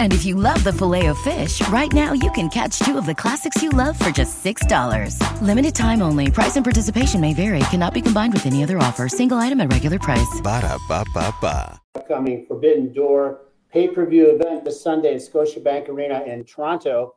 And 0.00 0.14
if 0.14 0.24
you 0.24 0.34
love 0.34 0.64
the 0.64 0.72
filet 0.72 1.06
of 1.06 1.18
fish, 1.18 1.60
right 1.68 1.92
now 1.92 2.14
you 2.14 2.30
can 2.30 2.48
catch 2.48 2.78
two 2.78 2.96
of 2.96 3.04
the 3.04 3.14
classics 3.14 3.62
you 3.62 3.68
love 3.68 3.98
for 3.98 4.10
just 4.10 4.42
$6. 4.42 5.20
Limited 5.42 5.74
time 5.74 6.00
only. 6.00 6.30
Price 6.30 6.56
and 6.56 6.64
participation 6.64 7.20
may 7.20 7.34
vary. 7.34 7.58
Cannot 7.70 7.92
be 7.92 8.00
combined 8.00 8.32
with 8.32 8.46
any 8.46 8.62
other 8.62 8.78
offer. 8.78 9.08
Single 9.08 9.36
item 9.36 9.60
at 9.60 9.70
regular 9.70 9.98
price. 9.98 10.40
Ba 10.42 10.62
da 10.62 10.78
ba 10.88 11.04
ba 11.12 11.34
ba. 11.42 11.78
Upcoming 11.96 12.46
Forbidden 12.46 12.94
Door 12.94 13.42
pay 13.70 13.88
per 13.88 14.06
view 14.06 14.30
event 14.30 14.64
this 14.64 14.82
Sunday 14.82 15.14
at 15.14 15.20
Scotiabank 15.20 15.90
Arena 15.90 16.22
in 16.22 16.44
Toronto. 16.44 17.16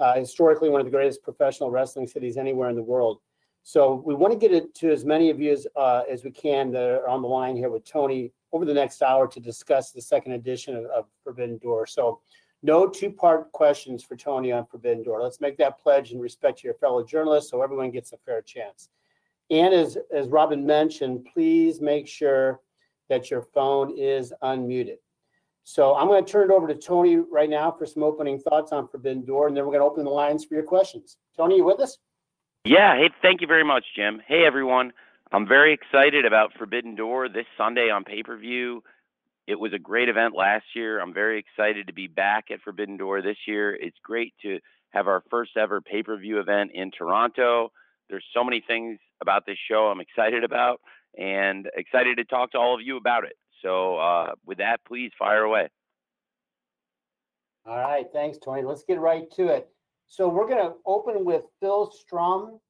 Uh, 0.00 0.14
historically, 0.14 0.68
one 0.68 0.80
of 0.80 0.86
the 0.86 0.90
greatest 0.90 1.22
professional 1.22 1.70
wrestling 1.70 2.08
cities 2.08 2.36
anywhere 2.36 2.68
in 2.68 2.74
the 2.74 2.82
world. 2.82 3.20
So 3.62 4.02
we 4.04 4.14
want 4.14 4.32
to 4.32 4.38
get 4.38 4.52
it 4.52 4.74
to 4.76 4.90
as 4.90 5.04
many 5.04 5.30
of 5.30 5.40
you 5.40 5.52
as, 5.52 5.66
uh, 5.76 6.02
as 6.10 6.24
we 6.24 6.32
can 6.32 6.72
that 6.72 6.82
are 6.82 7.08
on 7.08 7.22
the 7.22 7.28
line 7.28 7.56
here 7.56 7.70
with 7.70 7.84
Tony 7.84 8.32
over 8.52 8.64
the 8.64 8.74
next 8.74 9.02
hour 9.02 9.26
to 9.26 9.40
discuss 9.40 9.90
the 9.90 10.00
second 10.00 10.32
edition 10.32 10.76
of, 10.76 10.84
of 10.86 11.06
Forbidden 11.24 11.58
Door. 11.58 11.86
So 11.86 12.20
no 12.62 12.86
two-part 12.86 13.50
questions 13.52 14.04
for 14.04 14.16
Tony 14.16 14.52
on 14.52 14.66
Forbidden 14.66 15.02
Door. 15.02 15.22
Let's 15.22 15.40
make 15.40 15.56
that 15.58 15.80
pledge 15.80 16.12
in 16.12 16.20
respect 16.20 16.58
to 16.60 16.68
your 16.68 16.74
fellow 16.74 17.02
journalists 17.04 17.50
so 17.50 17.62
everyone 17.62 17.90
gets 17.90 18.12
a 18.12 18.18
fair 18.18 18.42
chance. 18.42 18.88
And 19.50 19.74
as, 19.74 19.98
as 20.14 20.28
Robin 20.28 20.64
mentioned, 20.64 21.26
please 21.32 21.80
make 21.80 22.06
sure 22.06 22.60
that 23.08 23.30
your 23.30 23.42
phone 23.42 23.96
is 23.98 24.32
unmuted. 24.42 24.98
So 25.64 25.94
I'm 25.94 26.08
going 26.08 26.24
to 26.24 26.30
turn 26.30 26.50
it 26.50 26.54
over 26.54 26.66
to 26.66 26.74
Tony 26.74 27.16
right 27.16 27.50
now 27.50 27.70
for 27.70 27.86
some 27.86 28.02
opening 28.02 28.38
thoughts 28.38 28.72
on 28.72 28.88
Forbidden 28.88 29.24
Door, 29.24 29.48
and 29.48 29.56
then 29.56 29.64
we're 29.64 29.72
going 29.72 29.82
to 29.82 29.86
open 29.86 30.04
the 30.04 30.10
lines 30.10 30.44
for 30.44 30.54
your 30.54 30.64
questions. 30.64 31.18
Tony, 31.36 31.56
you 31.56 31.64
with 31.64 31.80
us? 31.80 31.98
Yeah. 32.64 32.96
Hey, 32.96 33.10
thank 33.22 33.40
you 33.40 33.46
very 33.46 33.64
much, 33.64 33.84
Jim. 33.94 34.22
Hey, 34.26 34.44
everyone. 34.44 34.92
I'm 35.34 35.48
very 35.48 35.72
excited 35.72 36.26
about 36.26 36.52
Forbidden 36.58 36.94
Door 36.94 37.30
this 37.30 37.46
Sunday 37.56 37.88
on 37.88 38.04
pay 38.04 38.22
per 38.22 38.36
view. 38.36 38.82
It 39.46 39.58
was 39.58 39.72
a 39.72 39.78
great 39.78 40.10
event 40.10 40.34
last 40.36 40.66
year. 40.76 41.00
I'm 41.00 41.14
very 41.14 41.38
excited 41.38 41.86
to 41.86 41.94
be 41.94 42.06
back 42.06 42.50
at 42.50 42.60
Forbidden 42.60 42.98
Door 42.98 43.22
this 43.22 43.38
year. 43.46 43.74
It's 43.74 43.96
great 44.04 44.34
to 44.42 44.58
have 44.90 45.08
our 45.08 45.22
first 45.30 45.56
ever 45.56 45.80
pay 45.80 46.02
per 46.02 46.18
view 46.18 46.38
event 46.38 46.72
in 46.74 46.90
Toronto. 46.90 47.72
There's 48.10 48.26
so 48.34 48.44
many 48.44 48.62
things 48.66 48.98
about 49.22 49.46
this 49.46 49.56
show 49.70 49.86
I'm 49.86 50.02
excited 50.02 50.44
about 50.44 50.82
and 51.18 51.66
excited 51.78 52.18
to 52.18 52.24
talk 52.24 52.52
to 52.52 52.58
all 52.58 52.74
of 52.74 52.82
you 52.82 52.98
about 52.98 53.24
it. 53.24 53.36
So, 53.62 53.96
uh, 53.96 54.32
with 54.44 54.58
that, 54.58 54.80
please 54.86 55.12
fire 55.18 55.44
away. 55.44 55.68
All 57.64 57.78
right. 57.78 58.04
Thanks, 58.12 58.36
Tony. 58.36 58.64
Let's 58.64 58.84
get 58.84 59.00
right 59.00 59.30
to 59.36 59.46
it. 59.48 59.68
So 60.08 60.28
we're 60.28 60.48
going 60.48 60.62
to 60.62 60.74
open 60.84 61.24
with 61.24 61.44
Phil 61.58 61.90
Strum 61.90 62.60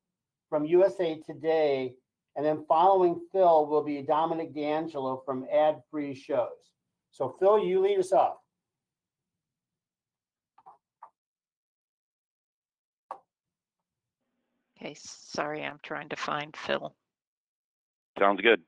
from 0.49 0.65
USA 0.65 1.19
Today. 1.27 1.95
And 2.35 2.45
then 2.45 2.65
following 2.67 3.21
Phil 3.31 3.67
will 3.67 3.85
be 3.85 4.03
Dominic 4.03 4.55
D'Angelo 4.55 5.23
from 5.25 5.47
Ad 5.53 5.83
Free 5.91 6.15
Shows. 6.15 6.49
So, 7.11 7.37
Phil, 7.39 7.59
you 7.59 7.81
lead 7.81 7.99
us 7.99 8.13
off. 8.13 8.37
Okay, 14.81 14.97
sorry, 14.99 15.63
I'm 15.63 15.79
trying 15.83 16.09
to 16.09 16.17
find 16.17 16.57
Phil. 16.57 16.95
Sounds 18.19 18.41
good. 18.41 18.63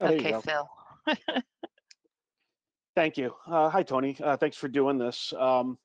Oh, 0.00 0.08
there 0.08 0.20
you 0.20 0.36
Okay. 0.36 0.40
Phil. 0.40 0.68
Thank 2.96 3.16
you. 3.16 3.34
Uh, 3.46 3.68
hi, 3.68 3.82
Tony. 3.82 4.16
Uh, 4.22 4.36
thanks 4.36 4.56
for 4.56 4.68
doing 4.68 4.96
this. 4.96 5.32
Um, 5.38 5.78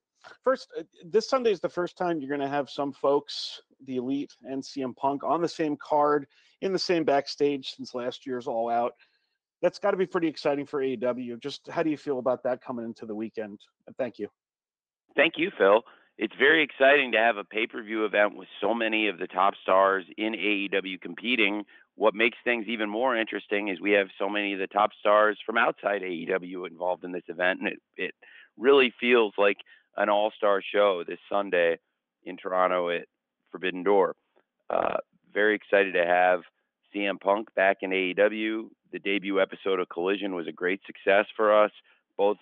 first, 0.43 0.69
uh, 0.79 0.83
this 1.05 1.29
Sunday 1.29 1.51
is 1.51 1.59
the 1.59 1.69
first 1.69 1.97
time 1.97 2.19
you're 2.19 2.29
going 2.29 2.39
to 2.39 2.47
have 2.47 2.69
some 2.69 2.93
folks, 2.93 3.61
the 3.85 3.97
Elite 3.97 4.33
and 4.43 4.63
CM 4.63 4.95
Punk, 4.95 5.23
on 5.23 5.41
the 5.41 5.47
same 5.47 5.75
card 5.75 6.25
in 6.61 6.71
the 6.71 6.79
same 6.79 7.03
backstage 7.03 7.73
since 7.75 7.93
last 7.93 8.25
year's 8.25 8.47
All 8.47 8.69
Out. 8.69 8.93
That's 9.61 9.77
got 9.77 9.91
to 9.91 9.97
be 9.97 10.05
pretty 10.05 10.27
exciting 10.27 10.65
for 10.65 10.81
AEW. 10.81 11.39
Just 11.41 11.67
how 11.69 11.83
do 11.83 11.89
you 11.89 11.97
feel 11.97 12.19
about 12.19 12.43
that 12.43 12.63
coming 12.63 12.85
into 12.85 13.05
the 13.05 13.13
weekend? 13.13 13.59
Thank 13.97 14.17
you. 14.17 14.29
Thank 15.15 15.33
you, 15.37 15.51
Phil. 15.57 15.81
It's 16.17 16.33
very 16.37 16.63
exciting 16.63 17.11
to 17.11 17.17
have 17.17 17.37
a 17.37 17.43
pay 17.43 17.67
per 17.67 17.83
view 17.83 18.05
event 18.05 18.35
with 18.35 18.47
so 18.61 18.73
many 18.73 19.07
of 19.07 19.17
the 19.17 19.27
top 19.27 19.53
stars 19.63 20.05
in 20.17 20.33
AEW 20.33 21.01
competing. 21.01 21.63
What 21.95 22.15
makes 22.15 22.37
things 22.43 22.65
even 22.67 22.89
more 22.89 23.15
interesting 23.15 23.67
is 23.67 23.79
we 23.79 23.91
have 23.91 24.07
so 24.17 24.29
many 24.29 24.53
of 24.53 24.59
the 24.59 24.67
top 24.67 24.91
stars 24.99 25.37
from 25.45 25.57
outside 25.57 26.01
AEW 26.01 26.67
involved 26.67 27.03
in 27.03 27.11
this 27.11 27.23
event, 27.27 27.59
and 27.59 27.69
it, 27.69 27.79
it 27.97 28.15
really 28.57 28.93
feels 28.99 29.33
like 29.37 29.57
an 29.97 30.09
all 30.09 30.31
star 30.35 30.61
show 30.73 31.03
this 31.05 31.19
Sunday 31.29 31.77
in 32.23 32.37
Toronto 32.37 32.89
at 32.89 33.05
Forbidden 33.51 33.83
Door. 33.83 34.15
Uh, 34.69 34.97
very 35.33 35.55
excited 35.55 35.93
to 35.93 36.05
have 36.05 36.41
CM 36.95 37.19
Punk 37.19 37.53
back 37.55 37.77
in 37.81 37.91
AEW. 37.91 38.69
The 38.91 38.99
debut 38.99 39.41
episode 39.41 39.79
of 39.79 39.89
Collision 39.89 40.35
was 40.35 40.47
a 40.47 40.51
great 40.51 40.81
success 40.85 41.25
for 41.35 41.63
us, 41.63 41.71
both 42.17 42.37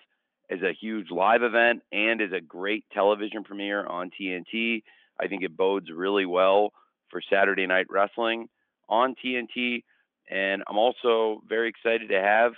as 0.50 0.60
a 0.62 0.72
huge 0.72 1.10
live 1.10 1.42
event 1.42 1.82
and 1.92 2.20
as 2.20 2.32
a 2.32 2.40
great 2.40 2.84
television 2.92 3.44
premiere 3.44 3.86
on 3.86 4.10
TNT. 4.10 4.82
I 5.20 5.28
think 5.28 5.42
it 5.42 5.56
bodes 5.56 5.90
really 5.94 6.26
well 6.26 6.72
for 7.08 7.20
Saturday 7.30 7.66
Night 7.66 7.86
Wrestling 7.88 8.48
on 8.90 9.14
TNT. 9.24 9.84
And 10.28 10.62
I'm 10.68 10.78
also 10.78 11.42
very 11.48 11.68
excited 11.68 12.08
to 12.10 12.20
have 12.20 12.52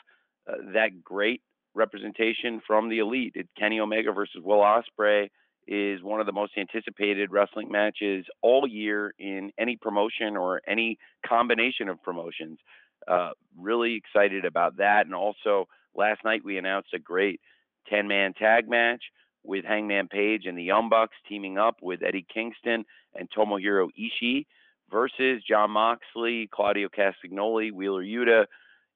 uh, 0.48 0.72
that 0.74 1.04
great 1.04 1.42
representation 1.74 2.60
from 2.66 2.88
the 2.88 2.98
elite. 2.98 3.32
It, 3.34 3.48
Kenny 3.58 3.78
Omega 3.80 4.12
versus 4.12 4.42
Will 4.42 4.58
Ospreay 4.58 5.28
is 5.68 6.02
one 6.02 6.20
of 6.20 6.26
the 6.26 6.32
most 6.32 6.52
anticipated 6.58 7.30
wrestling 7.30 7.70
matches 7.70 8.26
all 8.42 8.66
year 8.66 9.14
in 9.18 9.52
any 9.58 9.76
promotion 9.76 10.36
or 10.36 10.60
any 10.66 10.98
combination 11.24 11.88
of 11.88 12.02
promotions. 12.02 12.58
Uh, 13.06 13.30
really 13.58 13.94
excited 13.94 14.44
about 14.44 14.76
that. 14.78 15.06
And 15.06 15.14
also, 15.14 15.68
last 15.94 16.20
night 16.24 16.44
we 16.44 16.58
announced 16.58 16.90
a 16.94 16.98
great 16.98 17.40
10 17.88 18.08
man 18.08 18.34
tag 18.34 18.68
match 18.68 19.02
with 19.44 19.64
Hangman 19.64 20.08
Page 20.08 20.42
and 20.46 20.56
the 20.56 20.62
Young 20.62 20.88
Bucks 20.88 21.16
teaming 21.28 21.58
up 21.58 21.76
with 21.82 22.02
Eddie 22.02 22.26
Kingston 22.32 22.84
and 23.14 23.28
Tomohiro 23.30 23.88
Ishii 23.98 24.46
versus 24.92 25.42
Jon 25.48 25.70
Moxley, 25.70 26.48
Claudio 26.52 26.88
Castagnoli, 26.88 27.72
Wheeler 27.72 28.04
Yuta, 28.04 28.44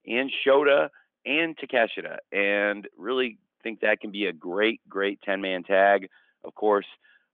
and 0.07 0.31
Shota 0.47 0.89
and 1.25 1.57
Takeshita. 1.57 2.19
And 2.31 2.87
really 2.97 3.39
think 3.63 3.81
that 3.81 4.01
can 4.01 4.13
be 4.13 4.27
a 4.27 4.33
great, 4.33 4.81
great 4.89 5.21
10 5.23 5.41
man 5.41 5.65
tag. 5.65 6.09
Of 6.45 6.55
course, 6.55 6.87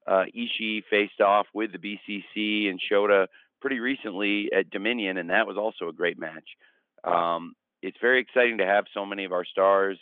uh, 0.06 0.24
Ishii 0.34 0.82
faced 0.88 1.20
off 1.20 1.46
with 1.52 1.70
the 1.72 1.78
BCC 1.78 2.70
and 2.70 2.80
Shota 2.90 3.26
pretty 3.60 3.80
recently 3.80 4.50
at 4.56 4.70
Dominion, 4.70 5.18
and 5.18 5.30
that 5.30 5.46
was 5.46 5.56
also 5.56 5.88
a 5.88 5.92
great 5.92 6.18
match. 6.18 6.48
Um, 7.04 7.54
it's 7.82 7.98
very 8.00 8.20
exciting 8.20 8.58
to 8.58 8.66
have 8.66 8.84
so 8.94 9.04
many 9.04 9.24
of 9.24 9.32
our 9.32 9.44
stars 9.44 9.98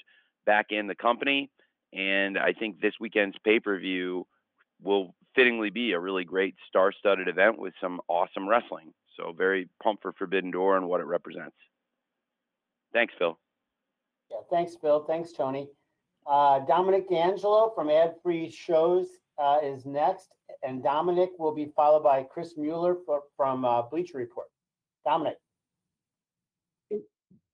back 0.46 0.66
in 0.70 0.86
the 0.86 0.94
company. 0.94 1.50
And 1.92 2.38
I 2.38 2.52
think 2.52 2.80
this 2.80 2.94
weekend's 3.00 3.36
pay 3.44 3.58
per 3.58 3.78
view 3.78 4.26
will 4.82 5.14
fittingly 5.40 5.70
be 5.70 5.92
a 5.92 5.98
really 5.98 6.24
great 6.24 6.54
star 6.68 6.92
studded 6.92 7.26
event 7.26 7.58
with 7.58 7.72
some 7.80 7.98
awesome 8.08 8.46
wrestling. 8.46 8.92
So, 9.16 9.32
very 9.32 9.68
pumped 9.82 10.02
for 10.02 10.12
Forbidden 10.12 10.50
Door 10.50 10.76
and 10.76 10.86
what 10.86 11.00
it 11.00 11.06
represents. 11.06 11.56
Thanks, 12.92 13.14
Phil. 13.18 13.38
Yeah, 14.30 14.38
thanks, 14.50 14.76
Phil. 14.80 15.04
Thanks, 15.04 15.32
Tony. 15.32 15.68
Uh, 16.26 16.60
Dominic 16.60 17.08
D'Angelo 17.08 17.72
from 17.74 17.88
Ad 17.88 18.14
Free 18.22 18.50
Shows 18.50 19.06
uh, 19.42 19.58
is 19.62 19.86
next, 19.86 20.28
and 20.62 20.82
Dominic 20.82 21.30
will 21.38 21.54
be 21.54 21.72
followed 21.74 22.02
by 22.02 22.22
Chris 22.22 22.54
Mueller 22.58 22.98
for, 23.06 23.22
from 23.36 23.64
uh, 23.64 23.82
Bleacher 23.82 24.18
Report. 24.18 24.46
Dominic. 25.06 25.38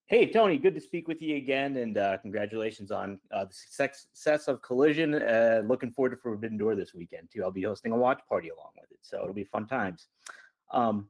Hey, 0.09 0.31
Tony, 0.31 0.57
good 0.57 0.77
to 0.77 0.81
speak 0.81 1.09
with 1.09 1.21
you 1.21 1.35
again, 1.35 1.79
and 1.79 1.99
uh, 1.99 2.17
congratulations 2.19 2.93
on 2.93 3.19
uh, 3.33 3.47
the 3.47 3.53
success 3.53 4.47
of 4.47 4.63
Collision. 4.63 5.15
Uh, 5.15 5.63
looking 5.67 5.91
forward 5.91 6.11
to 6.11 6.17
Forbidden 6.17 6.57
Door 6.57 6.77
this 6.77 6.95
weekend, 6.95 7.29
too. 7.29 7.43
I'll 7.43 7.51
be 7.51 7.65
hosting 7.65 7.91
a 7.91 7.97
watch 7.97 8.21
party 8.29 8.51
along 8.51 8.71
with 8.81 8.89
it, 8.93 8.99
so 9.03 9.21
it'll 9.21 9.35
be 9.35 9.43
fun 9.43 9.67
times. 9.67 10.07
Um, 10.71 11.09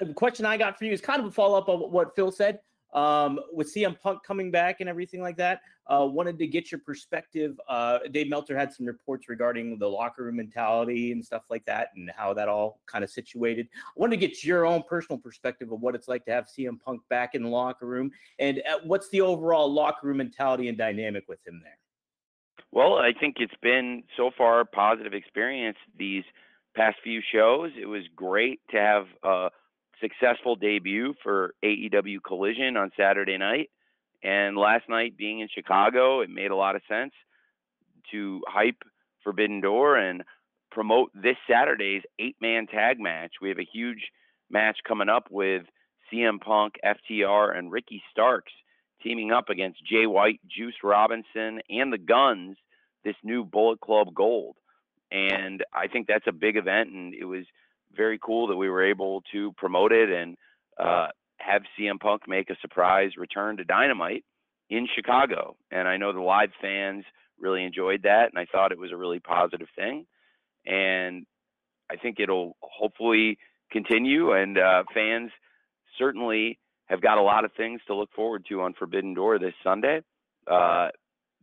the 0.00 0.14
question 0.14 0.46
I 0.46 0.56
got 0.56 0.78
for 0.78 0.86
you 0.86 0.92
is 0.92 1.02
kind 1.02 1.20
of 1.20 1.26
a 1.26 1.30
follow 1.30 1.58
up 1.58 1.68
on 1.68 1.78
what 1.92 2.16
Phil 2.16 2.32
said. 2.32 2.60
Um, 2.92 3.40
with 3.52 3.74
CM 3.74 3.98
Punk 3.98 4.22
coming 4.22 4.50
back 4.50 4.80
and 4.80 4.88
everything 4.88 5.22
like 5.22 5.36
that, 5.38 5.62
uh, 5.86 6.06
wanted 6.06 6.38
to 6.38 6.46
get 6.46 6.70
your 6.70 6.80
perspective. 6.80 7.58
Uh, 7.68 8.00
Dave 8.10 8.28
Meltzer 8.28 8.56
had 8.56 8.72
some 8.72 8.86
reports 8.86 9.28
regarding 9.28 9.78
the 9.78 9.88
locker 9.88 10.24
room 10.24 10.36
mentality 10.36 11.12
and 11.12 11.24
stuff 11.24 11.44
like 11.50 11.64
that, 11.64 11.88
and 11.96 12.10
how 12.14 12.34
that 12.34 12.48
all 12.48 12.80
kind 12.86 13.02
of 13.02 13.10
situated. 13.10 13.68
I 13.74 13.92
wanted 13.96 14.20
to 14.20 14.26
get 14.26 14.44
your 14.44 14.66
own 14.66 14.82
personal 14.88 15.18
perspective 15.18 15.72
of 15.72 15.80
what 15.80 15.94
it's 15.94 16.08
like 16.08 16.24
to 16.26 16.32
have 16.32 16.46
CM 16.46 16.80
Punk 16.80 17.00
back 17.08 17.34
in 17.34 17.42
the 17.42 17.48
locker 17.48 17.86
room, 17.86 18.10
and 18.38 18.62
uh, 18.70 18.78
what's 18.84 19.08
the 19.08 19.20
overall 19.22 19.72
locker 19.72 20.06
room 20.06 20.18
mentality 20.18 20.68
and 20.68 20.76
dynamic 20.76 21.24
with 21.28 21.44
him 21.46 21.60
there. 21.62 21.78
Well, 22.72 22.94
I 22.94 23.12
think 23.18 23.36
it's 23.38 23.52
been 23.62 24.02
so 24.16 24.30
far 24.36 24.60
a 24.60 24.66
positive 24.66 25.12
experience 25.12 25.76
these 25.98 26.24
past 26.74 26.96
few 27.04 27.20
shows. 27.32 27.70
It 27.80 27.86
was 27.86 28.02
great 28.16 28.60
to 28.70 28.78
have 28.78 29.06
uh, 29.22 29.48
successful 30.02 30.56
debut 30.56 31.14
for 31.22 31.54
AEW 31.64 32.18
Collision 32.26 32.76
on 32.76 32.90
Saturday 32.96 33.38
night. 33.38 33.70
And 34.22 34.56
last 34.56 34.88
night, 34.88 35.16
being 35.16 35.40
in 35.40 35.48
Chicago, 35.54 36.20
it 36.20 36.30
made 36.30 36.50
a 36.50 36.56
lot 36.56 36.76
of 36.76 36.82
sense 36.88 37.12
to 38.10 38.42
hype 38.46 38.82
Forbidden 39.24 39.60
Door 39.60 39.96
and 39.96 40.22
promote 40.70 41.10
this 41.14 41.36
Saturday's 41.48 42.02
eight 42.18 42.36
man 42.40 42.66
tag 42.66 43.00
match. 43.00 43.32
We 43.40 43.48
have 43.48 43.58
a 43.58 43.68
huge 43.72 44.10
match 44.50 44.78
coming 44.86 45.08
up 45.08 45.28
with 45.30 45.62
CM 46.12 46.40
Punk, 46.40 46.74
FTR, 46.84 47.56
and 47.56 47.72
Ricky 47.72 48.02
Starks 48.10 48.52
teaming 49.02 49.32
up 49.32 49.48
against 49.48 49.84
Jay 49.84 50.06
White, 50.06 50.40
Juice 50.46 50.76
Robinson, 50.82 51.60
and 51.68 51.92
the 51.92 51.98
Gunns, 51.98 52.56
this 53.04 53.16
new 53.24 53.44
Bullet 53.44 53.80
Club 53.80 54.14
Gold. 54.14 54.56
And 55.10 55.64
I 55.74 55.88
think 55.88 56.06
that's 56.06 56.26
a 56.28 56.32
big 56.32 56.56
event, 56.56 56.90
and 56.90 57.12
it 57.12 57.24
was 57.24 57.44
very 57.96 58.18
cool 58.18 58.46
that 58.48 58.56
we 58.56 58.68
were 58.68 58.84
able 58.84 59.22
to 59.32 59.52
promote 59.52 59.92
it 59.92 60.10
and 60.10 60.36
uh, 60.78 61.08
have 61.38 61.62
CM 61.78 62.00
Punk 62.00 62.22
make 62.26 62.50
a 62.50 62.56
surprise 62.60 63.10
return 63.16 63.56
to 63.56 63.64
Dynamite 63.64 64.24
in 64.70 64.88
Chicago. 64.94 65.56
And 65.70 65.86
I 65.86 65.96
know 65.96 66.12
the 66.12 66.20
live 66.20 66.50
fans 66.60 67.04
really 67.38 67.64
enjoyed 67.64 68.02
that, 68.04 68.30
and 68.32 68.38
I 68.38 68.46
thought 68.50 68.72
it 68.72 68.78
was 68.78 68.92
a 68.92 68.96
really 68.96 69.20
positive 69.20 69.68
thing. 69.76 70.06
And 70.64 71.26
I 71.90 71.96
think 71.96 72.20
it'll 72.20 72.56
hopefully 72.60 73.38
continue, 73.70 74.32
and 74.32 74.58
uh, 74.58 74.84
fans 74.94 75.30
certainly 75.98 76.58
have 76.86 77.00
got 77.00 77.18
a 77.18 77.22
lot 77.22 77.44
of 77.44 77.52
things 77.56 77.80
to 77.86 77.94
look 77.94 78.10
forward 78.14 78.44
to 78.48 78.60
on 78.62 78.74
Forbidden 78.74 79.14
Door 79.14 79.40
this 79.40 79.54
Sunday. 79.64 80.00
Uh, 80.50 80.88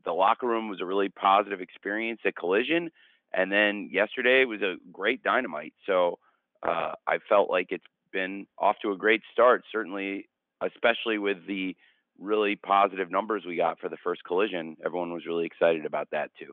the 0.05 0.11
locker 0.11 0.47
room 0.47 0.69
was 0.69 0.79
a 0.81 0.85
really 0.85 1.09
positive 1.09 1.61
experience 1.61 2.21
at 2.25 2.35
Collision, 2.35 2.89
and 3.33 3.51
then 3.51 3.89
yesterday 3.91 4.45
was 4.45 4.61
a 4.61 4.75
great 4.91 5.23
Dynamite. 5.23 5.73
So 5.85 6.19
uh, 6.63 6.93
I 7.07 7.19
felt 7.27 7.49
like 7.49 7.67
it's 7.71 7.83
been 8.11 8.47
off 8.57 8.75
to 8.81 8.91
a 8.91 8.97
great 8.97 9.21
start, 9.31 9.63
certainly, 9.71 10.27
especially 10.61 11.17
with 11.17 11.37
the 11.47 11.75
really 12.19 12.55
positive 12.55 13.09
numbers 13.09 13.43
we 13.47 13.55
got 13.55 13.79
for 13.79 13.89
the 13.89 13.97
first 14.03 14.23
collision. 14.23 14.75
Everyone 14.85 15.13
was 15.13 15.25
really 15.25 15.45
excited 15.45 15.85
about 15.85 16.09
that 16.11 16.31
too. 16.37 16.51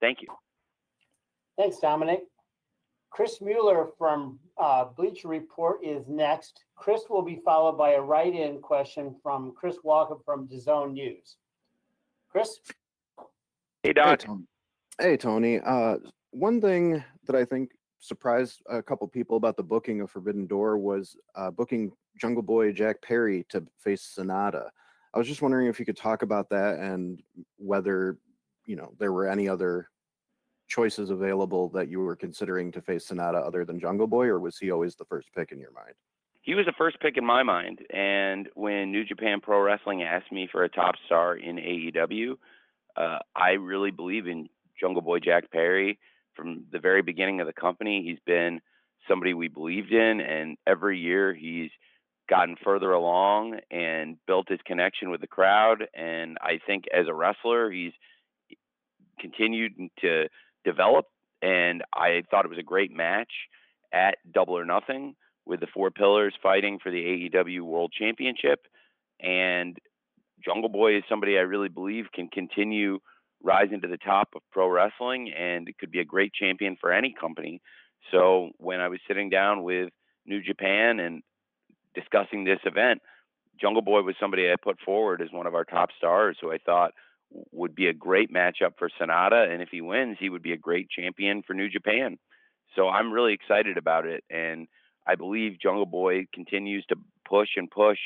Thank 0.00 0.18
you. 0.22 0.28
Thanks, 1.56 1.78
Dominic. 1.78 2.20
Chris 3.10 3.40
Mueller 3.40 3.88
from 3.98 4.38
uh, 4.56 4.84
Bleacher 4.84 5.28
Report 5.28 5.84
is 5.84 6.06
next. 6.08 6.64
Chris 6.76 7.02
will 7.10 7.22
be 7.22 7.40
followed 7.44 7.76
by 7.76 7.92
a 7.92 8.00
write-in 8.00 8.60
question 8.60 9.16
from 9.22 9.52
Chris 9.56 9.76
Walker 9.82 10.16
from 10.24 10.46
DAZN 10.46 10.92
News. 10.92 11.36
Chris? 12.30 12.60
Hey, 13.82 13.92
Doc. 13.92 14.20
Hey, 14.20 14.26
Tony. 14.26 14.44
Hey, 15.00 15.16
Tony. 15.16 15.60
Uh, 15.60 15.96
one 16.30 16.60
thing 16.60 17.02
that 17.26 17.34
I 17.34 17.44
think 17.44 17.70
surprised 18.00 18.62
a 18.68 18.82
couple 18.82 19.06
people 19.06 19.36
about 19.36 19.56
the 19.56 19.62
booking 19.62 20.00
of 20.00 20.10
Forbidden 20.10 20.46
Door 20.46 20.78
was 20.78 21.16
uh, 21.34 21.50
booking 21.50 21.92
Jungle 22.18 22.42
Boy 22.42 22.72
Jack 22.72 23.00
Perry 23.02 23.46
to 23.50 23.64
face 23.78 24.14
Sanada. 24.18 24.68
I 25.14 25.18
was 25.18 25.28
just 25.28 25.42
wondering 25.42 25.66
if 25.66 25.78
you 25.78 25.86
could 25.86 25.96
talk 25.96 26.22
about 26.22 26.48
that 26.50 26.78
and 26.78 27.22
whether 27.56 28.18
you 28.66 28.76
know 28.76 28.92
there 28.98 29.12
were 29.12 29.28
any 29.28 29.48
other 29.48 29.88
choices 30.68 31.10
available 31.10 31.68
that 31.70 31.88
you 31.88 32.00
were 32.00 32.16
considering 32.16 32.70
to 32.72 32.80
face 32.80 33.08
Sanada 33.08 33.44
other 33.44 33.64
than 33.64 33.80
Jungle 33.80 34.06
Boy, 34.06 34.26
or 34.26 34.38
was 34.38 34.56
he 34.56 34.70
always 34.70 34.94
the 34.94 35.04
first 35.04 35.28
pick 35.36 35.52
in 35.52 35.58
your 35.58 35.72
mind? 35.72 35.94
He 36.42 36.54
was 36.54 36.64
the 36.64 36.72
first 36.78 36.98
pick 37.00 37.16
in 37.18 37.24
my 37.24 37.42
mind, 37.42 37.80
and 37.90 38.48
when 38.54 38.90
New 38.90 39.04
Japan 39.04 39.40
Pro 39.40 39.60
Wrestling 39.60 40.02
asked 40.02 40.32
me 40.32 40.48
for 40.50 40.64
a 40.64 40.68
top 40.68 40.94
star 41.04 41.36
in 41.36 41.56
AEW, 41.56 42.36
uh, 42.96 43.18
I 43.36 43.50
really 43.52 43.90
believe 43.90 44.26
in 44.26 44.48
Jungle 44.80 45.02
Boy 45.02 45.18
Jack 45.18 45.50
Perry 45.50 45.98
from 46.34 46.64
the 46.72 46.78
very 46.78 47.02
beginning 47.02 47.40
of 47.40 47.46
the 47.46 47.52
company. 47.52 48.02
He's 48.04 48.20
been 48.26 48.60
somebody 49.08 49.34
we 49.34 49.48
believed 49.48 49.92
in, 49.92 50.20
and 50.20 50.56
every 50.66 50.98
year 50.98 51.34
he's 51.34 51.70
gotten 52.28 52.54
further 52.64 52.92
along 52.92 53.58
and 53.70 54.16
built 54.26 54.48
his 54.48 54.60
connection 54.64 55.10
with 55.10 55.20
the 55.20 55.26
crowd. 55.26 55.84
And 55.94 56.38
I 56.40 56.60
think 56.64 56.84
as 56.96 57.06
a 57.08 57.14
wrestler, 57.14 57.70
he's 57.70 57.92
continued 59.18 59.72
to 60.00 60.28
develop. 60.64 61.06
And 61.42 61.82
I 61.94 62.22
thought 62.30 62.44
it 62.44 62.50
was 62.50 62.58
a 62.58 62.62
great 62.62 62.92
match 62.92 63.32
at 63.92 64.16
Double 64.32 64.56
or 64.56 64.64
Nothing 64.64 65.16
with 65.46 65.60
the 65.60 65.66
four 65.74 65.90
pillars 65.90 66.34
fighting 66.42 66.78
for 66.80 66.92
the 66.92 67.30
AEW 67.34 67.62
World 67.62 67.92
Championship. 67.98 68.60
And 69.20 69.76
Jungle 70.44 70.68
Boy 70.68 70.96
is 70.96 71.02
somebody 71.08 71.36
I 71.36 71.42
really 71.42 71.68
believe 71.68 72.06
can 72.14 72.28
continue 72.28 73.00
rising 73.42 73.80
to 73.80 73.88
the 73.88 73.96
top 73.96 74.28
of 74.34 74.42
pro 74.52 74.68
wrestling 74.68 75.32
and 75.36 75.68
it 75.68 75.78
could 75.78 75.90
be 75.90 76.00
a 76.00 76.04
great 76.04 76.32
champion 76.32 76.76
for 76.80 76.92
any 76.92 77.14
company. 77.18 77.60
So 78.10 78.50
when 78.58 78.80
I 78.80 78.88
was 78.88 79.00
sitting 79.06 79.30
down 79.30 79.62
with 79.62 79.90
New 80.26 80.42
Japan 80.42 81.00
and 81.00 81.22
discussing 81.94 82.44
this 82.44 82.60
event, 82.64 83.00
Jungle 83.60 83.82
Boy 83.82 84.02
was 84.02 84.14
somebody 84.20 84.50
I 84.50 84.56
put 84.62 84.78
forward 84.80 85.20
as 85.20 85.28
one 85.32 85.46
of 85.46 85.54
our 85.54 85.64
top 85.64 85.90
stars 85.96 86.36
who 86.40 86.52
I 86.52 86.58
thought 86.58 86.92
would 87.52 87.74
be 87.74 87.86
a 87.86 87.92
great 87.92 88.32
matchup 88.32 88.72
for 88.78 88.88
Sanada. 89.00 89.52
And 89.52 89.62
if 89.62 89.68
he 89.70 89.80
wins, 89.80 90.16
he 90.18 90.30
would 90.30 90.42
be 90.42 90.52
a 90.52 90.58
great 90.58 90.88
champion 90.90 91.42
for 91.46 91.54
New 91.54 91.68
Japan. 91.68 92.18
So 92.74 92.88
I'm 92.88 93.12
really 93.12 93.34
excited 93.34 93.76
about 93.76 94.06
it. 94.06 94.24
And 94.30 94.66
I 95.06 95.14
believe 95.14 95.60
Jungle 95.60 95.86
Boy 95.86 96.26
continues 96.32 96.84
to 96.86 96.96
push 97.28 97.50
and 97.56 97.70
push. 97.70 97.98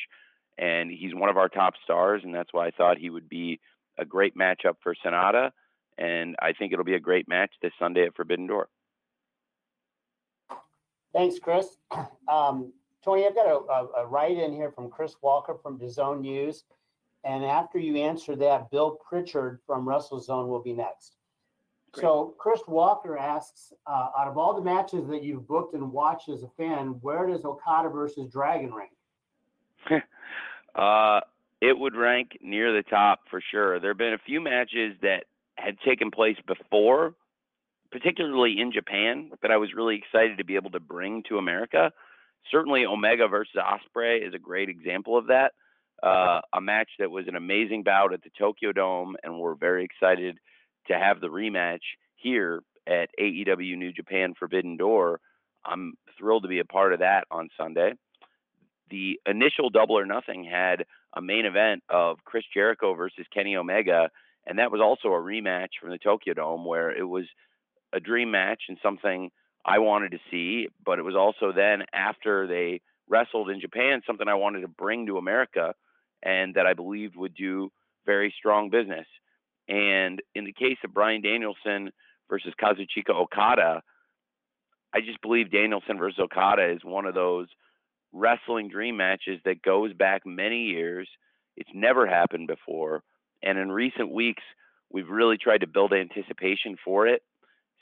And 0.59 0.91
he's 0.91 1.15
one 1.15 1.31
of 1.31 1.37
our 1.37 1.49
top 1.49 1.75
stars. 1.83 2.23
And 2.25 2.35
that's 2.35 2.53
why 2.53 2.67
I 2.67 2.71
thought 2.71 2.99
he 2.99 3.11
would 3.11 3.29
be 3.29 3.61
a 3.99 4.05
great 4.05 4.37
matchup 4.37 4.75
for 4.83 4.95
Sanada, 5.05 5.51
and 5.99 6.37
I 6.41 6.53
think 6.53 6.73
it'll 6.73 6.85
be 6.85 6.95
a 6.95 7.01
great 7.01 7.29
match 7.29 7.53
this 7.63 7.73
Sunday 7.79 8.05
at 8.05 8.17
Forbidden 8.17 8.47
Door. 8.47 8.69
Thanks, 11.13 11.39
Chris. 11.39 11.77
Um, 12.27 12.73
Tony, 13.05 13.27
I've 13.27 13.35
got 13.35 13.47
a, 13.47 13.57
a, 13.71 14.05
a 14.05 14.07
write 14.07 14.39
in 14.39 14.55
here 14.55 14.73
from 14.73 14.89
Chris 14.89 15.15
Walker 15.21 15.55
from 15.63 15.79
DAZN 15.79 16.23
News. 16.23 16.65
And 17.25 17.45
after 17.45 17.79
you 17.79 17.97
answer 17.97 18.37
that, 18.37 18.71
Bill 18.71 18.99
Pritchard 19.07 19.61
from 19.67 19.87
WrestleZone 19.87 20.49
will 20.49 20.63
be 20.63 20.73
next. 20.73 21.17
Great. 21.93 22.03
So, 22.03 22.35
Chris 22.39 22.61
Walker 22.67 23.17
asks 23.17 23.73
uh, 23.87 24.09
out 24.19 24.29
of 24.29 24.37
all 24.37 24.55
the 24.55 24.63
matches 24.63 25.07
that 25.09 25.23
you've 25.23 25.47
booked 25.47 25.75
and 25.75 25.93
watched 25.93 26.29
as 26.29 26.43
a 26.43 26.49
fan, 26.57 26.99
where 27.01 27.27
does 27.27 27.45
Okada 27.45 27.89
versus 27.89 28.29
Dragon 28.31 28.73
rank? 28.75 28.91
uh, 30.75 31.21
it 31.65 31.79
would 31.79 31.97
rank 31.97 32.39
near 32.43 32.73
the 32.73 32.83
top 32.83 33.21
for 33.31 33.41
sure. 33.51 33.81
There 33.81 33.91
have 33.91 33.99
been 33.99 34.13
a 34.13 34.19
few 34.19 34.41
matches 34.41 34.97
that 35.01 35.25
had 35.57 35.77
taken 35.81 36.11
place 36.11 36.37
before, 36.47 37.15
particularly 37.91 38.57
in 38.61 38.71
Japan, 38.71 39.31
that 39.41 39.51
I 39.51 39.57
was 39.57 39.71
really 39.75 39.97
excited 39.97 40.37
to 40.37 40.45
be 40.45 40.57
able 40.57 40.71
to 40.73 40.81
bring 40.81 41.23
to 41.31 41.39
America. 41.39 41.91
Certainly, 42.51 42.85
Omega 42.85 43.29
versus 43.29 43.55
Ospreay 43.57 44.27
is 44.27 44.35
a 44.35 44.39
great 44.39 44.69
example 44.69 45.17
of 45.17 45.29
that. 45.29 45.53
Uh, 46.03 46.43
a 46.53 46.61
match 46.61 46.91
that 46.99 47.11
was 47.11 47.27
an 47.29 47.37
amazing 47.37 47.83
bout 47.83 48.13
at 48.13 48.23
the 48.23 48.31
Tokyo 48.39 48.73
Dome, 48.73 49.17
and 49.23 49.39
we're 49.39 49.55
very 49.55 49.85
excited 49.85 50.39
to 50.89 50.99
have 50.99 51.21
the 51.23 51.29
rematch 51.29 51.81
here 52.17 52.61
at 52.87 53.09
AEW 53.19 53.79
New 53.79 53.93
Japan 53.93 54.35
Forbidden 54.39 54.77
Door. 54.77 55.21
I'm 55.65 55.95
thrilled 56.19 56.43
to 56.43 56.49
be 56.49 56.59
a 56.59 56.65
part 56.65 56.93
of 56.93 56.99
that 56.99 57.25
on 57.31 57.49
Sunday. 57.57 57.95
The 58.91 59.19
initial 59.25 59.71
Double 59.71 59.99
or 59.99 60.05
Nothing 60.05 60.45
had 60.45 60.85
a 61.17 61.23
main 61.23 61.47
event 61.47 61.83
of 61.89 62.19
Chris 62.25 62.45
Jericho 62.53 62.95
versus 62.95 63.27
Kenny 63.33 63.57
Omega, 63.57 64.11
and 64.47 64.59
that 64.59 64.71
was 64.71 64.81
also 64.81 65.09
a 65.09 65.21
rematch 65.21 65.71
from 65.81 65.91
the 65.91 65.99
Tokyo 65.99 66.35
Dome 66.35 66.65
where 66.65 66.91
it 66.91 67.05
was 67.05 67.25
a 67.93 68.01
dream 68.01 68.31
match 68.31 68.63
and 68.69 68.79
something 68.83 69.31
I 69.65 69.79
wanted 69.79 70.11
to 70.13 70.19
see, 70.31 70.69
but 70.85 70.99
it 70.99 71.03
was 71.03 71.15
also 71.15 71.53
then 71.53 71.85
after 71.95 72.47
they 72.47 72.81
wrestled 73.09 73.51
in 73.51 73.61
Japan, 73.61 74.03
something 74.07 74.29
I 74.29 74.35
wanted 74.35 74.61
to 74.61 74.69
bring 74.69 75.07
to 75.07 75.19
America 75.19 75.75
and 76.23 76.55
that 76.55 76.67
I 76.67 76.75
believed 76.75 77.17
would 77.17 77.35
do 77.35 77.71
very 78.05 78.35
strong 78.37 78.71
business. 78.71 79.07
And 79.69 80.21
in 80.35 80.45
the 80.45 80.53
case 80.53 80.77
of 80.85 80.93
Bryan 80.93 81.23
Danielson 81.23 81.91
versus 82.29 82.53
Kazuchika 82.61 83.11
Okada, 83.11 83.83
I 84.95 85.01
just 85.01 85.21
believe 85.23 85.51
Danielson 85.51 85.99
versus 85.99 86.19
Okada 86.19 86.71
is 86.71 86.85
one 86.85 87.07
of 87.07 87.15
those 87.15 87.49
wrestling 88.15 88.69
dream 88.69 88.97
matches 88.97 89.41
that 89.45 89.63
goes 89.63 89.93
back 89.93 90.23
many 90.25 90.63
years. 90.63 91.09
It's 91.57 91.71
never 91.75 92.07
happened 92.07 92.47
before. 92.47 93.03
And 93.43 93.59
in 93.59 93.71
recent 93.71 94.11
weeks, 94.11 94.43
we've 94.91 95.09
really 95.09 95.37
tried 95.37 95.61
to 95.61 95.67
build 95.67 95.93
anticipation 95.93 96.77
for 96.83 97.07
it. 97.07 97.23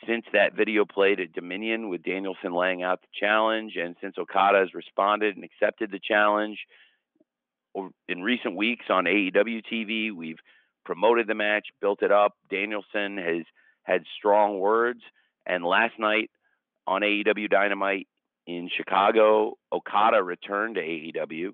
Since 0.07 0.25
that 0.33 0.57
video 0.57 0.85
played 0.85 1.21
at 1.21 1.33
Dominion 1.33 1.89
with 1.89 2.03
Danielson 2.03 2.53
laying 2.53 2.83
out 2.83 3.03
the 3.03 3.09
challenge, 3.21 3.77
and 3.77 3.95
since 4.01 4.19
Okada 4.19 4.59
has 4.59 4.75
responded 4.75 5.37
and 5.37 5.45
accepted 5.45 5.93
the 5.93 6.01
challenge, 6.01 6.59
in 8.09 8.23
recent 8.23 8.57
weeks 8.57 8.87
on 8.91 9.05
AEW 9.05 9.63
TV, 9.73 10.13
we've 10.13 10.41
promoted 10.85 11.29
the 11.29 11.35
match, 11.35 11.69
built 11.81 12.03
it 12.03 12.11
up. 12.11 12.37
Danielson 12.51 13.17
has 13.17 13.45
had 13.85 14.03
strong 14.19 14.59
words. 14.59 15.01
And 15.47 15.65
last 15.65 15.99
night 15.99 16.31
on 16.87 17.03
AEW 17.03 17.49
Dynamite 17.49 18.09
in 18.47 18.69
Chicago, 18.77 19.55
Okada 19.73 20.23
returned 20.23 20.77
to 20.77 20.81
AEW. 20.81 21.51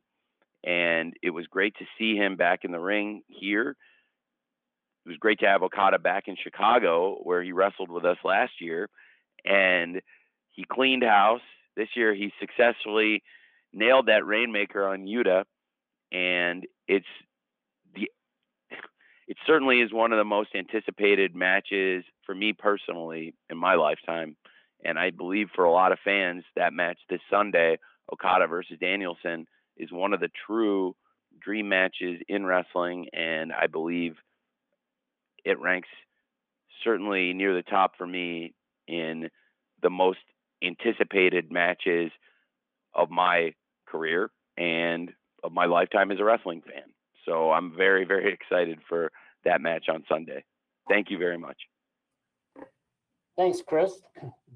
And 0.65 1.15
it 1.23 1.31
was 1.31 1.47
great 1.47 1.75
to 1.79 1.85
see 1.99 2.17
him 2.17 2.37
back 2.37 2.61
in 2.65 2.73
the 2.73 2.81
ring 2.81 3.23
here. 3.29 3.77
It 5.05 5.09
was 5.09 5.19
great 5.19 5.39
to 5.41 5.47
have 5.47 5.63
Okada 5.63 5.99
back 5.99 6.25
in 6.27 6.37
Chicago, 6.43 7.19
where 7.23 7.43
he 7.43 7.53
wrestled 7.53 7.91
with 7.91 8.05
us 8.05 8.19
last 8.25 8.53
year. 8.61 8.89
And 9.45 10.01
he 10.51 10.65
cleaned 10.65 11.05
house. 11.05 11.41
This 11.77 11.89
year, 11.95 12.15
he 12.15 12.33
successfully 12.41 13.23
nailed 13.73 14.07
that 14.07 14.27
Rainmaker 14.27 14.87
on 14.87 15.07
Yuta. 15.07 15.45
And 16.11 16.67
it's 16.89 17.07
the 17.95 18.11
it 19.29 19.37
certainly 19.47 19.81
is 19.81 19.93
one 19.93 20.13
of 20.13 20.19
the 20.19 20.25
most 20.25 20.51
anticipated 20.57 21.37
matches 21.37 22.05
for 22.27 22.35
me 22.35 22.53
personally 22.53 23.35
in 23.49 23.57
my 23.57 23.75
lifetime. 23.75 24.37
And 24.85 24.99
I 24.99 25.11
believe 25.11 25.49
for 25.55 25.65
a 25.65 25.73
lot 25.73 25.93
of 25.93 25.99
fans, 26.05 26.45
that 26.57 26.73
match 26.73 26.99
this 27.11 27.21
Sunday, 27.31 27.79
Okada 28.13 28.47
versus 28.47 28.79
Danielson, 28.81 29.47
is 29.77 29.91
one 29.93 30.13
of 30.13 30.21
the 30.21 30.31
true 30.47 30.95
dream 31.41 31.69
matches 31.69 32.21
in 32.29 32.45
wrestling. 32.47 33.09
And 33.13 33.53
I 33.53 33.67
believe 33.67 34.17
it 35.45 35.61
ranks 35.61 35.89
certainly 36.85 37.33
near 37.33 37.55
the 37.55 37.63
top 37.63 37.93
for 37.97 38.07
me 38.07 38.55
in 38.87 39.29
the 39.83 39.91
most 39.91 40.19
anticipated 40.63 41.51
matches 41.51 42.11
of 42.95 43.11
my 43.11 43.53
career 43.87 44.31
and 44.57 45.13
of 45.45 45.53
my 45.53 45.67
lifetime 45.67 46.11
as 46.11 46.19
a 46.19 46.25
wrestling 46.25 46.63
fan. 46.63 46.85
So 47.25 47.53
I'm 47.53 47.77
very, 47.77 48.05
very 48.05 48.33
excited 48.41 48.79
for 48.89 49.11
that 49.45 49.61
match 49.61 49.87
on 49.89 50.05
Sunday. 50.09 50.45
Thank 50.89 51.11
you 51.11 51.19
very 51.19 51.39
much. 51.39 51.57
Thanks, 53.39 53.63
Chris. 53.63 53.93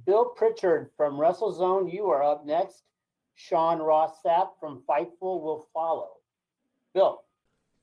Bill 0.07 0.25
Pritchard 0.25 0.91
from 0.97 1.15
WrestleZone, 1.15 1.93
you 1.93 2.07
are 2.07 2.25
up 2.25 2.45
next. 2.45 2.83
Sean 3.37 3.79
Ross 3.79 4.17
Sapp 4.27 4.49
from 4.59 4.83
Fightful 4.89 5.41
will 5.41 5.69
follow. 5.73 6.09
Bill. 6.93 7.23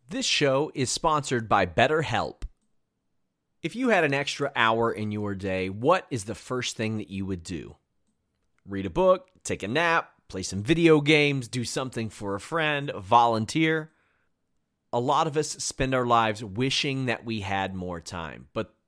This 0.09 0.25
show 0.25 0.73
is 0.75 0.91
sponsored 0.91 1.47
by 1.47 1.65
BetterHelp. 1.65 2.41
If 3.63 3.77
you 3.77 3.89
had 3.89 4.03
an 4.03 4.13
extra 4.13 4.51
hour 4.57 4.91
in 4.91 5.13
your 5.13 5.35
day, 5.35 5.69
what 5.69 6.05
is 6.11 6.25
the 6.25 6.35
first 6.35 6.75
thing 6.75 6.97
that 6.97 7.09
you 7.09 7.25
would 7.25 7.43
do? 7.43 7.77
Read 8.67 8.85
a 8.85 8.89
book, 8.89 9.29
take 9.45 9.63
a 9.63 9.69
nap, 9.69 10.11
play 10.27 10.43
some 10.43 10.61
video 10.61 10.99
games, 10.99 11.47
do 11.47 11.63
something 11.63 12.09
for 12.09 12.35
a 12.35 12.41
friend, 12.41 12.91
volunteer. 12.97 13.91
A 14.91 14.99
lot 14.99 15.27
of 15.27 15.37
us 15.37 15.47
spend 15.47 15.95
our 15.95 16.05
lives 16.05 16.43
wishing 16.43 17.05
that 17.05 17.23
we 17.23 17.39
had 17.39 17.73
more 17.73 18.01
time. 18.01 18.47
But 18.53 18.73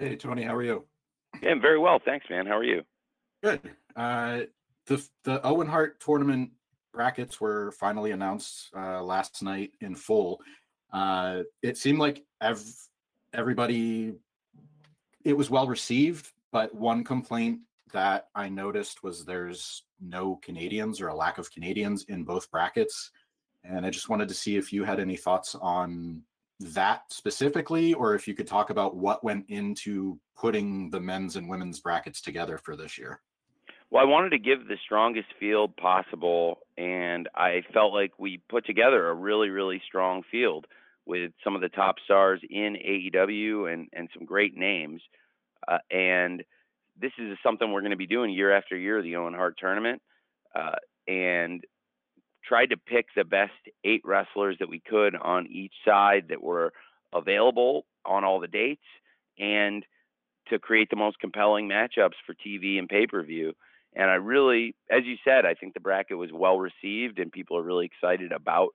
Hey, 0.00 0.16
Tony, 0.16 0.44
how 0.44 0.54
are 0.54 0.62
you? 0.62 0.86
Yeah, 1.42 1.50
I'm 1.50 1.60
very 1.60 1.78
well. 1.78 2.00
Thanks, 2.02 2.24
man. 2.30 2.46
How 2.46 2.56
are 2.56 2.64
you? 2.64 2.84
Good. 3.42 3.60
Uh, 3.94 4.40
the 4.86 5.06
the 5.24 5.46
Owen 5.46 5.66
Hart 5.66 6.00
tournament 6.00 6.52
brackets 6.94 7.38
were 7.38 7.72
finally 7.72 8.12
announced 8.12 8.70
uh, 8.74 9.02
last 9.02 9.42
night 9.42 9.72
in 9.82 9.94
full. 9.94 10.40
Uh, 10.90 11.42
it 11.62 11.76
seemed 11.76 11.98
like 11.98 12.24
ev- 12.40 12.64
everybody, 13.34 14.14
it 15.22 15.36
was 15.36 15.50
well 15.50 15.66
received, 15.66 16.30
but 16.50 16.74
one 16.74 17.04
complaint 17.04 17.60
that 17.92 18.28
I 18.34 18.48
noticed 18.48 19.02
was 19.02 19.26
there's 19.26 19.82
no 20.00 20.36
Canadians 20.36 21.02
or 21.02 21.08
a 21.08 21.14
lack 21.14 21.36
of 21.36 21.52
Canadians 21.52 22.04
in 22.04 22.24
both 22.24 22.50
brackets. 22.50 23.10
And 23.64 23.84
I 23.84 23.90
just 23.90 24.08
wanted 24.08 24.28
to 24.28 24.34
see 24.34 24.56
if 24.56 24.72
you 24.72 24.82
had 24.82 24.98
any 24.98 25.16
thoughts 25.16 25.54
on 25.60 26.22
that 26.60 27.02
specifically, 27.12 27.94
or 27.94 28.14
if 28.14 28.28
you 28.28 28.34
could 28.34 28.46
talk 28.46 28.70
about 28.70 28.96
what 28.96 29.24
went 29.24 29.46
into 29.48 30.18
putting 30.36 30.90
the 30.90 31.00
men's 31.00 31.36
and 31.36 31.48
women's 31.48 31.80
brackets 31.80 32.20
together 32.20 32.58
for 32.58 32.76
this 32.76 32.98
year. 32.98 33.20
Well, 33.90 34.02
I 34.02 34.06
wanted 34.06 34.30
to 34.30 34.38
give 34.38 34.68
the 34.68 34.76
strongest 34.84 35.28
field 35.40 35.76
possible, 35.76 36.60
and 36.78 37.28
I 37.34 37.62
felt 37.74 37.92
like 37.92 38.12
we 38.18 38.40
put 38.48 38.64
together 38.64 39.08
a 39.08 39.14
really, 39.14 39.48
really 39.48 39.82
strong 39.86 40.22
field 40.30 40.66
with 41.06 41.32
some 41.42 41.56
of 41.56 41.60
the 41.60 41.68
top 41.68 41.96
stars 42.04 42.40
in 42.48 42.76
AEW 42.76 43.72
and, 43.72 43.88
and 43.92 44.08
some 44.14 44.24
great 44.24 44.56
names. 44.56 45.02
Uh, 45.66 45.78
and 45.90 46.44
this 47.00 47.10
is 47.18 47.36
something 47.42 47.72
we're 47.72 47.80
going 47.80 47.90
to 47.90 47.96
be 47.96 48.06
doing 48.06 48.30
year 48.30 48.56
after 48.56 48.76
year, 48.76 49.02
the 49.02 49.16
Owen 49.16 49.34
Hart 49.34 49.56
tournament. 49.58 50.00
Uh, 50.54 50.76
and 51.08 51.64
tried 52.46 52.66
to 52.66 52.76
pick 52.76 53.06
the 53.14 53.24
best 53.24 53.52
eight 53.84 54.02
wrestlers 54.04 54.56
that 54.60 54.68
we 54.68 54.80
could 54.80 55.14
on 55.16 55.46
each 55.46 55.74
side 55.84 56.26
that 56.28 56.42
were 56.42 56.72
available 57.12 57.86
on 58.04 58.24
all 58.24 58.40
the 58.40 58.48
dates 58.48 58.84
and 59.38 59.84
to 60.48 60.58
create 60.58 60.88
the 60.90 60.96
most 60.96 61.18
compelling 61.20 61.68
matchups 61.68 62.18
for 62.26 62.34
TV 62.34 62.78
and 62.78 62.88
pay 62.88 63.06
per 63.06 63.22
view. 63.22 63.52
And 63.94 64.08
I 64.08 64.14
really, 64.14 64.74
as 64.90 65.04
you 65.04 65.16
said, 65.24 65.44
I 65.44 65.54
think 65.54 65.74
the 65.74 65.80
bracket 65.80 66.16
was 66.16 66.30
well 66.32 66.58
received 66.58 67.18
and 67.18 67.32
people 67.32 67.56
are 67.56 67.62
really 67.62 67.86
excited 67.86 68.32
about 68.32 68.70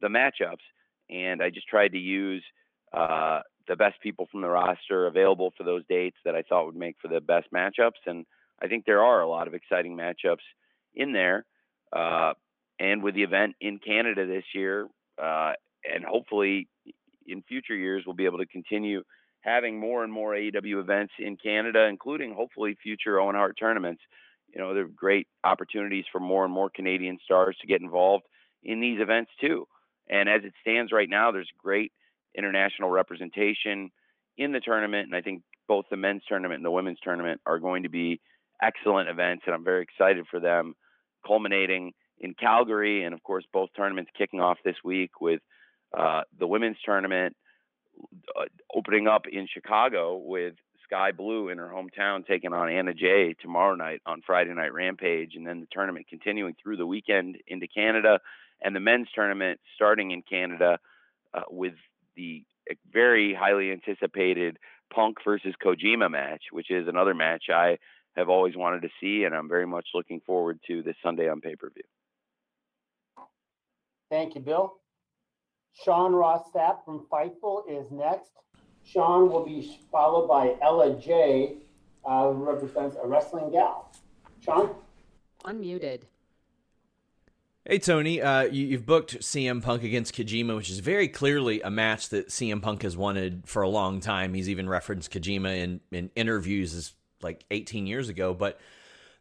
the 0.00 0.08
matchups. 0.08 0.64
And 1.10 1.42
I 1.42 1.50
just 1.50 1.68
tried 1.68 1.92
to 1.92 1.98
use 1.98 2.44
uh, 2.92 3.40
the 3.66 3.76
best 3.76 4.00
people 4.02 4.28
from 4.30 4.42
the 4.42 4.48
roster 4.48 5.06
available 5.06 5.52
for 5.56 5.64
those 5.64 5.82
dates 5.88 6.16
that 6.24 6.34
I 6.34 6.42
thought 6.42 6.66
would 6.66 6.76
make 6.76 6.96
for 7.00 7.08
the 7.08 7.20
best 7.20 7.46
matchups. 7.52 8.06
And 8.06 8.26
I 8.62 8.68
think 8.68 8.84
there 8.84 9.02
are 9.02 9.20
a 9.22 9.28
lot 9.28 9.46
of 9.46 9.54
exciting 9.54 9.96
matchups 9.96 10.44
in 10.94 11.12
there. 11.12 11.46
Uh, 11.92 12.34
and 12.78 13.02
with 13.02 13.14
the 13.14 13.22
event 13.22 13.56
in 13.60 13.78
Canada 13.78 14.26
this 14.26 14.44
year, 14.54 14.86
uh, 15.22 15.52
and 15.84 16.04
hopefully 16.04 16.68
in 17.26 17.42
future 17.42 17.74
years, 17.74 18.04
we'll 18.06 18.16
be 18.16 18.24
able 18.24 18.38
to 18.38 18.46
continue 18.46 19.02
having 19.40 19.78
more 19.78 20.04
and 20.04 20.12
more 20.12 20.32
AEW 20.32 20.80
events 20.80 21.12
in 21.18 21.36
Canada, 21.36 21.86
including 21.86 22.34
hopefully 22.34 22.76
future 22.82 23.20
Owen 23.20 23.34
Hart 23.34 23.56
tournaments. 23.58 24.02
You 24.52 24.60
know, 24.60 24.74
there 24.74 24.84
are 24.84 24.88
great 24.88 25.28
opportunities 25.44 26.04
for 26.10 26.20
more 26.20 26.44
and 26.44 26.52
more 26.52 26.70
Canadian 26.70 27.18
stars 27.24 27.56
to 27.60 27.66
get 27.66 27.80
involved 27.80 28.24
in 28.62 28.80
these 28.80 29.00
events 29.00 29.30
too. 29.40 29.66
And 30.08 30.28
as 30.28 30.42
it 30.44 30.54
stands 30.62 30.90
right 30.90 31.08
now, 31.08 31.30
there's 31.30 31.50
great 31.58 31.92
international 32.36 32.90
representation 32.90 33.90
in 34.38 34.52
the 34.52 34.60
tournament. 34.60 35.06
And 35.06 35.14
I 35.14 35.20
think 35.20 35.42
both 35.66 35.84
the 35.90 35.96
men's 35.96 36.22
tournament 36.26 36.58
and 36.58 36.64
the 36.64 36.70
women's 36.70 37.00
tournament 37.02 37.40
are 37.46 37.58
going 37.58 37.82
to 37.82 37.88
be 37.88 38.20
excellent 38.62 39.08
events. 39.08 39.42
And 39.46 39.54
I'm 39.54 39.64
very 39.64 39.82
excited 39.82 40.24
for 40.30 40.40
them, 40.40 40.74
culminating 41.26 41.92
in 42.20 42.34
Calgary. 42.34 43.04
And 43.04 43.14
of 43.14 43.22
course, 43.22 43.44
both 43.52 43.70
tournaments 43.76 44.10
kicking 44.16 44.40
off 44.40 44.58
this 44.64 44.76
week 44.84 45.20
with 45.20 45.40
uh, 45.96 46.22
the 46.38 46.46
women's 46.46 46.76
tournament 46.84 47.36
uh, 48.36 48.44
opening 48.74 49.08
up 49.08 49.26
in 49.30 49.46
Chicago 49.52 50.16
with 50.16 50.54
Skye 50.84 51.12
Blue 51.12 51.48
in 51.48 51.58
her 51.58 51.68
hometown 51.68 52.26
taking 52.26 52.52
on 52.52 52.70
Anna 52.70 52.94
Jay 52.94 53.34
tomorrow 53.40 53.74
night 53.74 54.00
on 54.06 54.22
Friday 54.26 54.54
Night 54.54 54.72
Rampage, 54.72 55.32
and 55.34 55.46
then 55.46 55.60
the 55.60 55.68
tournament 55.70 56.06
continuing 56.08 56.54
through 56.62 56.76
the 56.76 56.86
weekend 56.86 57.36
into 57.46 57.66
Canada, 57.66 58.20
and 58.62 58.74
the 58.74 58.80
men's 58.80 59.08
tournament 59.14 59.60
starting 59.74 60.10
in 60.10 60.22
Canada 60.22 60.78
uh, 61.34 61.42
with 61.50 61.74
the 62.16 62.44
very 62.92 63.34
highly 63.34 63.70
anticipated 63.70 64.58
Punk 64.92 65.18
versus 65.24 65.54
Kojima 65.62 66.10
match, 66.10 66.44
which 66.50 66.70
is 66.70 66.88
another 66.88 67.14
match 67.14 67.44
I 67.52 67.78
have 68.16 68.28
always 68.28 68.56
wanted 68.56 68.82
to 68.82 68.88
see, 69.00 69.24
and 69.24 69.34
I'm 69.34 69.48
very 69.48 69.66
much 69.66 69.88
looking 69.94 70.20
forward 70.20 70.58
to 70.66 70.82
this 70.82 70.96
Sunday 71.02 71.28
on 71.28 71.40
pay 71.40 71.54
per 71.54 71.70
view. 71.70 71.84
Thank 74.10 74.34
you, 74.34 74.40
Bill. 74.40 74.74
Sean 75.84 76.12
Ross 76.12 76.50
Sapp 76.54 76.84
from 76.84 77.06
Fightful 77.12 77.62
is 77.68 77.90
next. 77.90 78.30
Sean 78.84 79.30
will 79.30 79.44
be 79.44 79.80
followed 79.92 80.26
by 80.26 80.56
Ella 80.62 80.98
J, 80.98 81.56
uh, 82.04 82.32
who 82.32 82.44
represents 82.44 82.96
a 83.02 83.06
wrestling 83.06 83.50
gal. 83.52 83.92
Sean? 84.40 84.70
Unmuted. 85.44 86.02
Hey 87.68 87.78
Tony, 87.78 88.22
uh, 88.22 88.44
you, 88.44 88.72
have 88.72 88.86
booked 88.86 89.18
CM 89.18 89.62
Punk 89.62 89.82
against 89.82 90.14
Kojima, 90.14 90.56
which 90.56 90.70
is 90.70 90.78
very 90.78 91.06
clearly 91.06 91.60
a 91.60 91.70
match 91.70 92.08
that 92.08 92.28
CM 92.28 92.62
Punk 92.62 92.80
has 92.80 92.96
wanted 92.96 93.42
for 93.44 93.60
a 93.60 93.68
long 93.68 94.00
time. 94.00 94.32
He's 94.32 94.48
even 94.48 94.66
referenced 94.70 95.12
Kojima 95.12 95.54
in, 95.54 95.80
in 95.92 96.10
interviews 96.16 96.72
as 96.72 96.94
like 97.20 97.44
18 97.50 97.86
years 97.86 98.08
ago. 98.08 98.32
But 98.32 98.58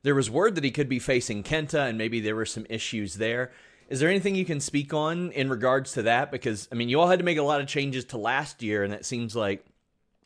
there 0.03 0.15
was 0.15 0.29
word 0.29 0.55
that 0.55 0.63
he 0.63 0.71
could 0.71 0.87
be 0.87 0.99
facing 0.99 1.43
Kenta, 1.43 1.89
and 1.89 1.97
maybe 1.97 2.21
there 2.21 2.37
were 2.37 2.45
some 2.45 2.65
issues 2.69 3.15
there. 3.15 3.51
Is 3.89 3.99
there 3.99 4.09
anything 4.09 4.35
you 4.35 4.45
can 4.45 4.59
speak 4.59 4.93
on 4.93 5.31
in 5.31 5.49
regards 5.49 5.93
to 5.93 6.03
that? 6.03 6.31
Because 6.31 6.67
I 6.71 6.75
mean, 6.75 6.89
you 6.89 6.99
all 6.99 7.07
had 7.07 7.19
to 7.19 7.25
make 7.25 7.37
a 7.37 7.43
lot 7.43 7.61
of 7.61 7.67
changes 7.67 8.05
to 8.05 8.17
last 8.17 8.61
year, 8.61 8.83
and 8.83 8.91
that 8.93 9.05
seems 9.05 9.35
like 9.35 9.65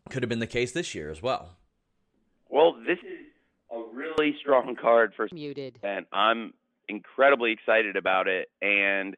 could 0.10 0.24
have 0.24 0.30
been 0.30 0.39
the 0.39 0.47
case 0.47 0.71
this 0.71 0.95
year 0.95 1.10
as 1.10 1.21
well. 1.21 1.50
Well, 2.50 2.74
this 2.74 2.97
is 3.00 3.28
a 3.71 3.82
really 3.93 4.36
strong 4.39 4.76
card 4.76 5.13
for 5.15 5.28
muted, 5.32 5.80
and 5.84 6.06
I'm 6.12 6.54
incredibly 6.89 7.52
excited 7.52 7.95
about 7.95 8.28
it. 8.28 8.50
And 8.62 9.15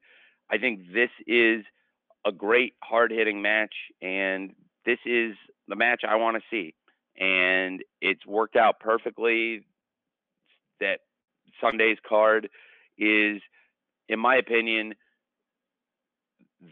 I 0.50 0.58
think 0.58 0.92
this 0.94 1.10
is 1.26 1.64
a 2.26 2.32
great 2.32 2.74
hard 2.82 3.12
hitting 3.12 3.42
match, 3.42 3.74
and 4.02 4.54
this 4.86 5.00
is 5.06 5.36
the 5.68 5.76
match 5.76 6.02
I 6.08 6.16
want 6.18 6.38
to 6.38 6.44
see. 6.52 6.74
And 7.18 7.82
it's 8.02 8.26
worked 8.26 8.56
out 8.56 8.80
perfectly 8.80 9.66
that 10.80 11.00
Sunday's 11.62 11.98
card 12.08 12.50
is 12.98 13.42
in 14.10 14.20
my 14.20 14.36
opinion, 14.36 14.94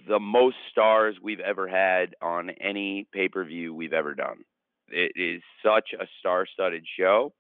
the 0.08 0.20
most 0.20 0.56
stars 0.70 1.15
we've 1.22 1.39
ever 1.39 1.67
had 1.67 2.15
on 2.22 2.50
any 2.62 3.08
pay 3.13 3.28
per 3.28 3.44
view 3.44 3.74
we've 3.74 3.94
ever 3.94 4.13
done. 4.13 4.44
It 4.89 5.12
is 5.15 5.41
such 5.63 5.89
a 6.00 6.06
star 6.20 6.46
studded 6.46 6.86
show. 6.98 7.34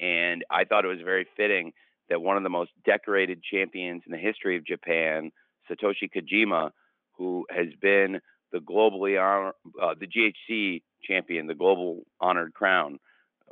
And 0.00 0.44
I 0.50 0.64
thought 0.64 0.84
it 0.84 0.88
was 0.88 1.00
very 1.04 1.26
fitting 1.36 1.72
that 2.08 2.22
one 2.22 2.36
of 2.36 2.42
the 2.42 2.48
most 2.48 2.70
decorated 2.84 3.42
champions 3.42 4.02
in 4.06 4.12
the 4.12 4.18
history 4.18 4.56
of 4.56 4.66
Japan, 4.66 5.30
Satoshi 5.70 6.10
Kojima, 6.14 6.70
who 7.16 7.46
has 7.50 7.68
been 7.80 8.20
the 8.52 8.58
globally 8.58 9.20
honor, 9.20 9.52
uh, 9.80 9.94
the 9.98 10.06
GHC 10.06 10.82
champion, 11.06 11.46
the 11.46 11.54
global 11.54 12.02
honored 12.20 12.54
crown 12.54 12.98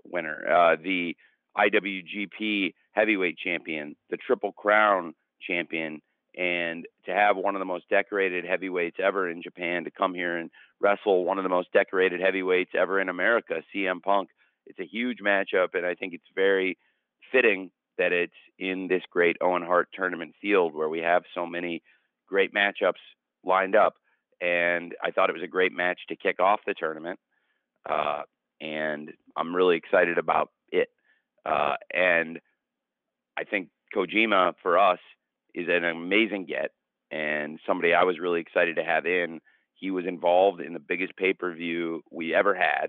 winner, 0.05 0.45
uh, 0.49 0.77
the 0.83 1.15
IWGP 1.57 2.75
heavyweight 2.93 3.37
champion, 3.39 3.95
the 4.11 4.17
Triple 4.17 4.53
Crown 4.53 5.15
champion 5.47 6.01
and 6.37 6.87
to 7.05 7.13
have 7.13 7.37
one 7.37 7.57
of 7.57 7.59
the 7.59 7.65
most 7.65 7.89
decorated 7.89 8.45
heavyweights 8.45 8.99
ever 9.03 9.29
in 9.29 9.43
Japan 9.43 9.85
to 9.85 9.91
come 9.91 10.15
here 10.15 10.37
and 10.37 10.51
wrestle 10.81 11.25
one 11.25 11.39
of 11.39 11.43
the 11.43 11.49
most 11.49 11.73
decorated 11.73 12.21
heavyweights 12.21 12.71
ever 12.79 13.01
in 13.01 13.09
America, 13.09 13.63
CM 13.75 14.01
Punk. 14.01 14.29
It's 14.67 14.79
a 14.79 14.87
huge 14.87 15.19
matchup, 15.19 15.69
and 15.75 15.85
I 15.85 15.95
think 15.95 16.15
it's 16.15 16.23
very 16.35 16.79
fitting 17.33 17.71
that 17.97 18.13
it's 18.13 18.33
in 18.59 18.87
this 18.87 19.03
great 19.11 19.37
Owen 19.41 19.63
Hart 19.63 19.89
tournament 19.93 20.35
field 20.41 20.75
where 20.75 20.89
we 20.89 21.01
have 21.01 21.25
so 21.35 21.45
many 21.45 21.83
great 22.29 22.55
matchups 22.55 23.03
lined 23.45 23.75
up. 23.75 23.95
And 24.41 24.95
I 25.03 25.11
thought 25.11 25.31
it 25.31 25.35
was 25.35 25.43
a 25.43 25.49
great 25.49 25.73
match 25.73 25.99
to 26.09 26.17
kick 26.17 26.39
off 26.39 26.61
the 26.65 26.75
tournament. 26.75 27.19
Uh, 27.89 28.23
and 28.61 29.11
I'm 29.37 29.55
really 29.55 29.77
excited 29.77 30.19
about 30.19 30.51
it. 30.71 30.89
Uh, 31.45 31.75
and 31.93 32.39
I 33.37 33.43
think 33.45 33.69
Kojima 33.95 34.55
for 34.63 34.79
us 34.79 35.01
is 35.59 35.69
an 35.69 35.85
amazing 35.85 36.47
get 36.47 36.71
and 37.11 37.59
somebody 37.67 37.95
I 37.95 38.05
was 38.05 38.19
really 38.19 38.41
excited 38.41 38.77
to 38.77 38.85
have 38.85 39.07
in. 39.07 39.41
He 39.75 39.91
was 39.91 40.07
involved 40.07 40.61
in 40.61 40.73
the 40.73 40.81
biggest 40.81 41.17
pay 41.17 41.33
per 41.33 41.53
view 41.55 42.03
we 42.11 42.35
ever 42.35 42.55
had, 42.55 42.89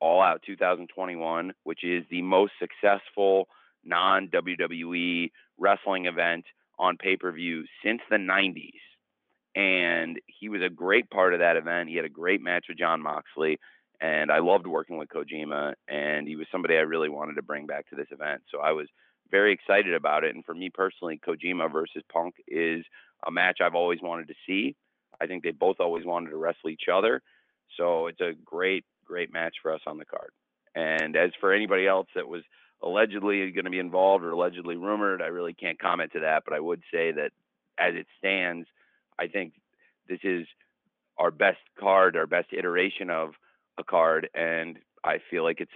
All 0.00 0.22
Out 0.22 0.42
2021, 0.46 1.52
which 1.64 1.84
is 1.84 2.04
the 2.10 2.22
most 2.22 2.52
successful 2.58 3.48
non 3.84 4.28
WWE 4.28 5.30
wrestling 5.58 6.06
event 6.06 6.44
on 6.78 6.96
pay 6.96 7.16
per 7.16 7.32
view 7.32 7.64
since 7.84 8.00
the 8.10 8.16
90s. 8.16 8.70
And 9.54 10.20
he 10.26 10.48
was 10.48 10.60
a 10.62 10.68
great 10.68 11.08
part 11.10 11.32
of 11.32 11.40
that 11.40 11.56
event. 11.56 11.88
He 11.88 11.96
had 11.96 12.04
a 12.04 12.10
great 12.10 12.42
match 12.42 12.66
with 12.68 12.78
Jon 12.78 13.02
Moxley. 13.02 13.58
And 14.02 14.30
I 14.30 14.40
loved 14.40 14.66
working 14.66 14.98
with 14.98 15.08
Kojima. 15.08 15.72
And 15.88 16.28
he 16.28 16.36
was 16.36 16.46
somebody 16.52 16.76
I 16.76 16.80
really 16.80 17.08
wanted 17.08 17.36
to 17.36 17.42
bring 17.42 17.66
back 17.66 17.88
to 17.88 17.96
this 17.96 18.08
event. 18.10 18.42
So 18.52 18.60
I 18.60 18.72
was 18.72 18.86
very 19.30 19.52
excited 19.52 19.94
about 19.94 20.24
it. 20.24 20.34
And 20.34 20.44
for 20.44 20.54
me 20.54 20.70
personally, 20.70 21.20
Kojima 21.26 21.72
versus 21.72 22.02
Punk 22.12 22.34
is 22.46 22.84
a 23.26 23.30
match 23.30 23.58
I've 23.60 23.74
always 23.74 24.00
wanted 24.02 24.28
to 24.28 24.34
see. 24.46 24.76
I 25.20 25.26
think 25.26 25.42
they 25.42 25.50
both 25.50 25.76
always 25.80 26.04
wanted 26.04 26.30
to 26.30 26.36
wrestle 26.36 26.70
each 26.70 26.88
other. 26.92 27.22
So 27.76 28.06
it's 28.06 28.20
a 28.20 28.32
great, 28.44 28.84
great 29.04 29.32
match 29.32 29.54
for 29.62 29.72
us 29.72 29.80
on 29.86 29.98
the 29.98 30.04
card. 30.04 30.30
And 30.74 31.16
as 31.16 31.30
for 31.40 31.52
anybody 31.52 31.86
else 31.86 32.06
that 32.14 32.28
was 32.28 32.42
allegedly 32.82 33.50
going 33.50 33.64
to 33.64 33.70
be 33.70 33.78
involved 33.78 34.24
or 34.24 34.30
allegedly 34.30 34.76
rumored, 34.76 35.22
I 35.22 35.26
really 35.26 35.54
can't 35.54 35.78
comment 35.78 36.12
to 36.12 36.20
that. 36.20 36.42
But 36.44 36.54
I 36.54 36.60
would 36.60 36.82
say 36.92 37.12
that 37.12 37.30
as 37.78 37.94
it 37.94 38.06
stands, 38.18 38.68
I 39.18 39.26
think 39.26 39.54
this 40.08 40.20
is 40.22 40.46
our 41.18 41.30
best 41.30 41.58
card, 41.80 42.16
our 42.16 42.26
best 42.26 42.48
iteration 42.52 43.10
of 43.10 43.30
a 43.78 43.84
card. 43.84 44.28
And 44.34 44.78
I 45.02 45.18
feel 45.30 45.44
like 45.44 45.60
it's 45.60 45.72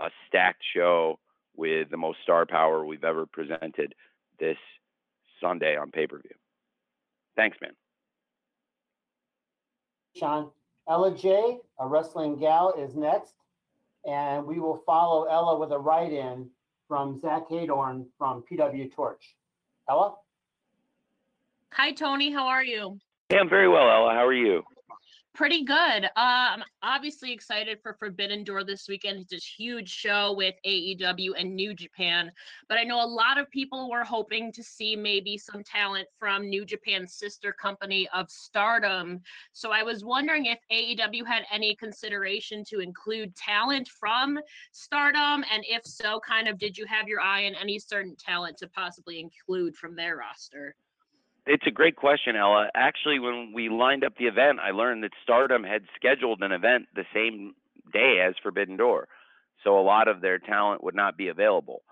a, 0.00 0.06
a 0.06 0.10
stacked 0.26 0.62
show 0.74 1.18
with 1.56 1.90
the 1.90 1.96
most 1.96 2.18
star 2.22 2.46
power 2.46 2.84
we've 2.84 3.04
ever 3.04 3.26
presented 3.26 3.94
this 4.38 4.58
Sunday 5.40 5.76
on 5.76 5.90
pay 5.90 6.06
per 6.06 6.18
view. 6.18 6.34
Thanks, 7.36 7.56
man. 7.60 7.72
Sean. 10.14 10.50
Ella 10.88 11.16
J, 11.16 11.58
a 11.80 11.86
wrestling 11.86 12.38
gal, 12.38 12.72
is 12.78 12.94
next. 12.94 13.34
And 14.04 14.46
we 14.46 14.60
will 14.60 14.82
follow 14.86 15.24
Ella 15.24 15.58
with 15.58 15.72
a 15.72 15.78
write 15.78 16.12
in 16.12 16.48
from 16.86 17.20
Zach 17.20 17.48
Heydorn 17.48 18.06
from 18.16 18.44
PW 18.48 18.94
Torch. 18.94 19.34
Ella? 19.90 20.14
Hi, 21.72 21.90
Tony. 21.92 22.30
How 22.30 22.46
are 22.46 22.64
you? 22.64 22.98
Hey, 23.28 23.38
I'm 23.38 23.48
very 23.48 23.68
well, 23.68 23.90
Ella. 23.90 24.14
How 24.14 24.24
are 24.24 24.32
you? 24.32 24.62
Pretty 25.36 25.64
good. 25.64 26.04
Um, 26.04 26.10
I'm 26.16 26.62
obviously 26.82 27.30
excited 27.30 27.78
for 27.82 27.92
Forbidden 27.92 28.42
Door 28.42 28.64
this 28.64 28.88
weekend. 28.88 29.20
It's 29.20 29.34
a 29.34 29.62
huge 29.62 29.90
show 29.90 30.32
with 30.32 30.54
AEW 30.64 31.32
and 31.38 31.54
New 31.54 31.74
Japan, 31.74 32.32
but 32.70 32.78
I 32.78 32.84
know 32.84 33.04
a 33.04 33.06
lot 33.06 33.36
of 33.36 33.50
people 33.50 33.90
were 33.90 34.02
hoping 34.02 34.50
to 34.52 34.62
see 34.62 34.96
maybe 34.96 35.36
some 35.36 35.62
talent 35.62 36.08
from 36.18 36.48
New 36.48 36.64
Japan's 36.64 37.18
sister 37.18 37.52
company 37.52 38.08
of 38.14 38.30
Stardom. 38.30 39.20
So 39.52 39.72
I 39.72 39.82
was 39.82 40.06
wondering 40.06 40.46
if 40.46 40.58
AEW 40.72 41.26
had 41.26 41.42
any 41.52 41.76
consideration 41.76 42.64
to 42.70 42.80
include 42.80 43.36
talent 43.36 43.88
from 43.88 44.38
Stardom, 44.72 45.44
and 45.52 45.62
if 45.68 45.84
so, 45.84 46.18
kind 46.18 46.48
of 46.48 46.56
did 46.56 46.78
you 46.78 46.86
have 46.86 47.08
your 47.08 47.20
eye 47.20 47.44
on 47.44 47.54
any 47.56 47.78
certain 47.78 48.16
talent 48.16 48.56
to 48.56 48.68
possibly 48.68 49.20
include 49.20 49.76
from 49.76 49.96
their 49.96 50.16
roster? 50.16 50.74
It's 51.46 51.66
a 51.66 51.70
great 51.70 51.94
question, 51.94 52.34
Ella. 52.34 52.68
Actually, 52.74 53.20
when 53.20 53.52
we 53.54 53.68
lined 53.68 54.04
up 54.04 54.14
the 54.18 54.26
event, 54.26 54.58
I 54.60 54.72
learned 54.72 55.04
that 55.04 55.12
Stardom 55.22 55.62
had 55.62 55.82
scheduled 55.94 56.42
an 56.42 56.50
event 56.50 56.86
the 56.94 57.04
same 57.14 57.54
day 57.92 58.18
as 58.26 58.34
Forbidden 58.42 58.76
Door. 58.76 59.06
So 59.62 59.78
a 59.78 59.82
lot 59.82 60.08
of 60.08 60.20
their 60.20 60.38
talent 60.38 60.82
would 60.82 60.96
not 60.96 61.16
be 61.16 61.28
available. 61.28 61.82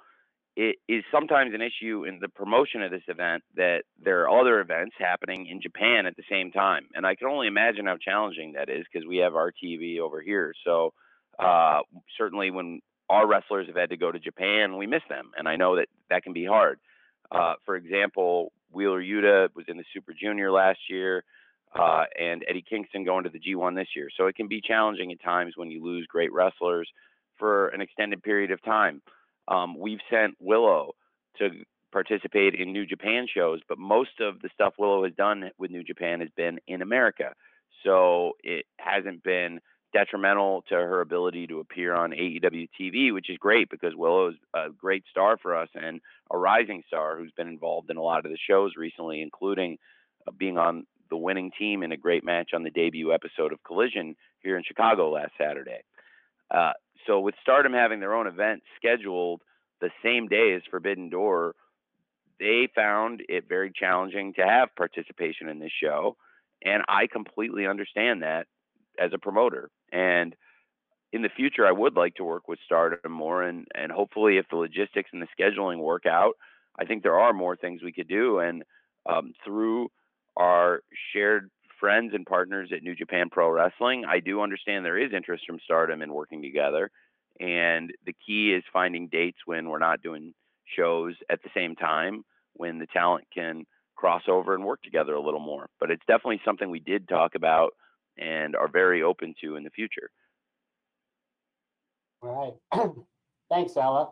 It 0.56 0.76
is 0.88 1.04
sometimes 1.10 1.52
an 1.54 1.62
issue 1.62 2.04
in 2.04 2.18
the 2.20 2.28
promotion 2.28 2.82
of 2.82 2.90
this 2.90 3.02
event 3.08 3.42
that 3.56 3.82
there 4.02 4.22
are 4.22 4.40
other 4.40 4.60
events 4.60 4.94
happening 4.98 5.46
in 5.46 5.60
Japan 5.60 6.06
at 6.06 6.16
the 6.16 6.22
same 6.30 6.50
time. 6.50 6.86
And 6.94 7.06
I 7.06 7.14
can 7.14 7.28
only 7.28 7.46
imagine 7.46 7.86
how 7.86 7.96
challenging 7.96 8.52
that 8.52 8.68
is 8.68 8.84
because 8.92 9.06
we 9.06 9.18
have 9.18 9.34
our 9.34 9.52
TV 9.52 9.98
over 10.00 10.20
here. 10.20 10.52
So 10.64 10.92
uh, 11.38 11.80
certainly 12.18 12.50
when 12.50 12.80
our 13.08 13.26
wrestlers 13.26 13.66
have 13.68 13.76
had 13.76 13.90
to 13.90 13.96
go 13.96 14.10
to 14.10 14.18
Japan, 14.18 14.76
we 14.76 14.86
miss 14.86 15.02
them. 15.08 15.30
And 15.36 15.48
I 15.48 15.56
know 15.56 15.76
that 15.76 15.88
that 16.10 16.22
can 16.22 16.32
be 16.32 16.44
hard. 16.44 16.78
Uh, 17.30 17.54
for 17.64 17.76
example, 17.76 18.52
Wheeler 18.72 19.02
Yuta 19.02 19.48
was 19.54 19.66
in 19.68 19.76
the 19.76 19.84
Super 19.92 20.12
Junior 20.12 20.50
last 20.50 20.78
year, 20.88 21.24
uh, 21.78 22.04
and 22.18 22.44
Eddie 22.48 22.64
Kingston 22.68 23.04
going 23.04 23.24
to 23.24 23.30
the 23.30 23.40
G1 23.40 23.74
this 23.74 23.88
year. 23.96 24.08
So 24.16 24.26
it 24.26 24.36
can 24.36 24.48
be 24.48 24.60
challenging 24.60 25.12
at 25.12 25.22
times 25.22 25.54
when 25.56 25.70
you 25.70 25.82
lose 25.82 26.06
great 26.06 26.32
wrestlers 26.32 26.88
for 27.38 27.68
an 27.68 27.80
extended 27.80 28.22
period 28.22 28.50
of 28.50 28.62
time. 28.62 29.02
Um, 29.48 29.78
we've 29.78 30.00
sent 30.10 30.36
Willow 30.40 30.92
to 31.38 31.50
participate 31.92 32.54
in 32.54 32.72
New 32.72 32.86
Japan 32.86 33.26
shows, 33.32 33.60
but 33.68 33.78
most 33.78 34.20
of 34.20 34.40
the 34.40 34.48
stuff 34.52 34.74
Willow 34.78 35.04
has 35.04 35.14
done 35.14 35.50
with 35.58 35.70
New 35.70 35.84
Japan 35.84 36.20
has 36.20 36.30
been 36.36 36.58
in 36.66 36.82
America. 36.82 37.32
So 37.84 38.32
it 38.42 38.66
hasn't 38.78 39.22
been 39.22 39.60
detrimental 39.94 40.62
to 40.68 40.74
her 40.74 41.00
ability 41.00 41.46
to 41.46 41.60
appear 41.60 41.94
on 41.94 42.10
AEW 42.10 42.68
TV, 42.78 43.14
which 43.14 43.30
is 43.30 43.38
great 43.38 43.70
because 43.70 43.94
Willow 43.94 44.28
is 44.28 44.34
a 44.52 44.66
great 44.70 45.04
star 45.10 45.38
for 45.40 45.56
us 45.56 45.68
and 45.74 46.00
a 46.30 46.36
rising 46.36 46.82
star 46.88 47.16
who's 47.16 47.32
been 47.36 47.48
involved 47.48 47.90
in 47.90 47.96
a 47.96 48.02
lot 48.02 48.26
of 48.26 48.32
the 48.32 48.38
shows 48.48 48.72
recently, 48.76 49.22
including 49.22 49.78
uh, 50.26 50.32
being 50.36 50.58
on 50.58 50.84
the 51.10 51.16
winning 51.16 51.52
team 51.56 51.82
in 51.84 51.92
a 51.92 51.96
great 51.96 52.24
match 52.24 52.50
on 52.52 52.64
the 52.64 52.70
debut 52.70 53.12
episode 53.12 53.52
of 53.52 53.62
Collision 53.62 54.16
here 54.42 54.56
in 54.56 54.64
Chicago 54.66 55.10
last 55.10 55.32
Saturday. 55.38 55.82
Uh, 56.50 56.72
so 57.06 57.20
with 57.20 57.36
Stardom 57.40 57.72
having 57.72 58.00
their 58.00 58.14
own 58.14 58.26
event 58.26 58.62
scheduled 58.76 59.42
the 59.80 59.90
same 60.02 60.26
day 60.26 60.54
as 60.56 60.62
Forbidden 60.70 61.08
Door, 61.08 61.54
they 62.40 62.68
found 62.74 63.22
it 63.28 63.44
very 63.48 63.72
challenging 63.72 64.34
to 64.34 64.42
have 64.42 64.74
participation 64.74 65.48
in 65.48 65.60
this 65.60 65.70
show. 65.80 66.16
And 66.64 66.82
I 66.88 67.06
completely 67.06 67.66
understand 67.66 68.22
that 68.22 68.46
as 68.98 69.12
a 69.12 69.18
promoter. 69.18 69.70
And 69.92 70.34
in 71.12 71.22
the 71.22 71.28
future, 71.28 71.66
I 71.66 71.72
would 71.72 71.94
like 71.94 72.14
to 72.16 72.24
work 72.24 72.48
with 72.48 72.58
Stardom 72.64 73.12
more, 73.12 73.44
and 73.44 73.66
and 73.74 73.92
hopefully, 73.92 74.36
if 74.36 74.46
the 74.50 74.56
logistics 74.56 75.10
and 75.12 75.22
the 75.22 75.28
scheduling 75.38 75.78
work 75.78 76.06
out, 76.06 76.34
I 76.78 76.84
think 76.84 77.02
there 77.02 77.18
are 77.20 77.32
more 77.32 77.56
things 77.56 77.82
we 77.82 77.92
could 77.92 78.08
do. 78.08 78.40
And 78.40 78.64
um, 79.06 79.32
through 79.44 79.88
our 80.36 80.80
shared 81.12 81.50
friends 81.78 82.12
and 82.14 82.26
partners 82.26 82.70
at 82.74 82.82
New 82.82 82.96
Japan 82.96 83.28
Pro 83.30 83.50
Wrestling, 83.50 84.04
I 84.04 84.20
do 84.20 84.40
understand 84.40 84.84
there 84.84 84.98
is 84.98 85.12
interest 85.12 85.44
from 85.46 85.58
Stardom 85.62 86.02
in 86.02 86.12
working 86.12 86.42
together. 86.42 86.90
And 87.40 87.92
the 88.06 88.14
key 88.26 88.52
is 88.52 88.64
finding 88.72 89.08
dates 89.08 89.38
when 89.44 89.68
we're 89.68 89.78
not 89.78 90.02
doing 90.02 90.34
shows 90.76 91.14
at 91.30 91.42
the 91.42 91.50
same 91.54 91.76
time, 91.76 92.24
when 92.54 92.78
the 92.78 92.86
talent 92.86 93.26
can 93.32 93.64
cross 93.96 94.22
over 94.28 94.54
and 94.54 94.64
work 94.64 94.82
together 94.82 95.14
a 95.14 95.20
little 95.20 95.40
more. 95.40 95.68
But 95.78 95.90
it's 95.90 96.04
definitely 96.06 96.40
something 96.44 96.70
we 96.70 96.80
did 96.80 97.08
talk 97.08 97.34
about 97.34 97.74
and 98.18 98.54
are 98.56 98.68
very 98.68 99.02
open 99.02 99.34
to 99.40 99.56
in 99.56 99.64
the 99.64 99.70
future. 99.70 100.10
All 102.22 102.58
right. 102.72 102.90
Thanks, 103.50 103.76
Ella. 103.76 104.10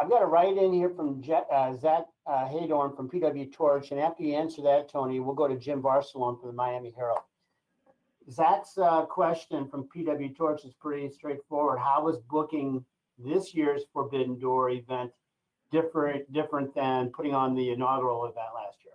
I've 0.00 0.08
got 0.08 0.22
a 0.22 0.26
write 0.26 0.56
in 0.56 0.72
here 0.72 0.90
from 0.90 1.20
Je- 1.22 1.42
uh, 1.52 1.74
Zach 1.76 2.04
uh, 2.26 2.48
Heydorn 2.48 2.96
from 2.96 3.08
PW 3.08 3.52
Torch. 3.52 3.90
And 3.90 4.00
after 4.00 4.22
you 4.22 4.34
answer 4.34 4.62
that, 4.62 4.88
Tony, 4.88 5.20
we'll 5.20 5.34
go 5.34 5.48
to 5.48 5.56
Jim 5.56 5.82
Varsallone 5.82 6.40
from 6.40 6.48
the 6.48 6.54
Miami 6.54 6.92
Herald. 6.96 7.20
Zach's 8.30 8.76
uh, 8.78 9.06
question 9.06 9.68
from 9.68 9.88
PW 9.94 10.36
Torch 10.36 10.64
is 10.64 10.74
pretty 10.74 11.10
straightforward. 11.10 11.78
How 11.78 12.04
was 12.04 12.18
booking 12.30 12.84
this 13.18 13.54
year's 13.54 13.82
Forbidden 13.92 14.38
Door 14.38 14.70
event 14.70 15.10
different 15.72 16.30
different 16.32 16.74
than 16.74 17.08
putting 17.08 17.34
on 17.34 17.54
the 17.54 17.70
inaugural 17.70 18.24
event 18.24 18.48
last 18.54 18.78
year? 18.84 18.94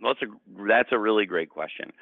Well, 0.00 0.14
that's 0.14 0.30
a 0.30 0.64
that's 0.66 0.92
a 0.92 0.98
really 0.98 1.26
great 1.26 1.50
question 1.50 1.92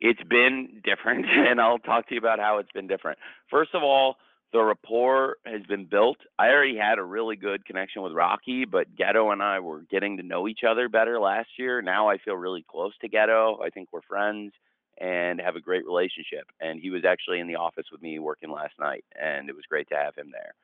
it's 0.00 0.22
been 0.22 0.80
different, 0.84 1.26
and 1.30 1.60
I'll 1.60 1.78
talk 1.78 2.08
to 2.08 2.14
you 2.14 2.18
about 2.18 2.38
how 2.38 2.58
it's 2.58 2.72
been 2.72 2.86
different. 2.86 3.18
First 3.50 3.74
of 3.74 3.82
all, 3.82 4.16
the 4.52 4.60
rapport 4.60 5.36
has 5.46 5.62
been 5.62 5.84
built. 5.84 6.16
I 6.38 6.48
already 6.48 6.76
had 6.76 6.98
a 6.98 7.04
really 7.04 7.36
good 7.36 7.64
connection 7.64 8.02
with 8.02 8.12
Rocky, 8.12 8.64
but 8.64 8.96
Gedo 8.96 9.32
and 9.32 9.42
I 9.42 9.60
were 9.60 9.82
getting 9.82 10.16
to 10.16 10.24
know 10.24 10.48
each 10.48 10.64
other 10.68 10.88
better 10.88 11.20
last 11.20 11.50
year. 11.56 11.82
Now 11.82 12.08
I 12.08 12.18
feel 12.18 12.34
really 12.34 12.64
close 12.68 12.92
to 13.00 13.08
Gedo. 13.08 13.64
I 13.64 13.70
think 13.70 13.90
we're 13.92 14.02
friends 14.02 14.52
and 14.98 15.40
have 15.40 15.54
a 15.54 15.60
great 15.60 15.86
relationship. 15.86 16.46
And 16.60 16.80
he 16.80 16.90
was 16.90 17.04
actually 17.04 17.38
in 17.38 17.46
the 17.46 17.56
office 17.56 17.86
with 17.92 18.02
me 18.02 18.18
working 18.18 18.50
last 18.50 18.74
night, 18.80 19.04
and 19.20 19.48
it 19.48 19.54
was 19.54 19.64
great 19.68 19.88
to 19.90 19.96
have 19.96 20.16
him 20.16 20.32
there. 20.32 20.54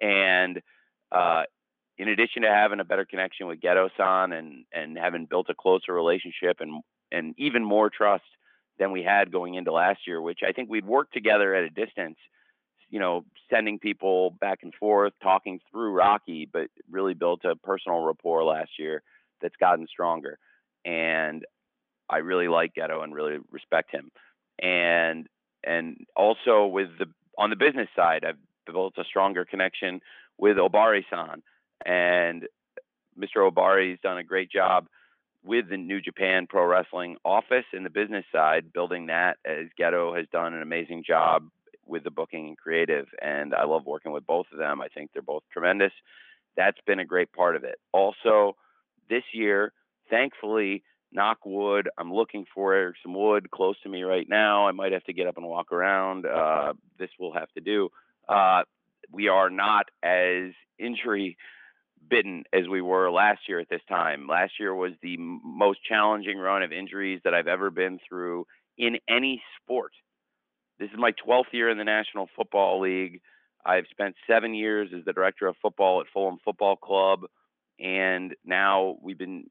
And 0.00 0.62
uh, 1.10 1.42
in 1.98 2.08
addition 2.08 2.42
to 2.42 2.48
having 2.48 2.80
a 2.80 2.84
better 2.84 3.04
connection 3.04 3.46
with 3.46 3.60
Gedo 3.60 3.90
San 3.96 4.32
and 4.32 4.64
and 4.72 4.96
having 4.96 5.26
built 5.26 5.48
a 5.50 5.54
closer 5.54 5.92
relationship 5.92 6.58
and 6.60 6.82
and 7.12 7.34
even 7.36 7.64
more 7.64 7.90
trust 7.90 8.24
than 8.78 8.92
we 8.92 9.02
had 9.02 9.32
going 9.32 9.54
into 9.54 9.72
last 9.72 10.00
year, 10.06 10.20
which 10.20 10.40
I 10.46 10.52
think 10.52 10.68
we'd 10.68 10.86
worked 10.86 11.14
together 11.14 11.54
at 11.54 11.64
a 11.64 11.70
distance, 11.70 12.16
you 12.90 12.98
know, 12.98 13.24
sending 13.50 13.78
people 13.78 14.30
back 14.40 14.60
and 14.62 14.74
forth, 14.74 15.12
talking 15.22 15.60
through 15.70 15.92
Rocky, 15.92 16.48
but 16.50 16.68
really 16.90 17.14
built 17.14 17.44
a 17.44 17.56
personal 17.56 18.00
rapport 18.00 18.44
last 18.44 18.70
year 18.78 19.02
that's 19.40 19.56
gotten 19.56 19.86
stronger. 19.86 20.38
And 20.84 21.44
I 22.08 22.18
really 22.18 22.48
like 22.48 22.74
Gedo 22.74 23.02
and 23.02 23.14
really 23.14 23.38
respect 23.50 23.90
him. 23.90 24.10
And 24.60 25.28
and 25.64 26.06
also 26.14 26.66
with 26.66 26.88
the 26.98 27.06
on 27.38 27.50
the 27.50 27.56
business 27.56 27.88
side, 27.96 28.24
I've 28.24 28.38
built 28.66 28.94
a 28.98 29.04
stronger 29.04 29.44
connection 29.44 30.00
with 30.38 30.56
Ohbari-san, 30.56 31.42
and 31.84 32.46
Mr. 33.18 33.50
Ohbari's 33.50 33.98
done 34.02 34.18
a 34.18 34.24
great 34.24 34.50
job 34.50 34.86
with 35.44 35.68
the 35.68 35.76
New 35.76 36.00
Japan 36.00 36.46
Pro 36.48 36.64
Wrestling 36.64 37.16
office 37.24 37.66
in 37.72 37.84
the 37.84 37.90
business 37.90 38.24
side, 38.32 38.72
building 38.72 39.06
that 39.06 39.36
as 39.44 39.66
Gedo 39.78 40.16
has 40.16 40.26
done 40.32 40.54
an 40.54 40.62
amazing 40.62 41.04
job 41.06 41.48
with 41.86 42.02
the 42.02 42.10
booking 42.10 42.48
and 42.48 42.58
creative. 42.58 43.06
And 43.20 43.54
I 43.54 43.64
love 43.64 43.84
working 43.84 44.12
with 44.12 44.26
both 44.26 44.46
of 44.52 44.58
them. 44.58 44.80
I 44.80 44.88
think 44.88 45.10
they're 45.12 45.22
both 45.22 45.42
tremendous. 45.52 45.92
That's 46.56 46.80
been 46.86 46.98
a 46.98 47.04
great 47.04 47.32
part 47.32 47.56
of 47.56 47.64
it. 47.64 47.76
Also, 47.92 48.56
this 49.10 49.22
year, 49.34 49.72
thankfully, 50.08 50.82
knock 51.12 51.38
wood, 51.44 51.90
I'm 51.98 52.12
looking 52.12 52.46
for 52.54 52.94
some 53.02 53.14
wood 53.14 53.50
close 53.50 53.76
to 53.82 53.88
me 53.88 54.02
right 54.02 54.26
now. 54.28 54.66
I 54.66 54.72
might 54.72 54.92
have 54.92 55.04
to 55.04 55.12
get 55.12 55.26
up 55.26 55.36
and 55.36 55.46
walk 55.46 55.72
around. 55.72 56.24
Uh, 56.24 56.72
this 56.98 57.10
will 57.20 57.34
have 57.34 57.50
to 57.52 57.60
do. 57.60 57.90
Uh, 58.28 58.62
we 59.12 59.28
are 59.28 59.50
not 59.50 59.86
as 60.02 60.52
injury 60.78 61.36
bitten 62.08 62.44
as 62.52 62.68
we 62.68 62.80
were 62.80 63.10
last 63.10 63.40
year 63.48 63.60
at 63.60 63.68
this 63.68 63.80
time. 63.88 64.26
Last 64.28 64.52
year 64.58 64.74
was 64.74 64.92
the 65.02 65.16
most 65.18 65.80
challenging 65.88 66.38
run 66.38 66.62
of 66.62 66.72
injuries 66.72 67.20
that 67.24 67.34
I've 67.34 67.48
ever 67.48 67.70
been 67.70 67.98
through 68.08 68.46
in 68.78 68.98
any 69.08 69.42
sport. 69.60 69.92
This 70.78 70.90
is 70.90 70.98
my 70.98 71.12
12th 71.26 71.52
year 71.52 71.70
in 71.70 71.78
the 71.78 71.84
National 71.84 72.28
Football 72.36 72.80
League. 72.80 73.20
I've 73.64 73.86
spent 73.90 74.14
seven 74.28 74.54
years 74.54 74.90
as 74.96 75.04
the 75.04 75.12
director 75.12 75.46
of 75.46 75.56
football 75.62 76.00
at 76.00 76.06
Fulham 76.12 76.38
Football 76.44 76.76
Club, 76.76 77.20
and 77.78 78.34
now 78.44 78.96
we've 79.00 79.18
been 79.18 79.44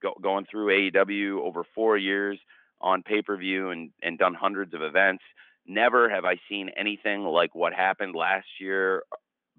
go- 0.00 0.16
going 0.22 0.46
through 0.50 0.90
AEW 0.90 1.40
over 1.40 1.64
four 1.74 1.96
years 1.96 2.38
on 2.80 3.02
pay 3.02 3.22
per 3.22 3.36
view 3.36 3.70
and, 3.70 3.90
and 4.02 4.18
done 4.18 4.34
hundreds 4.34 4.74
of 4.74 4.82
events. 4.82 5.24
Never 5.66 6.08
have 6.08 6.24
I 6.24 6.36
seen 6.48 6.70
anything 6.76 7.24
like 7.24 7.54
what 7.54 7.72
happened 7.72 8.14
last 8.14 8.46
year 8.60 9.02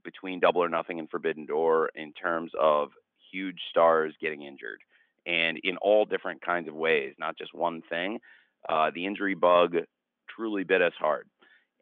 between 0.03 0.39
Double 0.39 0.63
or 0.63 0.69
Nothing 0.69 0.99
and 0.99 1.09
Forbidden 1.09 1.45
Door 1.45 1.91
in 1.95 2.13
terms 2.13 2.51
of 2.59 2.89
huge 3.31 3.59
stars 3.69 4.13
getting 4.21 4.43
injured. 4.43 4.81
and 5.25 5.59
in 5.63 5.77
all 5.77 6.05
different 6.05 6.41
kinds 6.41 6.67
of 6.67 6.75
ways, 6.75 7.13
not 7.19 7.37
just 7.37 7.53
one 7.53 7.81
thing. 7.89 8.19
Uh, 8.67 8.91
the 8.93 9.05
injury 9.05 9.35
bug 9.35 9.75
truly 10.35 10.63
bit 10.63 10.81
us 10.81 10.93
hard, 10.99 11.27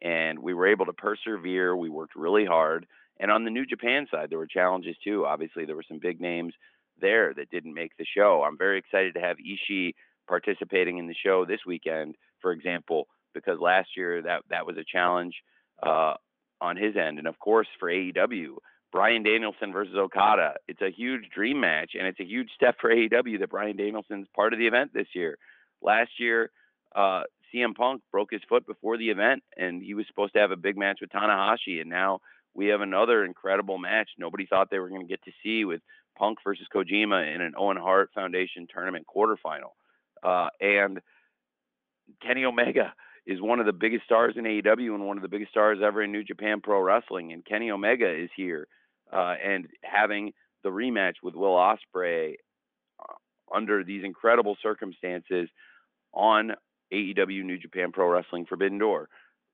and 0.02 0.40
we 0.40 0.54
were 0.54 0.68
able 0.68 0.86
to 0.86 0.94
persevere. 0.94 1.76
We 1.76 1.90
worked 1.90 2.16
really 2.16 2.46
hard, 2.46 2.86
and 3.20 3.32
on 3.32 3.44
the 3.46 3.52
New 3.52 3.66
Japan 3.66 4.08
side, 4.12 4.30
there 4.30 4.38
were 4.38 4.48
challenges 4.48 4.96
too. 5.04 5.26
Obviously, 5.26 5.66
there 5.66 5.76
were 5.76 5.86
some 5.88 6.00
big 6.00 6.20
names 6.22 6.54
there 7.00 7.34
that 7.36 7.50
didn't 7.50 7.74
make 7.74 7.96
the 7.98 8.06
show. 8.06 8.44
I'm 8.46 8.58
very 8.58 8.78
excited 8.80 9.14
to 9.16 9.22
have 9.22 9.38
Ishii 9.38 9.94
participating 10.28 10.98
in 10.98 11.08
the 11.08 11.16
show 11.16 11.46
this 11.46 11.62
weekend, 11.66 12.16
for 12.42 12.52
example, 12.52 13.08
because 13.34 13.60
last 13.60 13.90
year 13.96 14.22
that 14.24 14.42
that 14.50 14.66
was 14.66 14.78
a 14.78 14.84
challenge 14.84 15.36
uh, 15.84 16.16
on 16.62 16.78
his 16.78 16.96
end, 16.96 17.20
and 17.20 17.28
of 17.28 17.40
course 17.40 17.68
for 17.80 17.90
AEW, 17.90 18.58
Bryan 18.92 19.24
Danielson 19.24 19.74
versus 19.74 19.96
Okada. 19.96 20.56
It's 20.68 20.82
a 20.82 20.90
huge 20.90 21.30
dream 21.34 21.60
match, 21.60 21.92
and 21.98 22.08
it's 22.08 22.20
a 22.20 22.26
huge 22.26 22.50
step 22.56 22.76
for 22.80 22.90
AEW 22.90 23.40
that 23.40 23.50
Bryan 23.50 23.78
Danielson's 23.78 24.28
part 24.36 24.54
of 24.54 24.60
the 24.60 24.68
event 24.68 24.92
this 24.94 25.08
year. 25.14 25.38
Last 25.82 26.12
year, 26.20 26.52
uh, 26.96 27.24
CM 27.54 27.76
Punk 27.76 28.02
broke 28.12 28.32
his 28.32 28.42
foot 28.48 28.66
before 28.66 28.98
the 28.98 29.10
event, 29.10 29.44
and 29.58 29.82
he 29.84 29.94
was 29.94 30.06
supposed 30.08 30.34
to 30.34 30.40
have 30.40 30.52
a 30.52 30.56
big 30.56 30.78
match 30.78 31.00
with 31.02 31.12
Tanahashi, 31.12 31.82
and 31.82 31.90
now 31.90 32.22
we 32.54 32.68
have 32.68 32.82
another 32.82 33.24
incredible 33.24 33.78
match 33.78 34.10
nobody 34.18 34.46
thought 34.46 34.70
they 34.72 34.80
were 34.80 34.90
going 34.90 35.02
to 35.02 35.08
get 35.08 35.24
to 35.24 35.32
see 35.44 35.64
with 35.64 35.82
Punk 36.18 36.40
versus 36.44 36.66
Kojima 36.74 37.36
in 37.36 37.42
an 37.42 37.54
Owen 37.58 37.78
Hart 37.78 38.10
Foundation 38.16 38.68
tournament 38.74 39.06
quarterfinal. 39.06 39.74
Uh, 40.24 40.50
and 40.60 41.00
Kenny 42.26 42.46
Omega 42.46 42.94
is 43.28 43.42
one 43.42 43.60
of 43.60 43.66
the 43.66 43.74
biggest 43.74 44.06
stars 44.06 44.36
in 44.38 44.46
AEW 44.46 44.96
and 44.96 45.06
one 45.06 45.18
of 45.18 45.22
the 45.22 45.28
biggest 45.28 45.52
stars 45.52 45.80
ever 45.84 46.02
in 46.02 46.14
New 46.14 46.24
Japan 46.24 46.62
Pro 46.62 46.80
Wrestling. 46.80 47.34
And 47.34 47.46
Kenny 47.46 47.70
Omega 47.70 48.10
is 48.10 48.30
here 48.38 48.68
uh, 49.12 49.36
and 49.44 49.68
having 49.84 50.32
the 50.64 50.70
rematch 50.70 51.16
with 51.22 51.36
Will 51.36 51.56
Ospreay 51.56 52.36
uh, 53.00 53.54
under 53.56 53.84
these 53.84 54.06
incredible 54.06 54.56
circumstances 54.64 55.50
on 56.14 56.54
AEW 56.94 57.44
New 57.44 57.58
Japan 57.58 57.92
Pro 57.92 58.08
Wrestling 58.08 58.46
Forbidden 58.46 58.78
Door. 58.78 59.10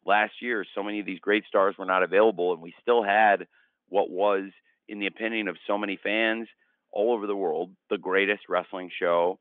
Last 0.06 0.34
year, 0.40 0.64
so 0.76 0.84
many 0.84 1.00
of 1.00 1.08
these 1.08 1.20
great 1.20 1.46
stars 1.48 1.76
were 1.80 1.86
not 1.86 2.04
available, 2.04 2.54
and 2.54 2.62
we 2.62 2.76
still 2.80 3.04
had 3.04 3.48
what 3.90 4.12
was, 4.12 4.52
in 4.88 5.00
the 5.00 5.08
opinion 5.08 5.48
of 5.48 5.58
so 5.66 5.80
many 5.80 5.98
fans 6.02 6.48
all 6.92 7.12
over 7.12 7.26
the 7.26 7.36
world, 7.36 7.72
the 7.90 7.98
greatest 7.98 8.44
wrestling 8.48 8.92
show 9.00 9.40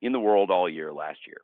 in 0.00 0.12
the 0.12 0.20
world 0.20 0.50
all 0.50 0.68
year 0.68 0.92
last 0.94 1.18
year. 1.26 1.42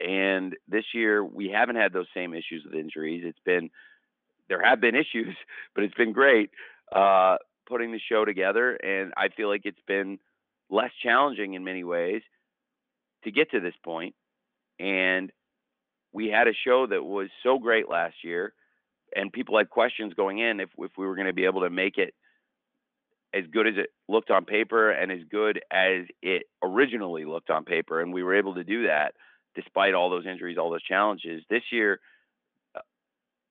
And 0.00 0.54
this 0.68 0.84
year, 0.94 1.24
we 1.24 1.48
haven't 1.48 1.76
had 1.76 1.92
those 1.92 2.06
same 2.14 2.34
issues 2.34 2.64
with 2.64 2.74
injuries. 2.74 3.24
It's 3.26 3.38
been, 3.44 3.70
there 4.48 4.62
have 4.62 4.80
been 4.80 4.94
issues, 4.94 5.36
but 5.74 5.84
it's 5.84 5.94
been 5.94 6.12
great 6.12 6.50
uh, 6.94 7.36
putting 7.68 7.92
the 7.92 8.00
show 8.10 8.24
together. 8.24 8.74
And 8.74 9.12
I 9.16 9.28
feel 9.28 9.48
like 9.48 9.62
it's 9.64 9.78
been 9.86 10.18
less 10.70 10.90
challenging 11.02 11.54
in 11.54 11.64
many 11.64 11.84
ways 11.84 12.22
to 13.24 13.30
get 13.30 13.50
to 13.52 13.60
this 13.60 13.74
point. 13.84 14.14
And 14.78 15.32
we 16.12 16.28
had 16.28 16.48
a 16.48 16.52
show 16.64 16.86
that 16.86 17.02
was 17.02 17.28
so 17.42 17.58
great 17.58 17.88
last 17.88 18.16
year, 18.22 18.52
and 19.14 19.32
people 19.32 19.56
had 19.58 19.70
questions 19.70 20.14
going 20.14 20.38
in 20.38 20.60
if, 20.60 20.70
if 20.78 20.90
we 20.96 21.06
were 21.06 21.14
going 21.14 21.26
to 21.26 21.32
be 21.32 21.44
able 21.44 21.62
to 21.62 21.70
make 21.70 21.98
it 21.98 22.14
as 23.34 23.44
good 23.52 23.66
as 23.66 23.74
it 23.76 23.90
looked 24.08 24.30
on 24.30 24.44
paper 24.44 24.90
and 24.90 25.10
as 25.12 25.20
good 25.30 25.60
as 25.70 26.04
it 26.22 26.44
originally 26.62 27.24
looked 27.24 27.50
on 27.50 27.64
paper. 27.64 28.00
And 28.00 28.12
we 28.12 28.22
were 28.22 28.34
able 28.34 28.54
to 28.54 28.64
do 28.64 28.86
that 28.86 29.14
despite 29.56 29.94
all 29.94 30.10
those 30.10 30.26
injuries, 30.26 30.58
all 30.58 30.70
those 30.70 30.82
challenges. 30.82 31.42
This 31.50 31.62
year, 31.72 31.98
uh, 32.76 32.80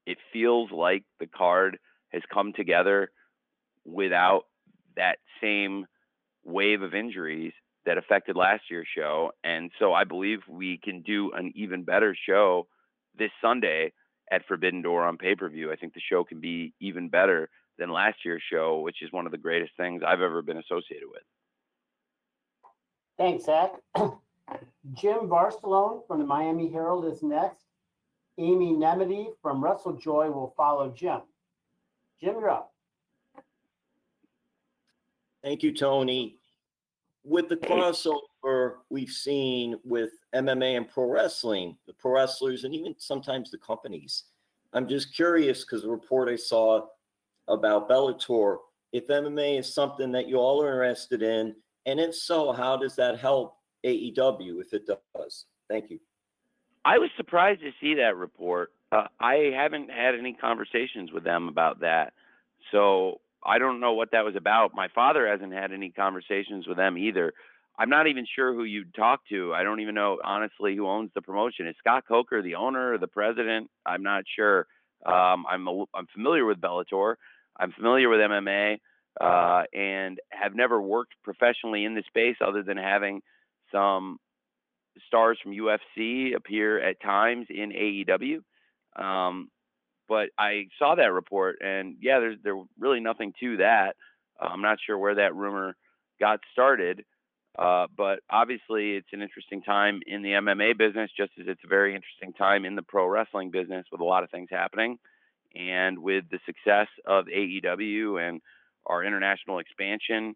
it 0.05 0.17
feels 0.31 0.71
like 0.71 1.03
the 1.19 1.27
card 1.27 1.77
has 2.09 2.21
come 2.33 2.53
together 2.53 3.11
without 3.83 4.43
that 4.95 5.17
same 5.41 5.85
wave 6.45 6.81
of 6.81 6.93
injuries 6.93 7.51
that 7.85 7.97
affected 7.97 8.35
last 8.35 8.63
year's 8.69 8.87
show. 8.95 9.31
And 9.43 9.71
so 9.79 9.93
I 9.93 10.05
believe 10.05 10.39
we 10.47 10.79
can 10.81 11.01
do 11.01 11.31
an 11.33 11.51
even 11.55 11.83
better 11.83 12.15
show 12.27 12.67
this 13.17 13.31
Sunday 13.41 13.91
at 14.31 14.45
Forbidden 14.47 14.81
Door 14.81 15.03
on 15.03 15.17
pay 15.17 15.35
per 15.35 15.49
view. 15.49 15.71
I 15.71 15.75
think 15.75 15.93
the 15.93 16.01
show 16.09 16.23
can 16.23 16.39
be 16.39 16.73
even 16.79 17.09
better 17.09 17.49
than 17.77 17.91
last 17.91 18.17
year's 18.23 18.43
show, 18.51 18.79
which 18.79 19.01
is 19.01 19.11
one 19.11 19.25
of 19.25 19.31
the 19.31 19.37
greatest 19.37 19.73
things 19.75 20.01
I've 20.05 20.21
ever 20.21 20.41
been 20.41 20.57
associated 20.57 21.07
with. 21.11 21.21
Thanks, 23.17 23.45
Zach. 23.45 23.71
Jim 24.93 25.27
Varsallone 25.27 26.05
from 26.07 26.19
the 26.19 26.25
Miami 26.25 26.69
Herald 26.69 27.05
is 27.05 27.23
next. 27.23 27.65
Amy 28.37 28.73
Nemmity 28.73 29.27
from 29.41 29.61
WrestleJoy 29.61 30.33
will 30.33 30.53
follow 30.55 30.89
Jim. 30.89 31.21
Jim, 32.19 32.35
you're 32.39 32.49
up. 32.49 32.73
Thank 35.43 35.63
you, 35.63 35.73
Tony. 35.73 36.37
With 37.23 37.49
the 37.49 37.57
crossover 37.57 38.75
we've 38.89 39.09
seen 39.09 39.77
with 39.83 40.11
MMA 40.33 40.77
and 40.77 40.89
pro 40.89 41.09
wrestling, 41.09 41.77
the 41.87 41.93
pro 41.93 42.11
wrestlers, 42.11 42.63
and 42.63 42.75
even 42.75 42.95
sometimes 42.97 43.49
the 43.49 43.57
companies, 43.57 44.25
I'm 44.73 44.87
just 44.87 45.15
curious 45.15 45.63
because 45.63 45.83
the 45.83 45.89
report 45.89 46.29
I 46.29 46.35
saw 46.35 46.85
about 47.47 47.89
Bellator, 47.89 48.57
if 48.91 49.07
MMA 49.07 49.59
is 49.59 49.73
something 49.73 50.11
that 50.11 50.27
you 50.27 50.37
all 50.37 50.61
are 50.61 50.83
interested 50.83 51.23
in, 51.23 51.55
and 51.85 51.99
if 51.99 52.15
so, 52.15 52.51
how 52.51 52.75
does 52.77 52.95
that 52.95 53.19
help 53.19 53.57
AEW 53.85 54.61
if 54.61 54.73
it 54.73 54.87
does? 54.87 55.45
Thank 55.69 55.89
you. 55.89 55.99
I 56.83 56.99
was 56.99 57.09
surprised 57.17 57.61
to 57.61 57.71
see 57.81 57.95
that 57.95 58.15
report. 58.15 58.71
Uh, 58.91 59.07
I 59.19 59.51
haven't 59.55 59.89
had 59.89 60.15
any 60.15 60.33
conversations 60.33 61.11
with 61.11 61.23
them 61.23 61.47
about 61.47 61.79
that. 61.79 62.13
So 62.71 63.21
I 63.43 63.57
don't 63.57 63.79
know 63.79 63.93
what 63.93 64.11
that 64.11 64.23
was 64.23 64.35
about. 64.35 64.75
My 64.75 64.87
father 64.93 65.27
hasn't 65.27 65.53
had 65.53 65.71
any 65.71 65.89
conversations 65.89 66.67
with 66.67 66.77
them 66.77 66.97
either. 66.97 67.33
I'm 67.77 67.89
not 67.89 68.07
even 68.07 68.25
sure 68.35 68.53
who 68.53 68.63
you'd 68.63 68.93
talk 68.93 69.21
to. 69.29 69.53
I 69.53 69.63
don't 69.63 69.81
even 69.81 69.95
know 69.95 70.19
honestly 70.23 70.75
who 70.75 70.87
owns 70.87 71.11
the 71.13 71.21
promotion. 71.21 71.67
Is 71.67 71.75
Scott 71.79 72.05
Coker 72.07 72.41
the 72.41 72.55
owner 72.55 72.93
or 72.93 72.97
the 72.97 73.07
president? 73.07 73.69
I'm 73.85 74.03
not 74.03 74.23
sure. 74.35 74.67
Um, 75.05 75.45
I'm 75.49 75.67
a, 75.67 75.83
I'm 75.93 76.07
familiar 76.13 76.45
with 76.45 76.61
Bellator. 76.61 77.15
I'm 77.57 77.71
familiar 77.71 78.09
with 78.09 78.19
MMA 78.19 78.79
uh, 79.19 79.63
and 79.73 80.19
have 80.29 80.55
never 80.55 80.81
worked 80.81 81.13
professionally 81.23 81.85
in 81.85 81.95
the 81.95 82.03
space 82.07 82.37
other 82.45 82.63
than 82.63 82.77
having 82.77 83.21
some 83.71 84.17
stars 85.07 85.37
from 85.41 85.51
UFC 85.51 86.35
appear 86.35 86.79
at 86.81 87.01
times 87.01 87.47
in 87.49 87.71
AEW. 87.71 88.39
Um, 89.01 89.49
but 90.07 90.29
I 90.37 90.67
saw 90.77 90.95
that 90.95 91.11
report, 91.11 91.57
and 91.61 91.97
yeah, 91.99 92.19
there's 92.19 92.37
there 92.43 92.61
really 92.79 92.99
nothing 92.99 93.33
to 93.39 93.57
that. 93.57 93.95
Uh, 94.39 94.45
I'm 94.45 94.61
not 94.61 94.77
sure 94.85 94.97
where 94.97 95.15
that 95.15 95.35
rumor 95.35 95.75
got 96.19 96.39
started, 96.53 97.03
uh, 97.57 97.87
but 97.95 98.19
obviously 98.29 98.95
it's 98.95 99.13
an 99.13 99.21
interesting 99.21 99.61
time 99.61 100.01
in 100.05 100.21
the 100.21 100.29
MMA 100.29 100.77
business, 100.77 101.09
just 101.17 101.31
as 101.39 101.47
it's 101.47 101.63
a 101.63 101.67
very 101.67 101.95
interesting 101.95 102.33
time 102.33 102.65
in 102.65 102.75
the 102.75 102.83
pro 102.83 103.07
wrestling 103.07 103.49
business 103.49 103.85
with 103.91 104.01
a 104.01 104.05
lot 104.05 104.23
of 104.23 104.29
things 104.29 104.49
happening. 104.51 104.97
And 105.55 105.99
with 105.99 106.25
the 106.29 106.39
success 106.45 106.87
of 107.07 107.25
AEW 107.25 108.21
and 108.21 108.41
our 108.85 109.03
international 109.03 109.59
expansion, 109.59 110.35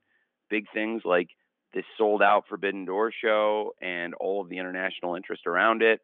big 0.49 0.65
things 0.73 1.01
like 1.05 1.27
this 1.73 1.86
sold 1.97 2.21
out 2.21 2.45
Forbidden 2.49 2.86
Door 2.86 3.13
show 3.21 3.73
and 3.82 4.13
all 4.15 4.41
of 4.41 4.49
the 4.49 4.58
international 4.58 5.15
interest 5.15 5.45
around 5.45 5.82
it, 5.82 6.01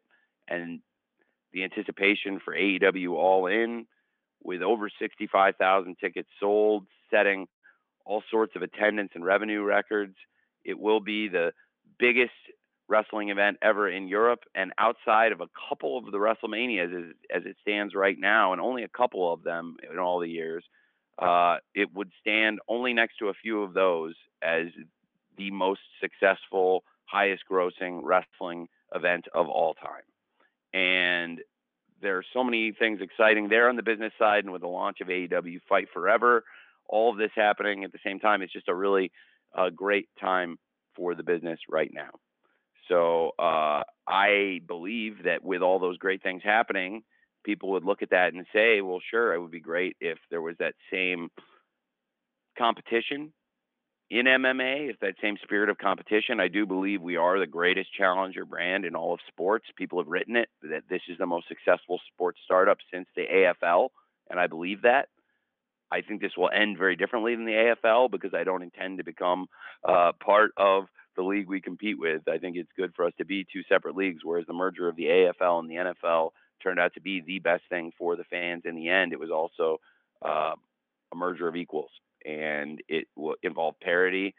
and 0.48 0.80
the 1.52 1.64
anticipation 1.64 2.40
for 2.44 2.54
AEW 2.54 3.12
All 3.12 3.46
In 3.46 3.86
with 4.42 4.62
over 4.62 4.88
65,000 5.00 5.96
tickets 5.98 6.28
sold, 6.38 6.86
setting 7.10 7.46
all 8.04 8.22
sorts 8.30 8.54
of 8.54 8.62
attendance 8.62 9.10
and 9.14 9.24
revenue 9.24 9.62
records. 9.62 10.14
It 10.64 10.78
will 10.78 11.00
be 11.00 11.28
the 11.28 11.52
biggest 11.98 12.30
wrestling 12.88 13.30
event 13.30 13.56
ever 13.62 13.90
in 13.90 14.06
Europe 14.06 14.40
and 14.54 14.72
outside 14.78 15.32
of 15.32 15.40
a 15.40 15.48
couple 15.68 15.98
of 15.98 16.04
the 16.06 16.18
WrestleManias 16.18 16.96
as, 16.96 17.14
as 17.34 17.42
it 17.44 17.56
stands 17.60 17.94
right 17.94 18.16
now, 18.18 18.52
and 18.52 18.60
only 18.60 18.84
a 18.84 18.88
couple 18.88 19.32
of 19.32 19.42
them 19.42 19.76
in 19.90 19.98
all 19.98 20.20
the 20.20 20.28
years. 20.28 20.64
Uh, 21.18 21.56
it 21.74 21.92
would 21.94 22.10
stand 22.20 22.60
only 22.68 22.92
next 22.92 23.16
to 23.18 23.28
a 23.28 23.34
few 23.34 23.62
of 23.62 23.72
those 23.72 24.14
as 24.42 24.66
the 25.36 25.50
most 25.50 25.80
successful, 26.00 26.84
highest 27.04 27.44
grossing 27.50 28.00
wrestling 28.02 28.68
event 28.94 29.26
of 29.34 29.48
all 29.48 29.74
time. 29.74 30.02
And 30.72 31.40
there 32.02 32.16
are 32.18 32.24
so 32.32 32.44
many 32.44 32.72
things 32.72 33.00
exciting 33.00 33.48
there 33.48 33.68
on 33.68 33.76
the 33.76 33.82
business 33.82 34.12
side, 34.18 34.44
and 34.44 34.52
with 34.52 34.62
the 34.62 34.68
launch 34.68 35.00
of 35.00 35.08
AEW 35.08 35.60
Fight 35.68 35.88
Forever, 35.92 36.44
all 36.88 37.10
of 37.10 37.18
this 37.18 37.30
happening 37.34 37.84
at 37.84 37.92
the 37.92 37.98
same 38.04 38.20
time, 38.20 38.42
it's 38.42 38.52
just 38.52 38.68
a 38.68 38.74
really 38.74 39.10
uh, 39.56 39.70
great 39.70 40.08
time 40.20 40.58
for 40.94 41.14
the 41.14 41.22
business 41.22 41.58
right 41.68 41.90
now. 41.92 42.10
So 42.88 43.32
uh, 43.38 43.82
I 44.06 44.60
believe 44.66 45.24
that 45.24 45.42
with 45.42 45.62
all 45.62 45.78
those 45.78 45.98
great 45.98 46.22
things 46.22 46.42
happening, 46.44 47.02
people 47.44 47.70
would 47.70 47.84
look 47.84 48.02
at 48.02 48.10
that 48.10 48.34
and 48.34 48.46
say, 48.52 48.80
well, 48.80 49.00
sure, 49.10 49.34
it 49.34 49.40
would 49.40 49.50
be 49.50 49.60
great 49.60 49.96
if 50.00 50.18
there 50.30 50.42
was 50.42 50.56
that 50.58 50.74
same 50.92 51.28
competition 52.56 53.32
in 54.10 54.26
MMA, 54.26 54.90
if 54.90 55.00
that 55.00 55.14
same 55.20 55.36
spirit 55.42 55.68
of 55.68 55.78
competition, 55.78 56.38
I 56.38 56.48
do 56.48 56.64
believe 56.64 57.02
we 57.02 57.16
are 57.16 57.38
the 57.38 57.46
greatest 57.46 57.92
challenger 57.92 58.44
brand 58.44 58.84
in 58.84 58.94
all 58.94 59.14
of 59.14 59.20
sports. 59.28 59.66
People 59.76 59.98
have 59.98 60.06
written 60.06 60.36
it 60.36 60.48
that 60.62 60.84
this 60.88 61.02
is 61.08 61.18
the 61.18 61.26
most 61.26 61.48
successful 61.48 62.00
sports 62.12 62.38
startup 62.44 62.78
since 62.92 63.08
the 63.16 63.24
AFL, 63.24 63.88
and 64.30 64.38
I 64.38 64.46
believe 64.46 64.82
that. 64.82 65.08
I 65.90 66.00
think 66.02 66.20
this 66.20 66.36
will 66.36 66.50
end 66.50 66.78
very 66.78 66.96
differently 66.96 67.34
than 67.34 67.46
the 67.46 67.74
AFL 67.84 68.10
because 68.10 68.34
I 68.34 68.44
don't 68.44 68.62
intend 68.62 68.98
to 68.98 69.04
become 69.04 69.46
uh, 69.84 70.12
part 70.24 70.50
of 70.56 70.84
the 71.16 71.22
league 71.22 71.48
we 71.48 71.60
compete 71.60 71.98
with. 71.98 72.28
I 72.28 72.38
think 72.38 72.56
it's 72.56 72.70
good 72.76 72.92
for 72.94 73.06
us 73.06 73.12
to 73.18 73.24
be 73.24 73.46
two 73.52 73.62
separate 73.68 73.96
leagues, 73.96 74.20
whereas 74.24 74.46
the 74.46 74.52
merger 74.52 74.88
of 74.88 74.96
the 74.96 75.04
AFL 75.04 75.60
and 75.60 75.70
the 75.70 75.94
NFL 76.06 76.30
turned 76.62 76.78
out 76.78 76.94
to 76.94 77.00
be 77.00 77.22
the 77.24 77.38
best 77.38 77.62
thing 77.68 77.92
for 77.98 78.16
the 78.16 78.24
fans 78.24 78.62
in 78.64 78.74
the 78.76 78.88
end. 78.88 79.12
It 79.12 79.20
was 79.20 79.30
also 79.30 79.78
uh, 80.24 80.54
a 81.12 81.16
merger 81.16 81.48
of 81.48 81.56
equals, 81.56 81.90
and 82.26 82.80
it 82.88 83.06
will 83.16 83.36
involve 83.42 83.78
parity. 83.80 84.34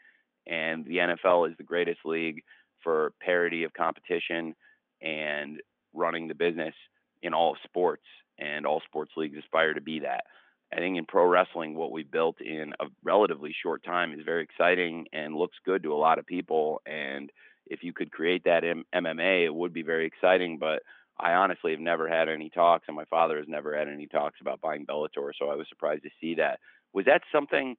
And 0.46 0.84
the 0.84 0.98
NFL 0.98 1.50
is 1.50 1.56
the 1.56 1.64
greatest 1.64 2.00
league 2.04 2.42
for 2.82 3.12
parity 3.20 3.64
of 3.64 3.72
competition 3.72 4.54
and 5.02 5.60
running 5.94 6.28
the 6.28 6.34
business 6.34 6.74
in 7.22 7.34
all 7.34 7.52
of 7.52 7.58
sports, 7.64 8.04
and 8.38 8.66
all 8.66 8.80
sports 8.86 9.12
leagues 9.16 9.36
aspire 9.38 9.74
to 9.74 9.80
be 9.80 10.00
that. 10.00 10.24
I 10.72 10.76
think 10.76 10.98
in 10.98 11.06
pro 11.06 11.24
wrestling, 11.24 11.74
what 11.74 11.92
we 11.92 12.02
built 12.02 12.40
in 12.40 12.72
a 12.78 12.86
relatively 13.02 13.54
short 13.62 13.82
time 13.82 14.12
is 14.12 14.24
very 14.24 14.42
exciting 14.44 15.06
and 15.12 15.34
looks 15.34 15.56
good 15.64 15.82
to 15.82 15.94
a 15.94 15.96
lot 15.96 16.18
of 16.18 16.26
people. 16.26 16.82
And 16.86 17.30
if 17.66 17.82
you 17.82 17.92
could 17.92 18.12
create 18.12 18.44
that 18.44 18.64
in 18.64 18.84
MMA, 18.94 19.46
it 19.46 19.54
would 19.54 19.72
be 19.72 19.82
very 19.82 20.06
exciting. 20.06 20.58
But 20.58 20.82
I 21.18 21.32
honestly 21.32 21.72
have 21.72 21.80
never 21.80 22.06
had 22.08 22.28
any 22.28 22.50
talks, 22.50 22.84
and 22.86 22.96
my 22.96 23.06
father 23.06 23.38
has 23.38 23.48
never 23.48 23.76
had 23.76 23.88
any 23.88 24.06
talks 24.06 24.40
about 24.40 24.60
buying 24.60 24.86
Bellator. 24.86 25.32
So 25.38 25.48
I 25.48 25.56
was 25.56 25.66
surprised 25.68 26.02
to 26.04 26.10
see 26.20 26.34
that. 26.36 26.60
Was 26.92 27.04
that 27.06 27.22
something? 27.32 27.76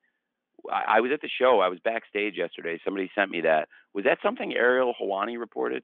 I, 0.71 0.97
I 0.97 0.99
was 0.99 1.11
at 1.13 1.21
the 1.21 1.29
show. 1.29 1.59
I 1.59 1.69
was 1.69 1.79
backstage 1.83 2.35
yesterday. 2.35 2.79
Somebody 2.83 3.09
sent 3.15 3.31
me 3.31 3.41
that. 3.41 3.67
Was 3.93 4.05
that 4.05 4.19
something 4.23 4.53
Ariel 4.53 4.93
Helwani 5.01 5.39
reported? 5.39 5.83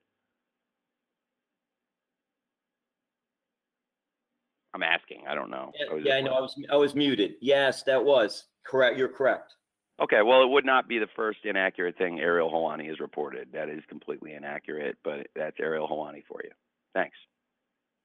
I'm 4.74 4.84
asking. 4.84 5.24
I 5.28 5.36
don't 5.36 5.50
know. 5.50 5.72
Yeah, 5.80 5.96
I 5.96 5.98
yeah, 6.00 6.14
I 6.16 6.22
know. 6.22 6.34
I 6.34 6.42
was 6.42 6.56
I 6.70 6.76
was 6.76 6.96
muted. 6.96 7.36
Yes, 7.42 7.84
that 7.84 8.04
was 8.04 8.46
correct. 8.66 8.98
You're 8.98 9.08
correct. 9.08 9.54
Okay, 10.02 10.22
well, 10.22 10.44
it 10.44 10.50
would 10.50 10.66
not 10.66 10.90
be 10.90 11.00
the 11.00 11.08
first 11.16 11.40
inaccurate 11.46 11.98
thing 11.98 12.20
Ariel 12.20 12.52
Helwani 12.52 12.90
has 12.90 13.00
reported. 13.00 13.48
That 13.54 13.70
is 13.70 13.82
completely 13.88 14.34
inaccurate, 14.34 14.98
but 15.06 15.28
that's 15.34 15.56
Ariel 15.62 15.88
Helwani 15.88 16.22
for 16.28 16.42
you. 16.44 16.52
Thanks. 16.94 17.16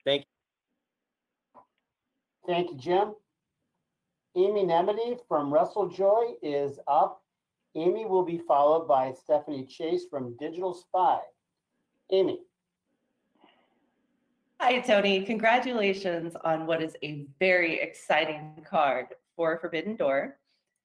Thank 0.05 0.23
you. 0.23 1.61
Thank 2.47 2.71
you, 2.71 2.77
Jim. 2.79 3.15
Amy 4.37 4.65
Nemmity 4.65 5.19
from 5.27 5.53
Russell 5.53 5.89
Joy 5.89 6.35
is 6.43 6.79
up. 6.87 7.23
Amy 7.75 8.05
will 8.05 8.25
be 8.25 8.39
followed 8.39 8.87
by 8.87 9.13
Stephanie 9.13 9.67
Chase 9.67 10.05
from 10.09 10.37
Digital 10.39 10.73
Spy. 10.73 11.19
Amy. 12.13 12.41
Hi, 14.61 14.79
Tony. 14.81 15.23
Congratulations 15.23 16.37
on 16.45 16.67
what 16.67 16.83
is 16.83 16.97
a 17.03 17.27
very 17.39 17.81
exciting 17.81 18.65
card 18.69 19.07
for 19.35 19.59
Forbidden 19.59 19.97
Door. 19.97 20.37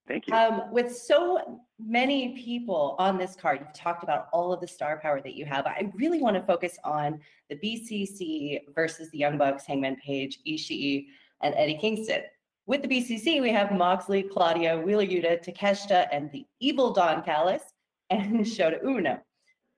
Thank 0.07 0.27
you. 0.27 0.33
Um, 0.33 0.71
with 0.71 0.95
so 0.95 1.61
many 1.79 2.29
people 2.43 2.95
on 2.99 3.17
this 3.17 3.35
card, 3.35 3.59
you've 3.59 3.73
talked 3.73 4.03
about 4.03 4.27
all 4.31 4.53
of 4.53 4.61
the 4.61 4.67
star 4.67 4.99
power 4.99 5.19
that 5.21 5.33
you 5.35 5.45
have. 5.45 5.65
I 5.65 5.91
really 5.95 6.21
want 6.21 6.35
to 6.35 6.43
focus 6.43 6.77
on 6.83 7.19
the 7.49 7.55
BCC 7.57 8.73
versus 8.73 9.09
the 9.11 9.17
Young 9.17 9.37
Bucks, 9.37 9.65
Hangman 9.65 9.97
Page, 9.97 10.39
Ishii, 10.47 11.07
and 11.41 11.53
Eddie 11.55 11.77
Kingston. 11.77 12.21
With 12.67 12.81
the 12.81 12.87
BCC, 12.87 13.43
we 13.43 13.51
have 13.51 13.71
Moxley, 13.71 14.23
Claudio, 14.23 14.81
Wheeler 14.81 15.05
Yuta, 15.05 15.43
Takeshita, 15.43 16.07
and 16.11 16.31
the 16.31 16.47
evil 16.59 16.93
Don 16.93 17.21
Callis, 17.21 17.61
and 18.09 18.39
Shota 18.45 18.83
Umino. 18.83 19.19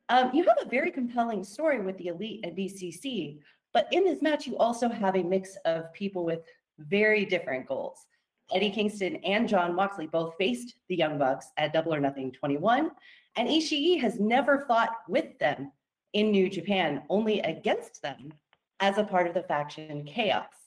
Um, 0.08 0.32
you 0.34 0.46
have 0.46 0.56
a 0.62 0.70
very 0.70 0.90
compelling 0.90 1.44
story 1.44 1.82
with 1.82 1.98
the 1.98 2.08
Elite 2.08 2.46
and 2.46 2.58
BCC, 2.58 3.40
but 3.74 3.90
in 3.92 4.06
this 4.06 4.22
match, 4.22 4.48
you 4.48 4.58
also 4.58 4.88
have 4.88 5.18
a 5.18 5.24
mix 5.24 5.58
of 5.66 5.92
people 5.92 6.24
with 6.24 6.40
very 6.80 7.26
different 7.26 7.68
goals. 7.68 8.06
Eddie 8.54 8.72
Kingston 8.72 9.18
and 9.18 9.50
Jon 9.50 9.76
Moxley 9.76 10.08
both 10.08 10.36
faced 10.38 10.76
the 10.88 10.96
Young 10.96 11.18
Bucks 11.18 11.48
at 11.58 11.74
Double 11.74 11.94
or 11.94 12.00
Nothing 12.00 12.32
21, 12.32 12.90
and 13.36 13.50
Ishii 13.50 14.00
has 14.00 14.18
never 14.18 14.60
fought 14.66 14.92
with 15.10 15.38
them 15.40 15.74
in 16.14 16.32
New 16.32 16.50
Japan, 16.50 17.04
only 17.10 17.42
against 17.42 18.02
them 18.02 18.32
as 18.80 18.98
a 18.98 19.04
part 19.04 19.28
of 19.28 19.34
the 19.34 19.44
faction 19.44 20.06
Chaos. 20.06 20.67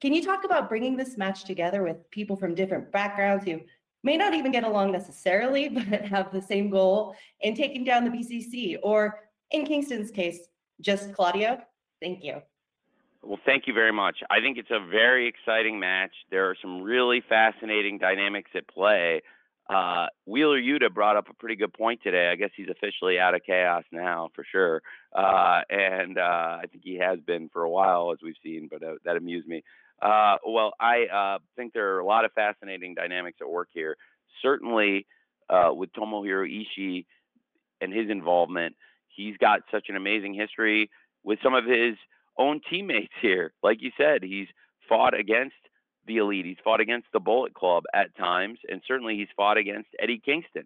Can 0.00 0.14
you 0.14 0.24
talk 0.24 0.44
about 0.44 0.68
bringing 0.68 0.96
this 0.96 1.18
match 1.18 1.44
together 1.44 1.82
with 1.82 2.10
people 2.10 2.34
from 2.34 2.54
different 2.54 2.90
backgrounds 2.90 3.44
who 3.44 3.60
may 4.02 4.16
not 4.16 4.32
even 4.32 4.50
get 4.50 4.64
along 4.64 4.92
necessarily, 4.92 5.68
but 5.68 5.84
have 5.84 6.32
the 6.32 6.40
same 6.40 6.70
goal 6.70 7.14
in 7.40 7.54
taking 7.54 7.84
down 7.84 8.04
the 8.04 8.10
BCC, 8.10 8.78
or 8.82 9.20
in 9.50 9.66
Kingston's 9.66 10.10
case, 10.10 10.48
just 10.80 11.12
Claudio? 11.12 11.58
Thank 12.00 12.24
you. 12.24 12.40
Well, 13.22 13.38
thank 13.44 13.66
you 13.66 13.74
very 13.74 13.92
much. 13.92 14.16
I 14.30 14.40
think 14.40 14.56
it's 14.56 14.70
a 14.70 14.80
very 14.80 15.28
exciting 15.28 15.78
match. 15.78 16.12
There 16.30 16.48
are 16.48 16.56
some 16.62 16.80
really 16.80 17.22
fascinating 17.28 17.98
dynamics 17.98 18.50
at 18.56 18.66
play. 18.68 19.20
Uh, 19.68 20.06
Wheeler 20.24 20.58
Yuta 20.58 20.92
brought 20.92 21.18
up 21.18 21.28
a 21.28 21.34
pretty 21.34 21.54
good 21.54 21.72
point 21.74 22.00
today. 22.02 22.30
I 22.32 22.36
guess 22.36 22.50
he's 22.56 22.68
officially 22.70 23.18
out 23.18 23.34
of 23.34 23.42
chaos 23.46 23.84
now, 23.92 24.30
for 24.34 24.44
sure. 24.50 24.82
Uh, 25.14 25.60
and 25.68 26.18
uh, 26.18 26.58
I 26.62 26.64
think 26.72 26.82
he 26.82 26.96
has 26.96 27.20
been 27.20 27.50
for 27.52 27.62
a 27.62 27.70
while, 27.70 28.10
as 28.10 28.18
we've 28.22 28.34
seen, 28.42 28.68
but 28.70 28.82
uh, 28.82 28.94
that 29.04 29.16
amused 29.16 29.46
me. 29.46 29.62
Uh, 30.02 30.36
well, 30.46 30.72
I 30.80 31.04
uh, 31.06 31.38
think 31.56 31.72
there 31.72 31.94
are 31.96 32.00
a 32.00 32.06
lot 32.06 32.24
of 32.24 32.32
fascinating 32.32 32.94
dynamics 32.94 33.38
at 33.40 33.48
work 33.48 33.68
here. 33.72 33.96
Certainly, 34.42 35.06
uh, 35.48 35.70
with 35.74 35.92
Tomohiro 35.92 36.46
Ishii 36.48 37.04
and 37.80 37.92
his 37.92 38.08
involvement, 38.08 38.76
he's 39.08 39.36
got 39.36 39.60
such 39.70 39.86
an 39.88 39.96
amazing 39.96 40.34
history 40.34 40.90
with 41.22 41.38
some 41.42 41.54
of 41.54 41.64
his 41.64 41.96
own 42.38 42.60
teammates 42.70 43.12
here. 43.20 43.52
Like 43.62 43.82
you 43.82 43.90
said, 43.96 44.22
he's 44.22 44.48
fought 44.88 45.18
against 45.18 45.56
the 46.06 46.16
elite. 46.18 46.46
He's 46.46 46.56
fought 46.64 46.80
against 46.80 47.08
the 47.12 47.20
Bullet 47.20 47.52
Club 47.52 47.84
at 47.92 48.16
times, 48.16 48.58
and 48.68 48.80
certainly 48.86 49.16
he's 49.16 49.28
fought 49.36 49.58
against 49.58 49.88
Eddie 49.98 50.22
Kingston. 50.24 50.64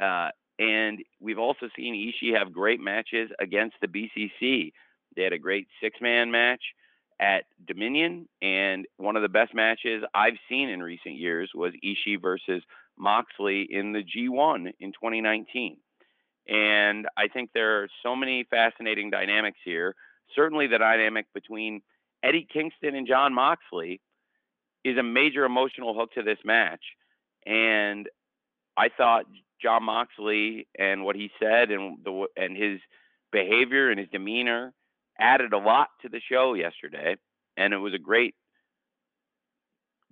Uh, 0.00 0.28
and 0.58 1.00
we've 1.20 1.38
also 1.38 1.68
seen 1.74 1.94
Ishii 1.94 2.38
have 2.38 2.52
great 2.52 2.80
matches 2.80 3.30
against 3.40 3.76
the 3.80 3.88
BCC. 3.88 4.72
They 5.16 5.22
had 5.22 5.32
a 5.32 5.38
great 5.38 5.66
six-man 5.82 6.30
match 6.30 6.62
at 7.20 7.44
Dominion, 7.66 8.26
and 8.40 8.86
one 8.96 9.14
of 9.14 9.22
the 9.22 9.28
best 9.28 9.54
matches 9.54 10.02
I've 10.14 10.38
seen 10.48 10.70
in 10.70 10.82
recent 10.82 11.16
years 11.16 11.50
was 11.54 11.72
Ishii 11.84 12.20
versus 12.20 12.62
Moxley 12.98 13.68
in 13.70 13.92
the 13.92 14.02
G1 14.02 14.72
in 14.80 14.92
2019. 14.92 15.76
And 16.48 17.06
I 17.18 17.28
think 17.28 17.50
there 17.52 17.82
are 17.82 17.88
so 18.02 18.16
many 18.16 18.44
fascinating 18.44 19.10
dynamics 19.10 19.58
here. 19.64 19.94
Certainly, 20.34 20.68
the 20.68 20.78
dynamic 20.78 21.26
between 21.34 21.82
Eddie 22.22 22.48
Kingston 22.50 22.94
and 22.94 23.06
Jon 23.06 23.34
Moxley 23.34 24.00
is 24.82 24.96
a 24.96 25.02
major 25.02 25.44
emotional 25.44 25.94
hook 25.94 26.12
to 26.14 26.22
this 26.22 26.38
match. 26.44 26.80
And 27.46 28.08
I 28.78 28.88
thought 28.88 29.26
Jon 29.60 29.84
Moxley 29.84 30.66
and 30.78 31.04
what 31.04 31.16
he 31.16 31.30
said 31.38 31.70
and 31.70 31.98
the 32.02 32.26
and 32.36 32.56
his 32.56 32.80
behavior 33.30 33.90
and 33.90 34.00
his 34.00 34.08
demeanor 34.10 34.72
added 35.20 35.52
a 35.52 35.58
lot 35.58 35.88
to 36.02 36.08
the 36.08 36.20
show 36.20 36.54
yesterday, 36.54 37.16
and 37.56 37.72
it 37.72 37.78
was 37.78 37.94
a 37.94 37.98
great, 37.98 38.34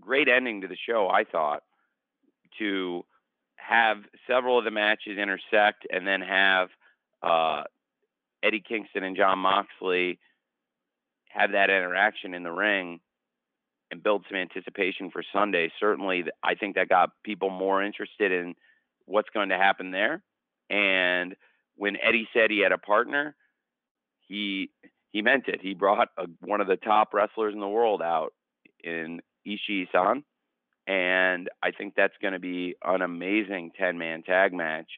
great 0.01 0.29
ending 0.29 0.61
to 0.61 0.69
the 0.69 0.77
show. 0.89 1.09
I 1.09 1.25
thought 1.25 1.63
to 2.59 3.05
have 3.57 3.99
several 4.27 4.59
of 4.59 4.65
the 4.65 4.71
matches 4.71 5.19
intersect 5.19 5.87
and 5.91 6.07
then 6.07 6.21
have 6.21 6.69
uh, 7.23 7.63
Eddie 8.43 8.63
Kingston 8.67 9.05
and 9.05 9.17
Jon 9.17 9.39
Moxley 9.39 10.19
have 11.29 11.53
that 11.53 11.71
interaction 11.71 12.35
in 12.35 12.43
the 12.43 12.53
ring 12.53 13.01
and 13.91 14.03
build 14.03 14.25
some 14.29 14.39
anticipation 14.39 15.11
for 15.11 15.23
Sunday. 15.33 15.71
Certainly, 15.81 16.25
I 16.43 16.55
think 16.55 16.77
that 16.77 16.89
got 16.89 17.11
people 17.25 17.51
more 17.51 17.83
interested 17.83 18.33
in 18.33 18.55
what's 19.07 19.31
going 19.31 19.49
to 19.49 19.57
happen 19.57 19.91
there. 19.91 20.23
And 20.71 21.35
when 21.77 21.97
Eddie 22.03 22.29
said 22.35 22.51
he 22.51 22.61
had 22.61 22.73
a 22.73 22.79
partner, 22.79 23.35
he 24.27 24.71
he 25.11 25.23
meant 25.23 25.49
it. 25.49 25.61
He 25.63 25.75
brought 25.75 26.09
a, 26.17 26.27
one 26.41 26.61
of 26.61 26.67
the 26.67 26.77
top 26.77 27.15
wrestlers 27.15 27.55
in 27.55 27.61
the 27.61 27.69
world 27.69 28.03
out 28.03 28.33
in 28.83 29.21
Ishii-san, 29.47 30.25
and 30.87 31.49
I 31.63 31.71
think 31.71 31.95
that's 31.97 32.15
going 32.21 32.35
to 32.35 32.39
be 32.39 32.75
an 32.85 33.03
amazing 33.03 33.73
10-man 33.81 34.23
tag 34.23 34.53
match, 34.53 34.91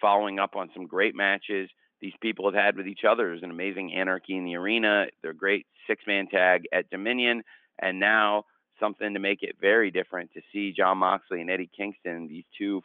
following 0.00 0.38
up 0.38 0.56
on 0.56 0.70
some 0.74 0.86
great 0.86 1.14
matches 1.14 1.70
these 2.00 2.14
people 2.20 2.50
have 2.50 2.54
had 2.54 2.76
with 2.76 2.86
each 2.86 3.04
other. 3.08 3.26
There's 3.26 3.42
an 3.42 3.50
amazing 3.50 3.92
anarchy 3.92 4.36
in 4.36 4.44
the 4.44 4.54
arena. 4.54 5.06
They're 5.22 5.32
great 5.32 5.66
six-man 5.86 6.28
tag 6.28 6.64
at 6.72 6.90
Dominion, 6.90 7.42
and 7.80 7.98
now 7.98 8.44
something 8.78 9.14
to 9.14 9.20
make 9.20 9.42
it 9.42 9.56
very 9.60 9.90
different 9.90 10.32
to 10.34 10.40
see 10.52 10.72
Jon 10.72 10.98
Moxley 10.98 11.40
and 11.40 11.50
Eddie 11.50 11.70
Kingston, 11.76 12.28
these 12.28 12.44
two 12.56 12.82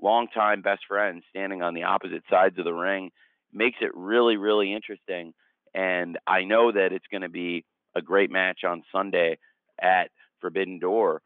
longtime 0.00 0.62
best 0.62 0.82
friends, 0.88 1.24
standing 1.30 1.62
on 1.62 1.74
the 1.74 1.82
opposite 1.82 2.22
sides 2.30 2.58
of 2.58 2.64
the 2.64 2.72
ring, 2.72 3.10
makes 3.52 3.76
it 3.80 3.94
really, 3.94 4.36
really 4.36 4.72
interesting 4.72 5.34
and 5.74 6.18
I 6.26 6.44
know 6.44 6.72
that 6.72 6.92
it's 6.92 7.06
going 7.10 7.22
to 7.22 7.28
be 7.28 7.64
a 7.94 8.02
great 8.02 8.30
match 8.30 8.60
on 8.64 8.82
Sunday 8.92 9.38
at 9.80 10.10
Forbidden 10.40 10.78
Door. 10.78 11.22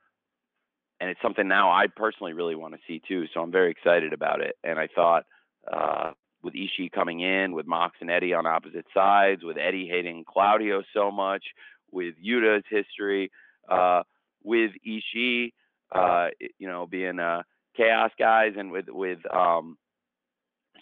And 1.01 1.09
it's 1.09 1.21
something 1.23 1.49
now 1.49 1.71
I 1.71 1.87
personally 1.87 2.33
really 2.33 2.55
want 2.55 2.75
to 2.75 2.81
see 2.87 3.01
too. 3.07 3.25
So 3.33 3.41
I'm 3.41 3.51
very 3.51 3.71
excited 3.71 4.13
about 4.13 4.41
it. 4.41 4.57
And 4.63 4.79
I 4.79 4.89
thought 4.95 5.25
uh, 5.73 6.13
with 6.43 6.55
Ishii 6.55 6.93
coming 6.93 7.21
in, 7.21 7.53
with 7.53 7.67
Mox 7.67 7.97
and 8.01 8.11
Eddie 8.11 8.35
on 8.35 8.47
opposite 8.47 8.87
sides, 8.95 9.43
with 9.43 9.57
Eddie 9.57 9.89
hating 9.89 10.25
Claudio 10.29 10.83
so 10.95 11.11
much, 11.11 11.45
with 11.91 12.15
Yuta's 12.25 12.65
history, 12.71 13.31
uh, 13.69 14.03
with 14.43 14.73
Ishii, 14.87 15.53
uh, 15.93 16.29
you 16.59 16.69
know, 16.69 16.87
being 16.87 17.19
uh, 17.19 17.43
chaos 17.77 18.11
guys, 18.19 18.53
and 18.57 18.71
with 18.71 18.87
with 18.89 19.19
um, 19.33 19.77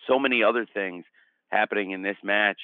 so 0.06 0.18
many 0.18 0.42
other 0.42 0.66
things 0.72 1.04
happening 1.48 1.92
in 1.92 2.02
this 2.02 2.16
match. 2.22 2.58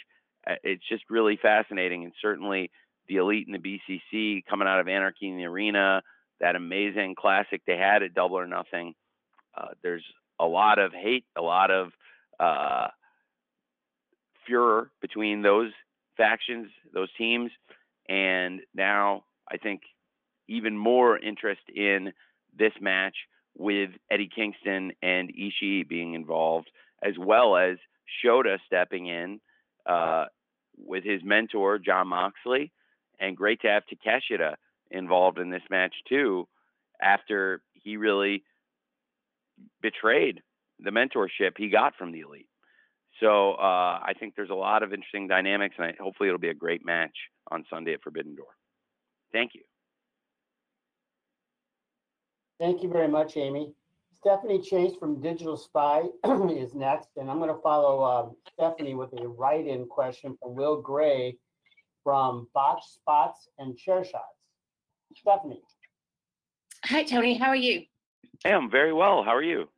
It's 0.63 0.87
just 0.89 1.05
really 1.11 1.39
fascinating, 1.41 2.05
and 2.05 2.13
certainly 2.21 2.71
the 3.09 3.17
elite 3.17 3.47
in 3.47 3.53
the 3.53 3.59
BCC 4.13 4.45
coming 4.47 4.69
out 4.69 4.81
of 4.81 4.89
Anarchy 4.89 5.29
in 5.29 5.37
the 5.37 5.45
Arena, 5.45 6.03
that 6.41 6.57
amazing 6.57 7.15
classic 7.19 7.63
they 7.67 7.77
had 7.77 8.03
at 8.03 8.15
Double 8.15 8.39
or 8.39 8.47
Nothing. 8.47 8.95
Uh, 9.57 9.69
there's 9.83 10.05
a 10.41 10.47
lot 10.47 10.79
of 10.79 10.93
hate, 10.93 11.25
a 11.37 11.43
lot 11.43 11.71
of 11.71 11.93
uh, 12.41 12.89
furor 14.47 14.91
between 15.01 15.43
those 15.43 15.71
factions, 16.17 16.69
those 16.93 17.09
teams, 17.17 17.51
and 18.09 18.61
now 18.75 19.25
I 19.51 19.57
think 19.57 19.83
even 20.49 20.77
more 20.77 21.19
interest 21.19 21.63
in 21.75 22.13
this 22.57 22.73
match 22.81 23.15
with 23.57 23.91
Eddie 24.11 24.31
Kingston 24.35 24.93
and 25.03 25.33
Ishii 25.33 25.89
being 25.89 26.15
involved, 26.15 26.71
as 27.03 27.15
well 27.19 27.57
as 27.57 27.77
Shota 28.25 28.59
stepping 28.67 29.07
in 29.07 29.41
uh, 29.87 30.27
with 30.77 31.05
his 31.05 31.23
mentor 31.25 31.79
Jon 31.79 32.09
Moxley, 32.09 32.73
and 33.21 33.37
great 33.37 33.61
to 33.63 33.69
have 33.69 33.85
Takeshita 33.85 34.55
involved 34.91 35.39
in 35.39 35.51
this 35.51 35.63
match 35.71 35.95
too, 36.09 36.47
after 37.03 37.63
he 37.73 37.97
really 37.97 38.45
betrayed 39.81 40.41
the 40.81 40.91
mentorship 40.91 41.53
he 41.57 41.69
got 41.69 41.95
from 41.97 42.13
the 42.13 42.21
elite. 42.21 42.49
So 43.21 43.53
uh, 43.53 44.01
I 44.03 44.13
think 44.19 44.35
there's 44.35 44.51
a 44.51 44.55
lot 44.55 44.83
of 44.83 44.93
interesting 44.93 45.29
dynamics, 45.29 45.77
and 45.79 45.87
I, 45.87 45.95
hopefully 46.01 46.29
it'll 46.29 46.41
be 46.41 46.49
a 46.49 46.55
great 46.55 46.85
match 46.85 47.17
on 47.51 47.65
Sunday 47.71 47.95
at 47.95 48.03
Forbidden 48.03 48.35
Door. 48.35 48.57
Thank 49.33 49.55
you. 49.55 49.63
Thank 52.59 52.83
you 52.83 52.89
very 52.89 53.09
much, 53.09 53.37
Amy. 53.37 53.75
Stephanie 54.25 54.63
Chase 54.63 54.95
from 54.99 55.21
Digital 55.21 55.55
Spy 55.55 56.05
is 56.49 56.75
next, 56.75 57.11
and 57.19 57.31
I'm 57.31 57.37
going 57.41 57.55
to 57.55 57.61
follow 57.61 58.03
um, 58.03 58.37
Stephanie 58.55 58.95
with 58.95 59.11
a 59.21 59.29
write-in 59.29 59.85
question 59.85 60.35
from 60.41 60.55
Will 60.55 60.81
Gray 60.81 61.37
from 62.03 62.49
Botch 62.55 62.83
Spots 62.87 63.49
and 63.59 63.77
Chair 63.77 64.03
Shots. 64.03 64.25
Stephanie. 65.15 65.61
Hi, 66.87 67.03
Tony. 67.03 67.35
How 67.35 67.49
are 67.49 67.55
you? 67.55 67.83
Hey, 68.43 68.55
I'm 68.55 68.71
very 68.71 68.95
well. 68.95 69.23
How 69.23 69.35
are 69.35 69.43
you? 69.43 69.69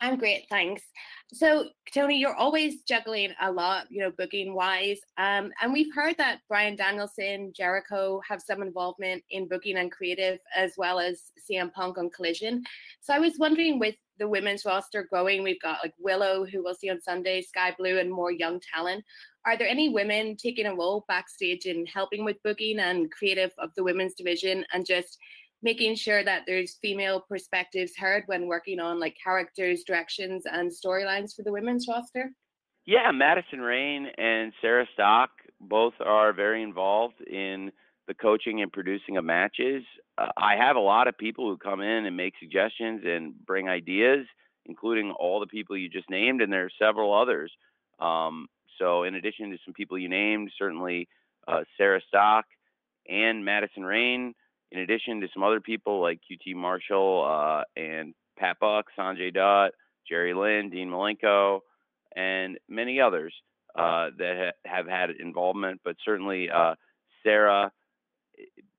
I'm 0.00 0.18
great, 0.18 0.46
thanks. 0.50 0.82
So, 1.30 1.66
Tony, 1.92 2.18
you're 2.18 2.34
always 2.34 2.82
juggling 2.84 3.34
a 3.42 3.52
lot, 3.52 3.84
you 3.90 4.00
know, 4.00 4.10
booking 4.10 4.54
wise. 4.54 4.98
Um, 5.18 5.52
and 5.60 5.74
we've 5.74 5.94
heard 5.94 6.16
that 6.16 6.40
Bryan 6.48 6.74
Danielson, 6.74 7.52
Jericho 7.54 8.22
have 8.26 8.40
some 8.40 8.62
involvement 8.62 9.22
in 9.28 9.46
booking 9.46 9.76
and 9.76 9.92
creative, 9.92 10.38
as 10.56 10.72
well 10.78 10.98
as 10.98 11.24
CM 11.38 11.70
Punk 11.74 11.98
on 11.98 12.08
Collision. 12.08 12.64
So, 13.02 13.12
I 13.12 13.18
was 13.18 13.38
wondering 13.38 13.78
with 13.78 13.96
the 14.18 14.26
women's 14.26 14.64
roster 14.64 15.06
growing, 15.08 15.42
we've 15.42 15.60
got 15.60 15.80
like 15.82 15.94
Willow, 15.98 16.46
who 16.46 16.64
we'll 16.64 16.74
see 16.74 16.90
on 16.90 17.00
Sunday, 17.00 17.42
Skye 17.42 17.74
Blue, 17.78 17.98
and 17.98 18.10
more 18.10 18.32
young 18.32 18.60
talent. 18.74 19.04
Are 19.44 19.56
there 19.56 19.68
any 19.68 19.90
women 19.90 20.36
taking 20.36 20.66
a 20.66 20.74
role 20.74 21.04
backstage 21.08 21.66
in 21.66 21.86
helping 21.86 22.24
with 22.24 22.42
booking 22.42 22.78
and 22.78 23.12
creative 23.12 23.52
of 23.58 23.70
the 23.76 23.84
women's 23.84 24.14
division 24.14 24.64
and 24.72 24.84
just 24.84 25.18
making 25.62 25.96
sure 25.96 26.24
that 26.24 26.42
there's 26.46 26.78
female 26.80 27.20
perspectives 27.20 27.96
heard 27.96 28.22
when 28.26 28.46
working 28.46 28.80
on 28.80 29.00
like 29.00 29.16
characters, 29.22 29.82
directions, 29.84 30.44
and 30.50 30.70
storylines 30.70 31.34
for 31.34 31.42
the 31.42 31.52
women's 31.52 31.86
roster? 31.88 32.30
Yeah, 32.86 33.10
Madison 33.12 33.60
Rayne 33.60 34.06
and 34.16 34.52
Sarah 34.62 34.86
Stock 34.94 35.30
both 35.60 35.94
are 36.00 36.32
very 36.32 36.62
involved 36.62 37.20
in 37.20 37.70
the 38.06 38.14
coaching 38.14 38.62
and 38.62 38.72
producing 38.72 39.16
of 39.18 39.24
matches. 39.24 39.84
Uh, 40.16 40.28
I 40.36 40.56
have 40.56 40.76
a 40.76 40.80
lot 40.80 41.08
of 41.08 41.18
people 41.18 41.48
who 41.48 41.58
come 41.58 41.80
in 41.80 42.06
and 42.06 42.16
make 42.16 42.32
suggestions 42.40 43.02
and 43.04 43.34
bring 43.46 43.68
ideas, 43.68 44.26
including 44.64 45.10
all 45.10 45.40
the 45.40 45.46
people 45.46 45.76
you 45.76 45.90
just 45.90 46.08
named, 46.08 46.40
and 46.40 46.52
there 46.52 46.64
are 46.64 46.70
several 46.78 47.14
others. 47.14 47.52
Um, 48.00 48.46
so, 48.78 49.02
in 49.02 49.16
addition 49.16 49.50
to 49.50 49.58
some 49.64 49.74
people 49.74 49.98
you 49.98 50.08
named, 50.08 50.50
certainly 50.58 51.08
uh, 51.46 51.64
Sarah 51.76 52.00
Stock 52.08 52.46
and 53.08 53.44
Madison 53.44 53.84
Rayne, 53.84 54.34
in 54.72 54.80
addition 54.80 55.20
to 55.20 55.28
some 55.32 55.42
other 55.42 55.60
people 55.60 56.00
like 56.00 56.20
QT 56.30 56.54
Marshall 56.54 57.24
uh, 57.28 57.62
and 57.80 58.14
Pat 58.38 58.58
Buck, 58.60 58.86
Sanjay 58.98 59.32
Dutt, 59.32 59.72
Jerry 60.08 60.34
Lynn, 60.34 60.70
Dean 60.70 60.88
Malenko, 60.88 61.60
and 62.16 62.58
many 62.68 63.00
others 63.00 63.34
uh, 63.76 64.10
that 64.18 64.52
ha- 64.64 64.70
have 64.70 64.86
had 64.86 65.10
involvement. 65.10 65.80
But 65.84 65.96
certainly, 66.04 66.48
uh, 66.50 66.74
Sarah 67.22 67.70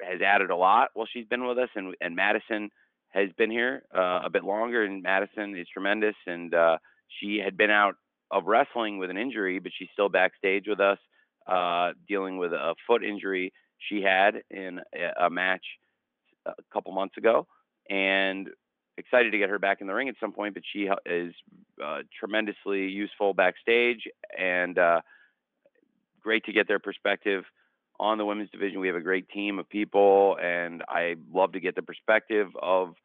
has 0.02 0.22
added 0.22 0.50
a 0.50 0.56
lot 0.56 0.90
while 0.94 1.08
she's 1.12 1.28
been 1.28 1.46
with 1.46 1.58
us, 1.58 1.70
and, 1.76 1.96
and 2.02 2.16
Madison 2.16 2.70
has 3.10 3.30
been 3.38 3.52
here 3.52 3.84
uh, 3.96 4.22
a 4.26 4.30
bit 4.30 4.44
longer. 4.44 4.84
And 4.84 5.04
Madison 5.04 5.58
is 5.58 5.68
tremendous, 5.72 6.16
and 6.28 6.54
uh, 6.54 6.78
she 7.20 7.42
had 7.44 7.58
been 7.58 7.72
out 7.72 7.96
of 8.32 8.46
wrestling 8.46 9.00
with 9.00 9.10
an 9.10 9.18
injury, 9.18 9.60
but 9.60 9.72
she's 9.78 9.90
still 9.94 10.10
backstage 10.10 10.66
with 10.68 10.80
us, 10.80 11.00
uh, 11.48 11.92
dealing 12.08 12.38
with 12.38 12.54
a 12.54 12.76
foot 12.86 13.04
injury 13.04 13.52
she 13.88 14.02
had 14.02 14.42
in 14.52 14.80
a 15.20 15.30
match 15.30 15.64
a 16.58 16.74
couple 16.74 16.92
months 16.92 17.18
ago, 17.18 17.48
and 17.90 18.50
excited 18.98 19.32
to 19.32 19.38
get 19.38 19.50
her 19.50 19.60
back 19.60 19.82
in 19.82 19.88
the 19.88 19.94
ring 19.94 20.10
at 20.10 20.16
some 20.20 20.32
point. 20.32 20.54
But 20.54 20.64
she 20.72 20.90
is 21.06 21.34
uh, 21.84 22.00
tremendously 22.18 22.88
useful 22.88 23.34
backstage, 23.34 24.02
and 24.38 24.78
uh, 24.78 25.02
great 26.22 26.46
to 26.46 26.54
get 26.54 26.68
their 26.68 26.80
perspective 26.80 27.44
on 28.00 28.18
the 28.18 28.26
women's 28.26 28.50
division. 28.52 28.80
We 28.80 28.88
have 28.88 28.96
a 28.96 29.02
great 29.02 29.30
team 29.30 29.60
of 29.60 29.70
people, 29.70 30.38
and 30.42 30.84
I 30.88 31.16
love 31.34 31.52
to 31.54 31.60
get 31.60 31.76
the 31.76 31.82
perspective 31.82 32.48
of 32.62 32.96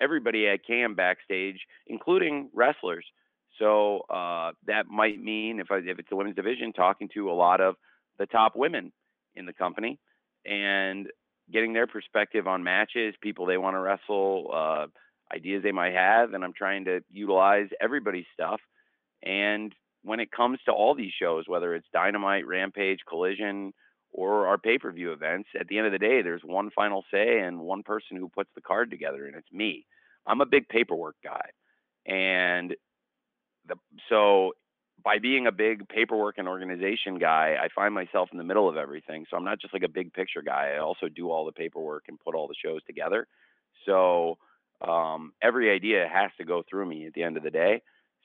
everybody 0.00 0.50
I 0.50 0.58
can 0.58 0.94
backstage, 0.94 1.58
including 1.86 2.50
wrestlers. 2.52 3.06
So 3.58 4.00
uh, 4.10 4.52
that 4.66 4.88
might 4.88 5.22
mean 5.22 5.60
if 5.60 5.70
I, 5.70 5.76
if 5.78 5.98
it's 5.98 6.10
the 6.10 6.16
women's 6.16 6.36
division, 6.36 6.72
talking 6.74 7.08
to 7.14 7.30
a 7.30 7.32
lot 7.32 7.62
of 7.62 7.76
the 8.18 8.26
top 8.26 8.54
women 8.54 8.92
in 9.34 9.46
the 9.46 9.52
company 9.52 9.98
and 10.44 11.08
getting 11.52 11.72
their 11.72 11.86
perspective 11.86 12.46
on 12.46 12.62
matches, 12.62 13.14
people 13.20 13.46
they 13.46 13.58
want 13.58 13.74
to 13.74 13.80
wrestle, 13.80 14.50
uh, 14.52 14.86
ideas 15.34 15.62
they 15.62 15.72
might 15.72 15.94
have, 15.94 16.34
and 16.34 16.44
I'm 16.44 16.52
trying 16.52 16.84
to 16.86 17.00
utilize 17.10 17.68
everybody's 17.80 18.26
stuff. 18.32 18.60
And 19.22 19.74
when 20.02 20.20
it 20.20 20.30
comes 20.30 20.58
to 20.66 20.72
all 20.72 20.94
these 20.94 21.12
shows, 21.20 21.44
whether 21.46 21.74
it's 21.74 21.86
Dynamite, 21.92 22.46
Rampage, 22.46 23.00
Collision, 23.08 23.72
or 24.12 24.46
our 24.46 24.56
pay-per-view 24.56 25.12
events, 25.12 25.48
at 25.58 25.66
the 25.68 25.78
end 25.78 25.86
of 25.86 25.92
the 25.92 25.98
day, 25.98 26.22
there's 26.22 26.42
one 26.44 26.70
final 26.70 27.04
say 27.10 27.40
and 27.40 27.58
one 27.60 27.82
person 27.82 28.16
who 28.16 28.28
puts 28.28 28.50
the 28.54 28.62
card 28.62 28.90
together, 28.90 29.26
and 29.26 29.34
it's 29.36 29.52
me. 29.52 29.84
I'm 30.26 30.40
a 30.40 30.46
big 30.46 30.68
paperwork 30.68 31.16
guy, 31.22 31.50
and 32.06 32.74
the 33.68 33.74
so 34.08 34.52
by 35.02 35.18
being 35.18 35.46
a 35.46 35.52
big 35.52 35.88
paperwork 35.88 36.38
and 36.38 36.48
organization 36.48 37.18
guy, 37.18 37.56
I 37.60 37.68
find 37.74 37.94
myself 37.94 38.30
in 38.32 38.38
the 38.38 38.44
middle 38.44 38.68
of 38.68 38.76
everything. 38.76 39.26
So 39.30 39.36
I'm 39.36 39.44
not 39.44 39.60
just 39.60 39.72
like 39.72 39.82
a 39.82 39.88
big 39.88 40.12
picture 40.12 40.42
guy. 40.42 40.72
I 40.74 40.78
also 40.78 41.08
do 41.08 41.30
all 41.30 41.44
the 41.44 41.52
paperwork 41.52 42.04
and 42.08 42.18
put 42.18 42.34
all 42.34 42.48
the 42.48 42.54
shows 42.64 42.82
together. 42.86 43.28
So 43.84 44.38
um, 44.86 45.32
every 45.42 45.70
idea 45.70 46.08
has 46.12 46.30
to 46.38 46.44
go 46.44 46.62
through 46.68 46.86
me 46.86 47.06
at 47.06 47.14
the 47.14 47.22
end 47.22 47.36
of 47.36 47.42
the 47.42 47.50
day. 47.50 47.82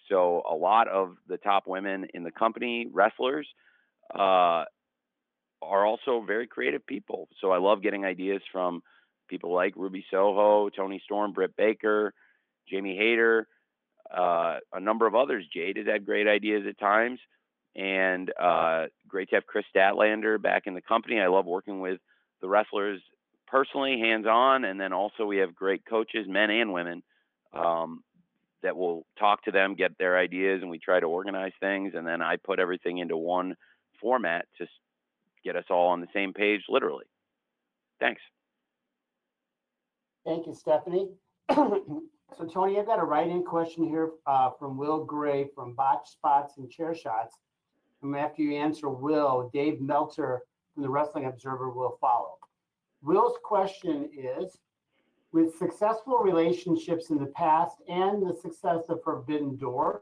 So 0.09 0.43
a 0.49 0.55
lot 0.55 0.87
of 0.87 1.15
the 1.27 1.37
top 1.37 1.67
women 1.67 2.07
in 2.13 2.23
the 2.23 2.31
company, 2.31 2.87
wrestlers, 2.91 3.47
uh, 4.13 4.65
are 5.63 5.85
also 5.85 6.23
very 6.25 6.47
creative 6.47 6.85
people. 6.85 7.29
So 7.39 7.51
I 7.51 7.57
love 7.59 7.83
getting 7.83 8.03
ideas 8.03 8.41
from 8.51 8.81
people 9.29 9.53
like 9.53 9.73
Ruby 9.75 10.03
Soho, 10.09 10.69
Toni 10.69 11.01
Storm, 11.05 11.31
Britt 11.31 11.55
Baker, 11.55 12.13
Jamie 12.69 12.97
Hayter, 12.97 13.47
uh, 14.15 14.57
a 14.73 14.79
number 14.79 15.07
of 15.07 15.15
others. 15.15 15.45
Jade 15.53 15.77
has 15.77 15.87
had 15.87 16.05
great 16.05 16.27
ideas 16.27 16.63
at 16.67 16.79
times, 16.79 17.19
and 17.75 18.31
uh, 18.39 18.85
great 19.07 19.29
to 19.29 19.35
have 19.35 19.45
Kris 19.45 19.65
Statlander 19.75 20.41
back 20.41 20.63
in 20.65 20.73
the 20.73 20.81
company. 20.81 21.19
I 21.19 21.27
love 21.27 21.45
working 21.45 21.79
with 21.79 21.99
the 22.41 22.47
wrestlers 22.47 23.01
personally, 23.47 23.99
hands 23.99 24.25
on, 24.25 24.65
and 24.65 24.79
then 24.79 24.93
also 24.93 25.25
we 25.25 25.37
have 25.37 25.53
great 25.53 25.85
coaches, 25.85 26.25
men 26.27 26.49
and 26.49 26.71
women, 26.71 27.03
um, 27.53 28.01
that 28.63 28.75
will 28.75 29.05
talk 29.19 29.43
to 29.43 29.51
them, 29.51 29.75
get 29.75 29.97
their 29.97 30.17
ideas, 30.17 30.61
and 30.61 30.69
we 30.69 30.79
try 30.79 30.99
to 30.99 31.05
organize 31.05 31.51
things. 31.59 31.93
And 31.95 32.07
then 32.07 32.21
I 32.21 32.37
put 32.37 32.59
everything 32.59 32.99
into 32.99 33.17
one 33.17 33.55
format 33.99 34.45
to 34.57 34.67
get 35.43 35.55
us 35.55 35.65
all 35.69 35.89
on 35.89 35.99
the 35.99 36.07
same 36.13 36.33
page, 36.33 36.61
literally. 36.69 37.05
Thanks. 37.99 38.21
Thank 40.25 40.47
you, 40.47 40.53
Stephanie. 40.53 41.09
So 42.37 42.45
Tony, 42.45 42.79
I've 42.79 42.85
got 42.85 42.99
a 42.99 43.03
write-in 43.03 43.43
question 43.43 43.87
here 43.87 44.11
uh, 44.25 44.51
from 44.57 44.77
Will 44.77 45.03
Gray 45.03 45.49
from 45.53 45.73
Botch 45.73 46.09
Spots 46.09 46.57
and 46.57 46.71
Chair 46.71 46.95
Shots. 46.95 47.35
And 48.01 48.15
after 48.15 48.41
you 48.41 48.55
answer 48.55 48.89
Will, 48.89 49.49
Dave 49.53 49.81
Meltzer 49.81 50.43
from 50.73 50.83
the 50.83 50.89
Wrestling 50.89 51.25
Observer 51.25 51.69
will 51.69 51.97
follow. 51.99 52.37
Will's 53.01 53.37
question 53.43 54.09
is, 54.13 54.57
with 55.33 55.57
successful 55.57 56.19
relationships 56.19 57.09
in 57.09 57.19
the 57.19 57.27
past 57.27 57.77
and 57.87 58.25
the 58.25 58.33
success 58.33 58.83
of 58.89 59.03
Forbidden 59.03 59.57
Door, 59.57 60.01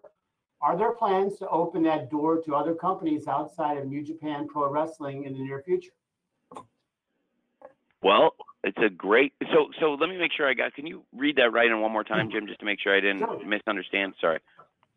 are 0.61 0.77
there 0.77 0.91
plans 0.91 1.37
to 1.39 1.49
open 1.49 1.83
that 1.83 2.11
door 2.11 2.41
to 2.41 2.55
other 2.55 2.75
companies 2.75 3.27
outside 3.27 3.77
of 3.77 3.87
New 3.87 4.03
Japan 4.03 4.47
Pro 4.47 4.69
Wrestling 4.69 5.23
in 5.23 5.33
the 5.33 5.39
near 5.39 5.63
future? 5.63 5.91
Well, 8.01 8.35
it's 8.63 8.77
a 8.77 8.89
great. 8.89 9.33
So, 9.53 9.69
so 9.79 9.93
let 9.93 10.09
me 10.09 10.17
make 10.17 10.31
sure 10.35 10.47
I 10.47 10.53
got. 10.53 10.73
Can 10.73 10.85
you 10.85 11.03
read 11.15 11.37
that 11.37 11.51
right 11.51 11.69
in 11.69 11.79
one 11.81 11.91
more 11.91 12.03
time, 12.03 12.29
Jim, 12.31 12.47
just 12.47 12.59
to 12.59 12.65
make 12.65 12.79
sure 12.79 12.95
I 12.95 12.99
didn't 12.99 13.47
misunderstand? 13.47 14.13
Sorry. 14.19 14.39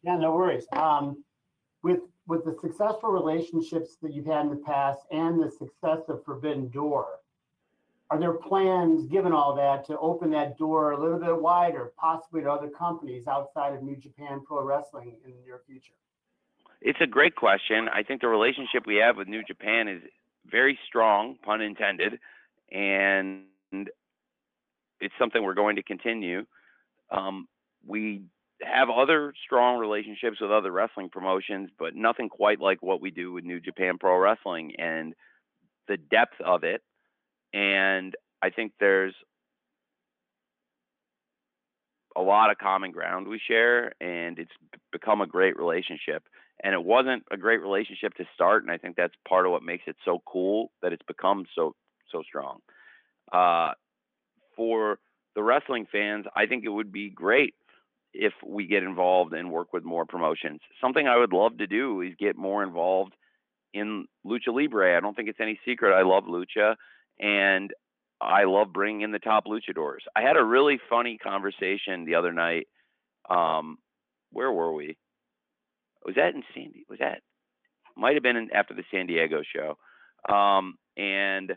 Yeah, 0.02 0.16
no 0.16 0.34
worries. 0.34 0.64
Um, 0.72 1.24
with 1.82 2.00
with 2.26 2.44
the 2.44 2.56
successful 2.60 3.10
relationships 3.10 3.96
that 4.02 4.12
you've 4.12 4.26
had 4.26 4.42
in 4.42 4.50
the 4.50 4.56
past 4.56 5.00
and 5.10 5.42
the 5.42 5.50
success 5.50 6.00
of 6.08 6.24
Forbidden 6.24 6.68
Door, 6.68 7.06
are 8.10 8.18
there 8.18 8.32
plans, 8.32 9.06
given 9.10 9.32
all 9.32 9.54
that, 9.56 9.86
to 9.86 9.98
open 9.98 10.30
that 10.32 10.58
door 10.58 10.92
a 10.92 11.00
little 11.00 11.18
bit 11.18 11.40
wider, 11.40 11.92
possibly 11.96 12.42
to 12.42 12.50
other 12.50 12.68
companies 12.68 13.26
outside 13.26 13.74
of 13.74 13.82
New 13.82 13.96
Japan 13.96 14.42
Pro 14.46 14.62
Wrestling 14.62 15.14
in 15.24 15.32
the 15.32 15.38
near 15.44 15.60
future? 15.66 15.94
It's 16.80 17.00
a 17.00 17.06
great 17.06 17.36
question. 17.36 17.88
I 17.88 18.02
think 18.02 18.20
the 18.20 18.28
relationship 18.28 18.86
we 18.86 18.96
have 18.96 19.16
with 19.16 19.28
New 19.28 19.42
Japan 19.44 19.88
is 19.88 20.02
very 20.50 20.78
strong, 20.86 21.36
pun 21.44 21.60
intended, 21.60 22.18
and 22.72 23.44
it's 25.00 25.14
something 25.18 25.42
we're 25.42 25.54
going 25.54 25.76
to 25.76 25.82
continue. 25.82 26.44
Um, 27.10 27.46
we 27.86 28.22
have 28.62 28.88
other 28.90 29.34
strong 29.44 29.78
relationships 29.78 30.40
with 30.40 30.50
other 30.50 30.70
wrestling 30.70 31.08
promotions, 31.10 31.70
but 31.78 31.94
nothing 31.94 32.28
quite 32.28 32.60
like 32.60 32.82
what 32.82 33.00
we 33.00 33.10
do 33.10 33.32
with 33.32 33.44
New 33.44 33.60
Japan 33.60 33.98
Pro 33.98 34.16
Wrestling 34.18 34.74
and 34.78 35.14
the 35.88 35.96
depth 35.96 36.40
of 36.44 36.64
it. 36.64 36.82
And 37.52 38.14
I 38.40 38.50
think 38.50 38.72
there's 38.78 39.14
a 42.16 42.22
lot 42.22 42.50
of 42.50 42.58
common 42.58 42.92
ground 42.92 43.26
we 43.26 43.40
share, 43.46 43.92
and 44.00 44.38
it's 44.38 44.52
become 44.92 45.20
a 45.20 45.26
great 45.26 45.56
relationship. 45.56 46.22
And 46.62 46.74
it 46.74 46.84
wasn't 46.84 47.24
a 47.30 47.36
great 47.36 47.60
relationship 47.60 48.14
to 48.14 48.24
start, 48.34 48.62
and 48.62 48.70
I 48.70 48.78
think 48.78 48.96
that's 48.96 49.14
part 49.28 49.46
of 49.46 49.52
what 49.52 49.62
makes 49.64 49.84
it 49.86 49.96
so 50.04 50.22
cool 50.26 50.70
that 50.82 50.92
it's 50.92 51.02
become 51.08 51.44
so 51.54 51.74
so 52.12 52.22
strong. 52.22 52.60
Uh, 53.32 53.72
for 54.56 54.98
the 55.34 55.42
wrestling 55.42 55.86
fans, 55.90 56.26
I 56.36 56.46
think 56.46 56.64
it 56.64 56.68
would 56.68 56.92
be 56.92 57.10
great 57.10 57.54
if 58.12 58.34
we 58.46 58.66
get 58.66 58.82
involved 58.82 59.32
and 59.32 59.50
work 59.50 59.72
with 59.72 59.84
more 59.84 60.04
promotions. 60.04 60.60
Something 60.80 61.08
I 61.08 61.16
would 61.16 61.32
love 61.32 61.56
to 61.58 61.66
do 61.66 62.02
is 62.02 62.12
get 62.18 62.36
more 62.36 62.62
involved 62.62 63.14
in 63.72 64.06
lucha 64.26 64.48
libre. 64.48 64.96
I 64.96 65.00
don't 65.00 65.16
think 65.16 65.28
it's 65.28 65.40
any 65.40 65.58
secret 65.64 65.96
I 65.96 66.02
love 66.02 66.24
lucha 66.24 66.76
and 67.18 67.72
I 68.20 68.44
love 68.44 68.72
bringing 68.72 69.00
in 69.00 69.12
the 69.12 69.18
top 69.18 69.46
luchadors. 69.46 70.00
I 70.14 70.22
had 70.22 70.36
a 70.36 70.44
really 70.44 70.78
funny 70.90 71.18
conversation 71.18 72.04
the 72.04 72.14
other 72.14 72.32
night. 72.32 72.68
Um, 73.28 73.78
where 74.30 74.52
were 74.52 74.72
we? 74.72 74.96
Was 76.04 76.16
that 76.16 76.34
in 76.34 76.42
Sandy? 76.54 76.84
Was 76.88 76.98
that 76.98 77.20
might 77.96 78.14
have 78.14 78.22
been 78.22 78.36
in, 78.36 78.48
after 78.54 78.74
the 78.74 78.84
San 78.90 79.06
Diego 79.06 79.42
show? 79.42 79.76
Um, 80.32 80.74
and 80.96 81.52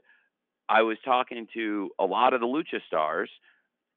I 0.67 0.81
was 0.81 0.97
talking 1.05 1.47
to 1.53 1.91
a 1.99 2.05
lot 2.05 2.33
of 2.33 2.41
the 2.41 2.47
lucha 2.47 2.79
stars 2.87 3.29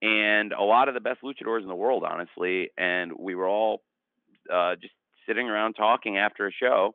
and 0.03 0.53
a 0.53 0.63
lot 0.63 0.89
of 0.89 0.95
the 0.95 1.01
best 1.01 1.21
luchadors 1.23 1.63
in 1.63 1.69
the 1.69 1.75
world, 1.75 2.05
honestly. 2.05 2.71
And 2.77 3.13
we 3.19 3.35
were 3.35 3.49
all 3.49 3.83
uh, 4.53 4.77
just 4.77 4.95
sitting 5.27 5.49
around 5.49 5.75
talking 5.75 6.19
after 6.19 6.47
a 6.47 6.53
show, 6.53 6.95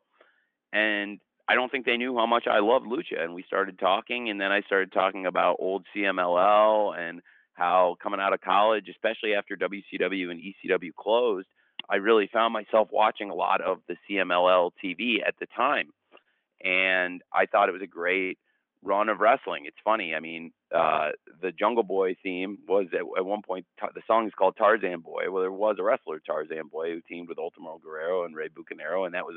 and 0.72 1.20
I 1.48 1.54
don't 1.54 1.70
think 1.70 1.84
they 1.84 1.96
knew 1.96 2.16
how 2.16 2.26
much 2.26 2.46
I 2.50 2.60
loved 2.60 2.86
lucha. 2.86 3.20
And 3.20 3.34
we 3.34 3.44
started 3.46 3.78
talking, 3.78 4.30
and 4.30 4.40
then 4.40 4.50
I 4.50 4.62
started 4.62 4.92
talking 4.92 5.26
about 5.26 5.56
old 5.58 5.84
CMLL 5.94 6.98
and 6.98 7.20
how 7.52 7.96
coming 8.02 8.20
out 8.20 8.32
of 8.32 8.40
college, 8.40 8.86
especially 8.90 9.34
after 9.34 9.56
WCW 9.56 10.30
and 10.30 10.40
ECW 10.40 10.94
closed, 10.98 11.46
I 11.88 11.96
really 11.96 12.28
found 12.32 12.52
myself 12.52 12.88
watching 12.90 13.30
a 13.30 13.34
lot 13.34 13.60
of 13.60 13.78
the 13.88 13.96
CMLL 14.08 14.70
TV 14.82 15.16
at 15.26 15.34
the 15.38 15.46
time. 15.54 15.90
And 16.64 17.22
I 17.32 17.46
thought 17.46 17.68
it 17.68 17.72
was 17.72 17.82
a 17.82 17.86
great 17.86 18.38
run 18.84 19.08
of 19.08 19.20
wrestling. 19.20 19.64
It's 19.66 19.76
funny. 19.82 20.14
I 20.14 20.20
mean, 20.20 20.52
uh, 20.74 21.10
the 21.42 21.50
Jungle 21.52 21.82
Boy 21.82 22.14
theme 22.22 22.58
was 22.68 22.86
at, 22.92 23.00
at 23.00 23.24
one 23.24 23.42
point 23.42 23.66
the 23.80 24.02
song 24.06 24.26
is 24.26 24.32
called 24.36 24.56
Tarzan 24.56 25.00
Boy. 25.00 25.30
Well, 25.30 25.42
there 25.42 25.50
was 25.50 25.76
a 25.80 25.82
wrestler 25.82 26.20
Tarzan 26.20 26.68
Boy 26.70 26.92
who 26.92 27.00
teamed 27.08 27.28
with 27.28 27.38
Ultimo 27.38 27.80
Guerrero 27.82 28.24
and 28.24 28.36
Rey 28.36 28.48
Bucanero, 28.48 29.06
and 29.06 29.14
that 29.14 29.24
was 29.24 29.36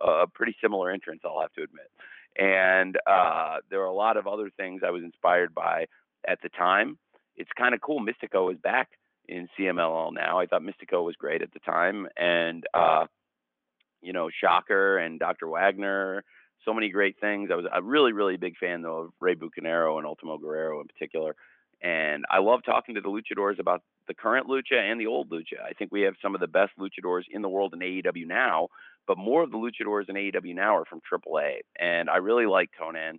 a, 0.00 0.06
a 0.06 0.26
pretty 0.26 0.56
similar 0.60 0.90
entrance. 0.90 1.22
I'll 1.24 1.40
have 1.40 1.52
to 1.52 1.62
admit. 1.62 1.90
And 2.36 2.96
uh, 3.06 3.56
there 3.70 3.80
are 3.80 3.86
a 3.86 3.94
lot 3.94 4.16
of 4.16 4.26
other 4.26 4.50
things 4.56 4.82
I 4.84 4.90
was 4.90 5.02
inspired 5.02 5.54
by 5.54 5.86
at 6.26 6.38
the 6.42 6.48
time. 6.50 6.98
It's 7.36 7.50
kind 7.56 7.74
of 7.74 7.80
cool. 7.80 8.00
Mystico 8.00 8.52
is 8.52 8.58
back 8.58 8.88
in 9.28 9.48
CMLL 9.58 10.12
now. 10.12 10.40
I 10.40 10.46
thought 10.46 10.62
Mystico 10.62 11.04
was 11.04 11.14
great 11.16 11.42
at 11.42 11.52
the 11.52 11.60
time, 11.60 12.08
and 12.16 12.64
uh, 12.74 13.06
you 14.02 14.12
know, 14.12 14.28
Shocker 14.40 14.98
and 14.98 15.18
Dr. 15.18 15.48
Wagner 15.48 16.24
so 16.64 16.74
many 16.74 16.88
great 16.90 17.16
things. 17.20 17.50
I 17.52 17.56
was 17.56 17.66
a 17.72 17.82
really, 17.82 18.12
really 18.12 18.36
big 18.36 18.56
fan 18.58 18.82
though 18.82 18.98
of 18.98 19.10
Rey 19.20 19.34
Bucanero 19.34 19.98
and 19.98 20.06
Ultimo 20.06 20.38
Guerrero 20.38 20.80
in 20.80 20.86
particular. 20.86 21.34
And 21.82 22.24
I 22.28 22.38
love 22.38 22.60
talking 22.64 22.96
to 22.96 23.00
the 23.00 23.08
luchadors 23.08 23.60
about 23.60 23.82
the 24.08 24.14
current 24.14 24.48
lucha 24.48 24.74
and 24.74 25.00
the 25.00 25.06
old 25.06 25.30
lucha. 25.30 25.62
I 25.64 25.72
think 25.74 25.92
we 25.92 26.02
have 26.02 26.14
some 26.20 26.34
of 26.34 26.40
the 26.40 26.48
best 26.48 26.72
luchadors 26.78 27.22
in 27.30 27.40
the 27.40 27.48
world 27.48 27.72
in 27.72 27.80
AEW 27.80 28.26
now, 28.26 28.68
but 29.06 29.16
more 29.16 29.44
of 29.44 29.52
the 29.52 29.58
luchadors 29.58 30.08
in 30.08 30.16
AEW 30.16 30.54
now 30.54 30.76
are 30.76 30.84
from 30.84 31.00
AAA. 31.10 31.60
And 31.78 32.10
I 32.10 32.16
really 32.16 32.46
like 32.46 32.70
Konnan. 32.80 33.18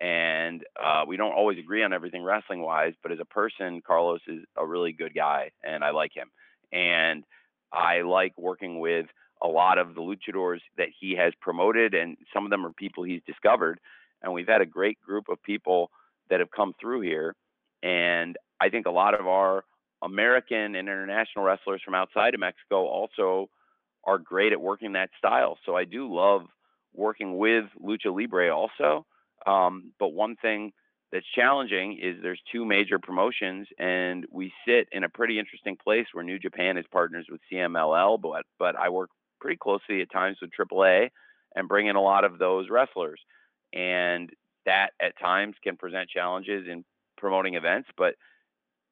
And 0.00 0.62
uh, 0.82 1.04
we 1.06 1.16
don't 1.16 1.32
always 1.32 1.58
agree 1.58 1.82
on 1.82 1.92
everything 1.92 2.22
wrestling 2.22 2.62
wise, 2.62 2.94
but 3.02 3.12
as 3.12 3.18
a 3.20 3.24
person, 3.24 3.82
Carlos 3.84 4.20
is 4.28 4.44
a 4.56 4.64
really 4.64 4.92
good 4.92 5.12
guy, 5.12 5.50
and 5.64 5.82
I 5.82 5.90
like 5.90 6.12
him. 6.14 6.28
And 6.72 7.24
I 7.72 8.02
like 8.02 8.32
working 8.38 8.78
with 8.78 9.06
a 9.42 9.48
lot 9.48 9.78
of 9.78 9.94
the 9.94 10.00
luchadors 10.00 10.60
that 10.76 10.88
he 10.98 11.14
has 11.16 11.32
promoted, 11.40 11.94
and 11.94 12.16
some 12.32 12.44
of 12.44 12.50
them 12.50 12.66
are 12.66 12.72
people 12.72 13.04
he's 13.04 13.22
discovered. 13.26 13.78
And 14.22 14.32
we've 14.32 14.48
had 14.48 14.60
a 14.60 14.66
great 14.66 15.00
group 15.00 15.28
of 15.28 15.42
people 15.42 15.90
that 16.28 16.40
have 16.40 16.50
come 16.50 16.74
through 16.80 17.02
here. 17.02 17.34
And 17.82 18.36
I 18.60 18.68
think 18.68 18.86
a 18.86 18.90
lot 18.90 19.18
of 19.18 19.26
our 19.26 19.64
American 20.02 20.74
and 20.74 20.88
international 20.88 21.44
wrestlers 21.44 21.82
from 21.84 21.94
outside 21.94 22.34
of 22.34 22.40
Mexico 22.40 22.86
also 22.86 23.48
are 24.04 24.18
great 24.18 24.52
at 24.52 24.60
working 24.60 24.92
that 24.92 25.10
style. 25.18 25.58
So 25.64 25.76
I 25.76 25.84
do 25.84 26.12
love 26.12 26.42
working 26.94 27.36
with 27.36 27.66
Lucha 27.80 28.14
Libre 28.14 28.54
also. 28.54 29.06
Um, 29.46 29.92
but 29.98 30.08
one 30.08 30.36
thing 30.36 30.72
that's 31.12 31.26
challenging 31.34 31.98
is 32.02 32.16
there's 32.22 32.40
two 32.52 32.64
major 32.64 32.98
promotions 32.98 33.66
and 33.78 34.26
we 34.30 34.52
sit 34.66 34.88
in 34.92 35.04
a 35.04 35.08
pretty 35.08 35.38
interesting 35.38 35.76
place 35.76 36.06
where 36.12 36.24
New 36.24 36.38
Japan 36.38 36.76
is 36.76 36.84
partners 36.92 37.26
with 37.30 37.40
CMLL, 37.50 38.20
but 38.20 38.44
but 38.58 38.76
I 38.76 38.88
work 38.90 39.10
pretty 39.40 39.56
closely 39.56 40.00
at 40.00 40.10
times 40.10 40.38
with 40.40 40.50
AAA 40.58 41.10
and 41.54 41.68
bring 41.68 41.86
in 41.86 41.96
a 41.96 42.02
lot 42.02 42.24
of 42.24 42.38
those 42.38 42.68
wrestlers. 42.70 43.20
And 43.72 44.30
that 44.66 44.90
at 45.00 45.18
times 45.18 45.54
can 45.62 45.76
present 45.76 46.08
challenges 46.10 46.66
in 46.70 46.84
promoting 47.16 47.54
events. 47.54 47.88
But 47.96 48.14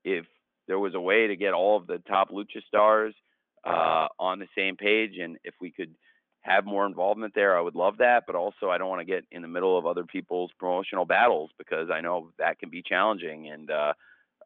if 0.04 0.24
there 0.68 0.78
was 0.78 0.94
a 0.94 1.00
way 1.00 1.26
to 1.26 1.36
get 1.36 1.52
all 1.52 1.76
of 1.76 1.86
the 1.86 1.98
top 2.08 2.30
lucha 2.30 2.62
stars 2.66 3.14
uh, 3.66 4.08
on 4.18 4.38
the 4.38 4.48
same 4.56 4.76
page, 4.76 5.18
and 5.20 5.38
if 5.44 5.54
we 5.60 5.70
could 5.70 5.94
have 6.42 6.64
more 6.64 6.86
involvement 6.86 7.34
there, 7.34 7.56
I 7.56 7.60
would 7.60 7.74
love 7.74 7.98
that. 7.98 8.24
But 8.26 8.36
also, 8.36 8.70
I 8.70 8.78
don't 8.78 8.88
want 8.88 9.00
to 9.00 9.12
get 9.12 9.24
in 9.30 9.42
the 9.42 9.48
middle 9.48 9.76
of 9.76 9.86
other 9.86 10.04
people's 10.04 10.50
promotional 10.58 11.04
battles 11.04 11.50
because 11.58 11.90
I 11.92 12.00
know 12.00 12.30
that 12.38 12.58
can 12.58 12.70
be 12.70 12.82
challenging. 12.82 13.50
And 13.50 13.70
uh, 13.70 13.92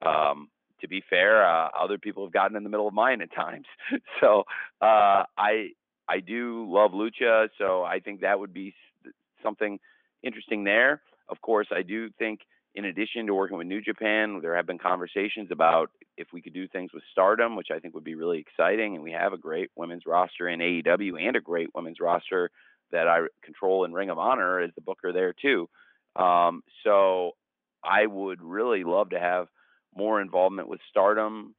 um, 0.06 0.48
to 0.80 0.88
be 0.88 1.02
fair, 1.08 1.46
uh, 1.46 1.68
other 1.78 1.98
people 1.98 2.24
have 2.24 2.32
gotten 2.32 2.56
in 2.56 2.64
the 2.64 2.70
middle 2.70 2.88
of 2.88 2.94
mine 2.94 3.20
at 3.20 3.34
times. 3.34 3.66
so 4.20 4.44
uh, 4.80 5.24
I 5.36 5.70
I 6.10 6.18
do 6.20 6.66
love 6.68 6.90
lucha, 6.90 7.48
so 7.56 7.84
I 7.84 8.00
think 8.00 8.20
that 8.22 8.38
would 8.38 8.52
be 8.52 8.74
something 9.42 9.78
interesting 10.22 10.64
there. 10.64 11.02
Of 11.28 11.40
course, 11.40 11.68
I 11.70 11.82
do 11.82 12.10
think 12.18 12.40
in 12.74 12.86
addition 12.86 13.26
to 13.26 13.34
working 13.34 13.58
with 13.58 13.66
New 13.66 13.80
Japan, 13.80 14.40
there 14.42 14.56
have 14.56 14.66
been 14.66 14.78
conversations 14.78 15.50
about 15.50 15.90
if 16.16 16.28
we 16.32 16.42
could 16.42 16.52
do 16.54 16.66
things 16.68 16.92
with 16.92 17.02
Stardom, 17.12 17.56
which 17.56 17.68
I 17.74 17.78
think 17.78 17.94
would 17.94 18.04
be 18.04 18.14
really 18.14 18.38
exciting. 18.38 18.94
And 18.94 19.02
we 19.02 19.12
have 19.12 19.32
a 19.32 19.38
great 19.38 19.70
women's 19.76 20.04
roster 20.06 20.48
in 20.48 20.60
AEW 20.60 21.20
and 21.20 21.36
a 21.36 21.40
great 21.40 21.68
women's 21.74 22.00
roster 22.00 22.50
that 22.92 23.06
I 23.06 23.26
control 23.42 23.84
in 23.84 23.92
Ring 23.92 24.10
of 24.10 24.18
Honor 24.18 24.60
as 24.60 24.70
the 24.74 24.82
booker 24.82 25.12
there 25.12 25.32
too. 25.32 25.68
Um, 26.16 26.62
so 26.84 27.32
I 27.84 28.06
would 28.06 28.42
really 28.42 28.84
love 28.84 29.10
to 29.10 29.20
have 29.20 29.46
more 29.96 30.20
involvement 30.20 30.68
with 30.68 30.80
Stardom, 30.90 31.54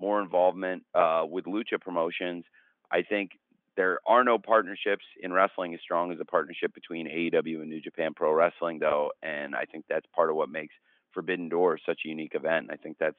more 0.00 0.20
involvement 0.22 0.84
uh, 0.94 1.24
with 1.28 1.44
Lucha 1.44 1.80
promotions. 1.80 2.44
I 2.90 3.02
think 3.02 3.32
there 3.76 4.00
are 4.06 4.24
no 4.24 4.38
partnerships 4.38 5.04
in 5.22 5.32
wrestling 5.32 5.74
as 5.74 5.80
strong 5.80 6.10
as 6.10 6.18
the 6.18 6.24
partnership 6.24 6.74
between 6.74 7.06
AEW 7.06 7.60
and 7.60 7.68
New 7.68 7.80
Japan 7.80 8.12
Pro 8.14 8.32
Wrestling, 8.32 8.78
though, 8.78 9.12
and 9.22 9.54
I 9.54 9.64
think 9.64 9.84
that's 9.88 10.06
part 10.14 10.30
of 10.30 10.36
what 10.36 10.48
makes 10.48 10.74
Forbidden 11.12 11.48
Door 11.48 11.78
such 11.84 12.00
a 12.04 12.08
unique 12.08 12.34
event. 12.34 12.68
I 12.70 12.76
think 12.76 12.96
that's 12.98 13.18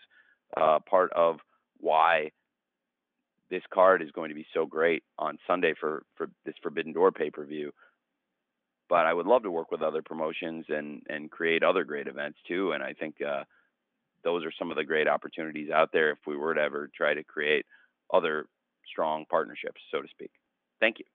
uh, 0.56 0.80
part 0.90 1.12
of 1.14 1.38
why 1.80 2.32
this 3.50 3.64
card 3.74 4.02
is 4.02 4.12
going 4.12 4.30
to 4.30 4.36
be 4.36 4.46
so 4.54 4.66
great 4.66 5.04
on 5.18 5.38
Sunday 5.48 5.74
for 5.80 6.04
for 6.16 6.28
this 6.46 6.56
Forbidden 6.62 6.94
Door 6.94 7.12
pay 7.12 7.30
per 7.30 7.46
view. 7.46 7.72
But 8.90 9.06
I 9.06 9.14
would 9.14 9.26
love 9.26 9.44
to 9.44 9.52
work 9.52 9.72
with 9.72 9.82
other 9.82 10.02
promotions 10.02 10.66
and 10.70 11.02
and 11.08 11.32
create 11.32 11.64
other 11.64 11.84
great 11.84 12.08
events 12.08 12.40
too. 12.48 12.72
And 12.72 12.84
I 12.84 12.94
think 12.94 13.16
uh, 13.22 13.44
those 14.24 14.44
are 14.44 14.52
some 14.58 14.72
of 14.72 14.78
the 14.78 14.84
great 14.84 15.08
opportunities 15.08 15.70
out 15.70 15.90
there 15.94 16.12
if 16.12 16.20
we 16.26 16.36
were 16.36 16.54
to 16.54 16.62
ever 16.62 16.90
try 16.96 17.14
to 17.14 17.24
create 17.24 17.66
other 18.14 18.48
strong 18.90 19.26
partnerships, 19.30 19.82
so 19.92 20.02
to 20.02 20.08
speak. 20.10 20.32
Thank 20.80 21.00
you. 21.00 21.06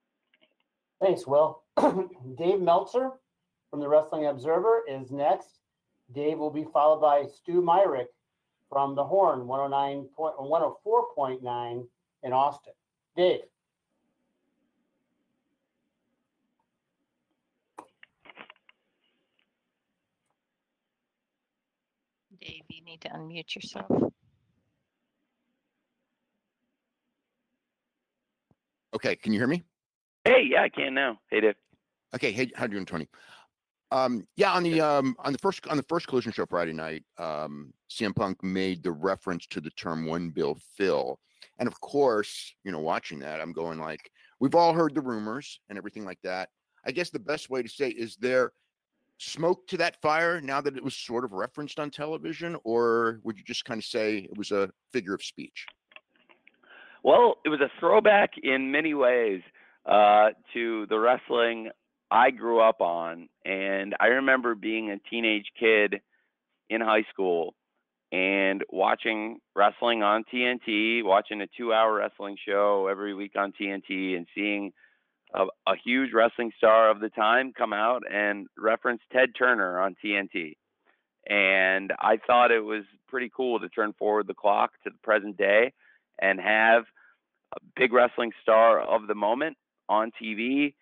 Thanks, 1.01 1.27
Will. 1.27 1.63
Dave 2.37 2.61
Meltzer 2.61 3.11
from 3.71 3.81
the 3.81 3.89
Wrestling 3.89 4.27
Observer 4.27 4.83
is 4.89 5.11
next. 5.11 5.49
Dave 6.13 6.39
will 6.39 6.51
be 6.51 6.67
followed 6.73 7.01
by 7.01 7.25
Stu 7.25 7.63
Myrick 7.63 8.09
from 8.69 8.95
the 8.95 9.05
Horn 9.05 9.47
109 9.47 10.09
point, 10.17 10.37
104.9 10.39 11.87
in 12.23 12.33
Austin. 12.33 12.73
Dave. 13.17 13.41
Dave, 22.41 22.63
you 22.69 22.85
need 22.85 23.01
to 23.03 23.09
unmute 23.09 23.55
yourself. 23.55 24.13
Okay, 28.95 29.17
can 29.17 29.33
you 29.33 29.41
hear 29.41 29.49
me? 29.49 29.63
Hey, 30.25 30.47
yeah, 30.51 30.63
I 30.63 30.69
can 30.69 30.95
now. 30.95 31.19
Hey, 31.31 31.41
Dave. 31.41 31.55
Okay, 32.15 32.31
hey, 32.31 32.51
how 32.55 32.65
you 32.65 32.73
doing, 32.73 32.87
Tony? 32.87 33.09
Um, 33.91 34.27
yeah, 34.37 34.53
on 34.53 34.63
the 34.63 34.81
um 34.81 35.17
on 35.19 35.33
the 35.33 35.39
first 35.39 35.67
on 35.69 35.77
the 35.77 35.83
first 35.83 36.09
collision 36.09 36.33
show 36.33 36.47
Friday 36.47 36.73
night, 36.73 37.05
um, 37.19 37.73
CM 37.91 38.15
Punk 38.15 38.43
made 38.43 38.83
the 38.83 38.93
reference 38.93 39.47
to 39.49 39.61
the 39.61 39.71
term 39.71 40.07
"one 40.07 40.31
bill 40.31 40.59
Phil," 40.77 41.19
and 41.59 41.69
of 41.69 41.79
course, 41.81 42.55
you 42.65 42.73
know, 42.73 42.79
watching 42.79 43.19
that, 43.21 43.41
I'm 43.41 43.53
going 43.53 43.79
like, 43.79 44.11
we've 44.41 44.55
all 44.55 44.73
heard 44.73 44.95
the 44.95 45.03
rumors 45.03 45.61
and 45.69 45.77
everything 45.77 46.05
like 46.05 46.21
that. 46.23 46.49
I 46.87 46.93
guess 46.93 47.11
the 47.11 47.19
best 47.19 47.51
way 47.51 47.63
to 47.63 47.69
say 47.69 47.91
is 47.91 48.17
there 48.17 48.53
smoke 49.19 49.67
to 49.69 49.77
that 49.77 50.01
fire 50.01 50.41
now 50.41 50.61
that 50.61 50.77
it 50.77 50.83
was 50.83 50.97
sort 50.97 51.25
of 51.25 51.33
referenced 51.33 51.79
on 51.79 51.91
television, 51.91 52.57
or 52.65 53.21
would 53.25 53.39
you 53.39 53.45
just 53.45 53.65
kind 53.65 53.79
of 53.79 53.85
say 53.85 54.19
it 54.19 54.37
was 54.39 54.53
a 54.53 54.71
figure 54.93 55.15
of 55.15 55.23
speech? 55.23 55.67
Well, 57.03 57.39
it 57.45 57.49
was 57.49 57.61
a 57.61 57.71
throwback 57.81 58.33
in 58.43 58.71
many 58.71 58.95
ways 58.95 59.41
uh, 59.87 60.31
to 60.55 60.87
the 60.87 60.99
wrestling 60.99 61.71
I 62.11 62.31
grew 62.31 62.61
up 62.61 62.81
on. 62.81 63.29
And 63.45 63.97
I 63.99 64.07
remember 64.07 64.55
being 64.55 64.91
a 64.91 64.99
teenage 65.11 65.47
kid 65.59 66.01
in 66.71 66.81
high 66.81 67.05
school 67.13 67.55
and 68.13 68.63
watching 68.71 69.39
wrestling 69.57 70.03
on 70.03 70.25
TNT, 70.33 71.03
watching 71.03 71.41
a 71.41 71.47
two 71.57 71.73
hour 71.73 71.95
wrestling 71.95 72.37
show 72.47 72.87
every 72.89 73.15
week 73.15 73.33
on 73.37 73.53
TNT, 73.61 74.17
and 74.17 74.27
seeing 74.35 74.73
a, 75.35 75.45
a 75.67 75.75
huge 75.83 76.13
wrestling 76.13 76.53
star 76.57 76.91
of 76.91 77.01
the 77.01 77.09
time 77.09 77.53
come 77.57 77.73
out 77.73 78.03
and 78.13 78.47
reference 78.57 79.01
Ted 79.13 79.31
Turner 79.37 79.81
on 79.81 79.97
TNT. 80.05 80.57
And 81.29 81.93
I 81.99 82.19
thought 82.27 82.51
it 82.51 82.61
was 82.61 82.85
pretty 83.09 83.31
cool 83.35 83.59
to 83.61 83.69
turn 83.71 83.95
forward 83.99 84.27
the 84.27 84.35
clock 84.35 84.73
to 84.85 84.91
the 84.91 84.99
present 85.03 85.37
day 85.37 85.73
and 86.21 86.41
have 86.41 86.85
a 87.55 87.61
big 87.77 87.93
wrestling 87.93 88.33
star 88.43 88.81
of 88.81 89.07
the 89.07 89.15
moment 89.15 89.57
on 89.89 90.11
TV 90.23 90.75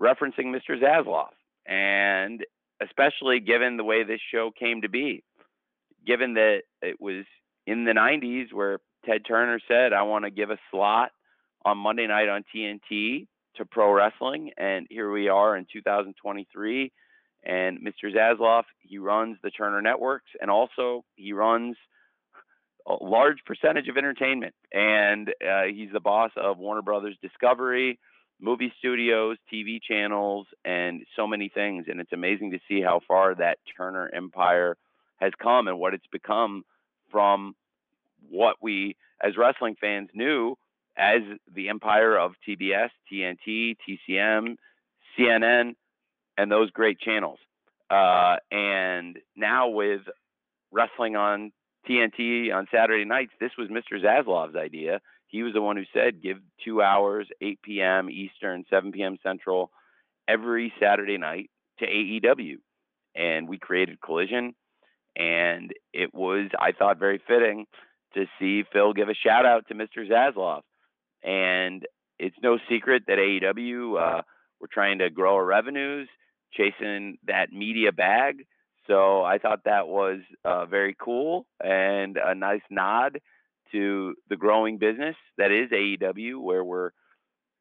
referencing 0.00 0.46
Mr. 0.46 0.80
Zaslav. 0.80 1.28
And 1.66 2.44
especially 2.82 3.40
given 3.40 3.76
the 3.76 3.84
way 3.84 4.04
this 4.04 4.20
show 4.32 4.50
came 4.58 4.82
to 4.82 4.88
be, 4.88 5.22
given 6.06 6.34
that 6.34 6.60
it 6.82 7.00
was 7.00 7.24
in 7.66 7.84
the 7.84 7.92
90s 7.92 8.52
where 8.52 8.78
Ted 9.04 9.22
Turner 9.26 9.60
said, 9.68 9.92
I 9.92 10.02
want 10.02 10.24
to 10.24 10.30
give 10.30 10.50
a 10.50 10.58
slot 10.70 11.10
on 11.64 11.78
Monday 11.78 12.06
night 12.06 12.28
on 12.28 12.44
TNT 12.54 13.26
to 13.56 13.64
pro 13.64 13.92
wrestling. 13.92 14.50
And 14.56 14.86
here 14.88 15.10
we 15.10 15.28
are 15.28 15.56
in 15.56 15.66
2023. 15.72 16.92
And 17.44 17.78
Mr. 17.80 18.14
Zaslav, 18.14 18.64
he 18.80 18.98
runs 18.98 19.36
the 19.42 19.50
Turner 19.50 19.82
Networks 19.82 20.30
and 20.40 20.50
also 20.50 21.04
he 21.16 21.32
runs 21.32 21.76
large 23.00 23.38
percentage 23.44 23.88
of 23.88 23.96
entertainment. 23.96 24.54
And 24.72 25.28
uh, 25.28 25.64
he's 25.72 25.90
the 25.92 26.00
boss 26.00 26.30
of 26.36 26.58
Warner 26.58 26.82
Brothers 26.82 27.16
Discovery, 27.22 27.98
movie 28.40 28.72
studios, 28.78 29.36
TV 29.52 29.78
channels, 29.82 30.46
and 30.64 31.02
so 31.16 31.26
many 31.26 31.48
things. 31.48 31.86
And 31.88 32.00
it's 32.00 32.12
amazing 32.12 32.52
to 32.52 32.58
see 32.68 32.80
how 32.80 33.00
far 33.06 33.34
that 33.34 33.58
Turner 33.76 34.10
empire 34.14 34.76
has 35.16 35.32
come 35.42 35.68
and 35.68 35.78
what 35.78 35.94
it's 35.94 36.06
become 36.12 36.64
from 37.10 37.54
what 38.28 38.56
we, 38.60 38.96
as 39.22 39.36
wrestling 39.36 39.76
fans, 39.80 40.08
knew 40.14 40.56
as 40.96 41.22
the 41.54 41.68
empire 41.68 42.18
of 42.18 42.32
TBS, 42.46 42.90
TNT, 43.12 43.76
TCM, 43.88 44.56
CNN, 45.18 45.74
and 46.36 46.50
those 46.50 46.70
great 46.70 46.98
channels. 47.00 47.38
Uh, 47.90 48.36
and 48.50 49.18
now 49.36 49.68
with 49.68 50.02
wrestling 50.70 51.16
on 51.16 51.52
TNT 51.88 52.52
on 52.54 52.66
Saturday 52.72 53.04
nights, 53.04 53.32
this 53.40 53.52
was 53.58 53.68
Mr. 53.68 54.02
Zaslav's 54.02 54.56
idea. 54.56 55.00
He 55.26 55.42
was 55.42 55.52
the 55.52 55.62
one 55.62 55.76
who 55.76 55.84
said 55.92 56.22
give 56.22 56.38
two 56.64 56.82
hours, 56.82 57.28
8 57.40 57.60
p.m. 57.62 58.10
Eastern, 58.10 58.64
7 58.70 58.92
p.m. 58.92 59.18
Central, 59.22 59.70
every 60.26 60.72
Saturday 60.80 61.18
night 61.18 61.50
to 61.78 61.86
AEW. 61.86 62.56
And 63.14 63.48
we 63.48 63.58
created 63.58 64.00
Collision. 64.00 64.54
And 65.16 65.72
it 65.92 66.14
was, 66.14 66.50
I 66.58 66.72
thought, 66.72 66.98
very 66.98 67.20
fitting 67.26 67.66
to 68.14 68.26
see 68.38 68.64
Phil 68.72 68.92
give 68.92 69.08
a 69.08 69.14
shout 69.14 69.44
out 69.44 69.66
to 69.68 69.74
Mr. 69.74 70.08
Zaslav. 70.08 70.62
And 71.22 71.84
it's 72.18 72.36
no 72.42 72.58
secret 72.70 73.04
that 73.06 73.18
AEW, 73.18 74.00
uh, 74.00 74.22
we're 74.60 74.68
trying 74.72 74.98
to 74.98 75.10
grow 75.10 75.34
our 75.34 75.44
revenues, 75.44 76.08
chasing 76.52 77.18
that 77.26 77.52
media 77.52 77.92
bag. 77.92 78.46
So 78.88 79.22
I 79.22 79.38
thought 79.38 79.64
that 79.64 79.86
was 79.86 80.20
uh, 80.44 80.64
very 80.66 80.96
cool 80.98 81.46
and 81.62 82.16
a 82.16 82.34
nice 82.34 82.62
nod 82.70 83.20
to 83.72 84.14
the 84.30 84.36
growing 84.36 84.78
business 84.78 85.14
that 85.36 85.52
is 85.52 85.70
AEW, 85.70 86.40
where 86.40 86.64
we're 86.64 86.90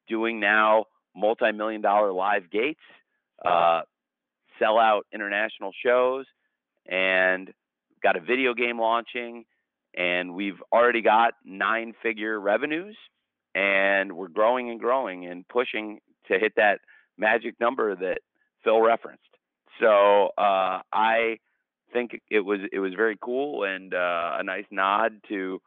doing 0.08 0.40
now 0.40 0.86
multi-million 1.16 1.82
dollar 1.82 2.14
live 2.14 2.50
gates, 2.50 2.80
uh, 3.46 3.82
sell 4.58 4.80
out 4.80 5.06
international 5.14 5.72
shows, 5.86 6.26
and 6.90 7.52
got 8.02 8.16
a 8.16 8.22
video 8.22 8.54
game 8.54 8.80
launching, 8.80 9.44
and 9.98 10.34
we've 10.34 10.62
already 10.72 11.02
got 11.02 11.34
nine-figure 11.44 12.40
revenues, 12.40 12.96
and 13.54 14.14
we're 14.14 14.30
growing 14.30 14.70
and 14.70 14.80
growing 14.80 15.26
and 15.26 15.46
pushing 15.50 16.00
to 16.28 16.40
hit 16.40 16.54
that 16.56 16.80
magic 17.18 17.60
number 17.60 17.96
that 17.96 18.20
Phil 18.64 18.80
referenced. 18.80 19.24
So 19.80 20.30
uh, 20.38 20.82
I 20.92 21.38
think 21.94 22.20
it 22.30 22.42
was 22.42 22.60
it 22.72 22.80
was 22.80 22.94
very 22.96 23.18
cool 23.22 23.64
and 23.64 23.94
uh, 23.94 24.38
a 24.40 24.44
nice 24.44 24.66
nod 24.72 25.14
to 25.30 25.60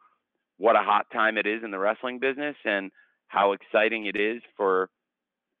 what 0.57 0.75
a 0.75 0.79
hot 0.79 1.07
time 1.11 1.37
it 1.37 1.47
is 1.47 1.63
in 1.63 1.71
the 1.71 1.79
wrestling 1.79 2.19
business 2.19 2.55
and 2.65 2.91
how 3.27 3.53
exciting 3.53 4.05
it 4.05 4.15
is 4.15 4.41
for 4.55 4.89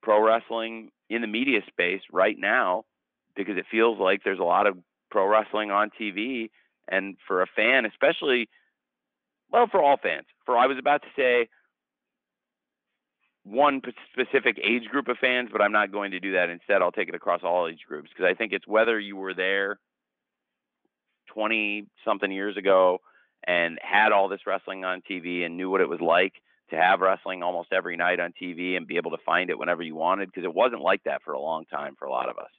pro 0.03 0.23
wrestling 0.23 0.91
in 1.09 1.21
the 1.21 1.27
media 1.27 1.61
space 1.67 2.01
right 2.11 2.35
now 2.37 2.83
because 3.35 3.57
it 3.57 3.65
feels 3.71 3.99
like 3.99 4.21
there's 4.23 4.39
a 4.39 4.43
lot 4.43 4.67
of 4.67 4.77
pro 5.09 5.25
wrestling 5.27 5.71
on 5.71 5.89
TV 5.99 6.49
and 6.89 7.17
for 7.27 7.41
a 7.41 7.47
fan 7.55 7.85
especially 7.85 8.47
well 9.51 9.67
for 9.69 9.81
all 9.81 9.97
fans. 10.01 10.25
For 10.45 10.57
I 10.57 10.67
was 10.67 10.77
about 10.77 11.01
to 11.01 11.07
say 11.15 11.49
one 13.43 13.81
specific 14.13 14.59
age 14.63 14.85
group 14.85 15.07
of 15.07 15.17
fans, 15.19 15.49
but 15.51 15.61
I'm 15.61 15.71
not 15.71 15.91
going 15.91 16.11
to 16.11 16.19
do 16.19 16.33
that. 16.33 16.49
Instead, 16.49 16.81
I'll 16.81 16.91
take 16.91 17.09
it 17.09 17.15
across 17.15 17.41
all 17.43 17.67
age 17.67 17.81
groups 17.87 18.09
because 18.09 18.29
I 18.29 18.35
think 18.35 18.53
it's 18.53 18.67
whether 18.67 18.99
you 18.99 19.15
were 19.15 19.33
there 19.33 19.79
20 21.33 21.87
something 22.05 22.31
years 22.31 22.57
ago 22.57 22.99
and 23.47 23.79
had 23.81 24.11
all 24.11 24.27
this 24.27 24.45
wrestling 24.45 24.85
on 24.85 25.01
TV 25.09 25.43
and 25.45 25.57
knew 25.57 25.69
what 25.69 25.81
it 25.81 25.89
was 25.89 26.01
like 26.01 26.33
to 26.69 26.75
have 26.75 27.01
wrestling 27.01 27.41
almost 27.41 27.73
every 27.73 27.97
night 27.97 28.19
on 28.19 28.33
TV 28.41 28.77
and 28.77 28.87
be 28.87 28.97
able 28.97 29.11
to 29.11 29.23
find 29.25 29.49
it 29.49 29.57
whenever 29.57 29.81
you 29.81 29.95
wanted 29.95 30.27
because 30.27 30.45
it 30.45 30.53
wasn't 30.53 30.81
like 30.81 31.03
that 31.03 31.21
for 31.23 31.33
a 31.33 31.39
long 31.39 31.65
time 31.65 31.95
for 31.97 32.05
a 32.05 32.11
lot 32.11 32.29
of 32.29 32.37
us. 32.37 32.51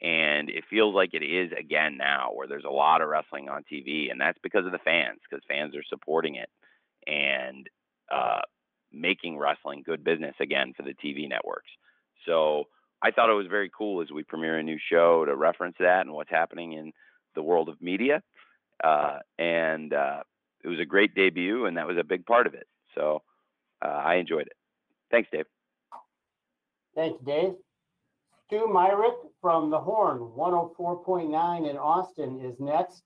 And 0.00 0.48
it 0.48 0.64
feels 0.68 0.94
like 0.94 1.10
it 1.12 1.22
is 1.22 1.52
again 1.56 1.96
now 1.96 2.30
where 2.32 2.48
there's 2.48 2.64
a 2.64 2.70
lot 2.70 3.02
of 3.02 3.08
wrestling 3.08 3.48
on 3.48 3.62
TV 3.70 4.10
and 4.10 4.20
that's 4.20 4.38
because 4.42 4.66
of 4.66 4.72
the 4.72 4.78
fans 4.78 5.20
because 5.28 5.44
fans 5.46 5.76
are 5.76 5.84
supporting 5.88 6.36
it 6.36 6.48
and 7.06 7.68
uh, 8.12 8.40
making 8.92 9.38
wrestling 9.38 9.82
good 9.84 10.04
business 10.04 10.34
again 10.40 10.72
for 10.76 10.82
the 10.82 10.94
TV 10.94 11.28
networks. 11.28 11.70
So 12.26 12.64
I 13.02 13.10
thought 13.10 13.30
it 13.30 13.34
was 13.34 13.46
very 13.48 13.70
cool 13.76 14.00
as 14.00 14.10
we 14.10 14.22
premiere 14.22 14.58
a 14.58 14.62
new 14.62 14.78
show 14.90 15.24
to 15.24 15.34
reference 15.34 15.76
that 15.80 16.02
and 16.02 16.12
what's 16.12 16.30
happening 16.30 16.72
in 16.72 16.92
the 17.34 17.42
world 17.42 17.68
of 17.68 17.80
media. 17.80 18.22
Uh, 18.82 19.18
and 19.38 19.92
uh, 19.92 20.22
it 20.62 20.68
was 20.68 20.80
a 20.80 20.84
great 20.84 21.14
debut, 21.14 21.66
and 21.66 21.76
that 21.76 21.86
was 21.86 21.96
a 21.96 22.04
big 22.04 22.26
part 22.26 22.46
of 22.46 22.54
it. 22.54 22.66
So 22.94 23.22
uh, 23.84 23.88
I 23.88 24.16
enjoyed 24.16 24.46
it. 24.46 24.56
Thanks, 25.10 25.28
Dave. 25.32 25.46
Thanks, 26.94 27.18
Dave. 27.24 27.54
Stu 28.46 28.68
Myrick 28.68 29.14
from 29.40 29.70
The 29.70 29.80
Horn, 29.80 30.18
104.9 30.36 31.70
in 31.70 31.76
Austin 31.76 32.40
is 32.44 32.60
next. 32.60 33.02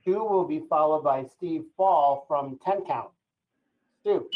Stu 0.00 0.24
will 0.24 0.46
be 0.46 0.62
followed 0.68 1.02
by 1.02 1.24
Steve 1.24 1.64
Fall 1.76 2.24
from 2.28 2.58
10 2.64 2.84
Count. 2.86 3.10
Stu. 4.00 4.30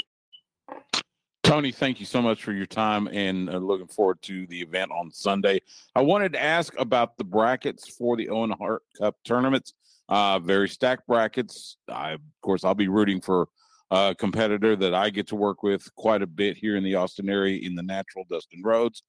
Tony, 1.45 1.71
thank 1.71 2.01
you 2.01 2.07
so 2.07 2.23
much 2.23 2.43
for 2.43 2.53
your 2.53 2.65
time 2.65 3.07
and 3.09 3.51
uh, 3.51 3.59
looking 3.59 3.87
forward 3.87 4.21
to 4.23 4.47
the 4.47 4.63
event 4.63 4.91
on 4.91 5.11
Sunday. 5.11 5.61
I 5.95 6.01
wanted 6.01 6.33
to 6.33 6.43
ask 6.43 6.73
about 6.79 7.19
the 7.19 7.25
brackets 7.25 7.87
for 7.87 8.17
the 8.17 8.31
Owen 8.31 8.51
Hart 8.53 8.83
Cup 8.99 9.17
tournaments. 9.25 9.75
Uh, 10.09 10.39
very 10.39 10.71
stacked 10.71 11.07
brackets. 11.07 11.77
I, 11.87 12.13
of 12.13 12.21
course, 12.41 12.65
I'll 12.65 12.75
be 12.75 12.89
rooting 12.89 13.21
for 13.21 13.49
a 13.91 14.15
competitor 14.19 14.75
that 14.75 14.95
I 14.95 15.11
get 15.11 15.27
to 15.29 15.37
work 15.37 15.63
with 15.63 15.95
quite 15.97 16.23
a 16.23 16.27
bit 16.27 16.57
here 16.57 16.77
in 16.77 16.83
the 16.83 16.95
Austin 16.95 17.29
area 17.29 17.61
in 17.63 17.75
the 17.75 17.83
natural 17.83 18.25
Dustin 18.31 18.63
Rhodes. 18.65 19.03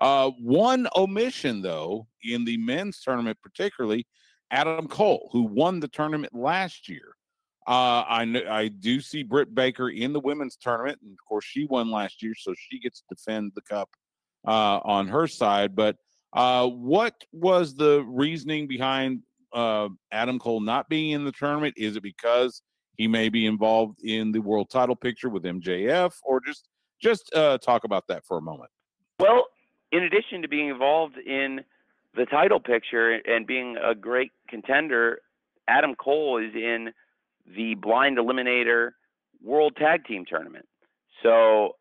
Uh, 0.00 0.30
one 0.40 0.86
omission, 0.94 1.60
though, 1.60 2.06
in 2.22 2.44
the 2.44 2.56
men's 2.56 3.00
tournament, 3.00 3.36
particularly 3.42 4.06
Adam 4.52 4.86
Cole, 4.86 5.28
who 5.32 5.42
won 5.42 5.80
the 5.80 5.88
tournament 5.88 6.34
last 6.36 6.88
year. 6.88 7.16
Uh, 7.70 8.02
I 8.08 8.42
I 8.50 8.66
do 8.66 9.00
see 9.00 9.22
Britt 9.22 9.54
Baker 9.54 9.90
in 9.90 10.12
the 10.12 10.18
women's 10.18 10.56
tournament, 10.56 10.98
and 11.04 11.12
of 11.12 11.18
course 11.24 11.44
she 11.44 11.66
won 11.66 11.88
last 11.88 12.20
year, 12.20 12.34
so 12.36 12.52
she 12.58 12.80
gets 12.80 13.00
to 13.02 13.14
defend 13.14 13.52
the 13.54 13.62
cup 13.62 13.88
uh, 14.44 14.80
on 14.82 15.06
her 15.06 15.28
side. 15.28 15.76
But 15.76 15.94
uh, 16.32 16.66
what 16.66 17.14
was 17.32 17.76
the 17.76 18.04
reasoning 18.08 18.66
behind 18.66 19.20
uh, 19.52 19.88
Adam 20.10 20.40
Cole 20.40 20.58
not 20.58 20.88
being 20.88 21.12
in 21.12 21.24
the 21.24 21.30
tournament? 21.30 21.74
Is 21.76 21.94
it 21.94 22.02
because 22.02 22.60
he 22.96 23.06
may 23.06 23.28
be 23.28 23.46
involved 23.46 24.02
in 24.02 24.32
the 24.32 24.40
world 24.40 24.68
title 24.68 24.96
picture 24.96 25.28
with 25.28 25.44
MJF, 25.44 26.12
or 26.24 26.40
just 26.40 26.66
just 27.00 27.32
uh, 27.36 27.56
talk 27.58 27.84
about 27.84 28.02
that 28.08 28.24
for 28.26 28.38
a 28.38 28.42
moment? 28.42 28.70
Well, 29.20 29.46
in 29.92 30.02
addition 30.02 30.42
to 30.42 30.48
being 30.48 30.70
involved 30.70 31.18
in 31.18 31.60
the 32.16 32.26
title 32.26 32.58
picture 32.58 33.12
and 33.12 33.46
being 33.46 33.76
a 33.76 33.94
great 33.94 34.32
contender, 34.48 35.20
Adam 35.68 35.94
Cole 35.94 36.38
is 36.38 36.52
in 36.52 36.92
the 37.56 37.74
Blind 37.74 38.18
Eliminator 38.18 38.90
World 39.42 39.76
Tag 39.76 40.04
Team 40.04 40.24
Tournament. 40.28 40.66
So, 41.22 41.72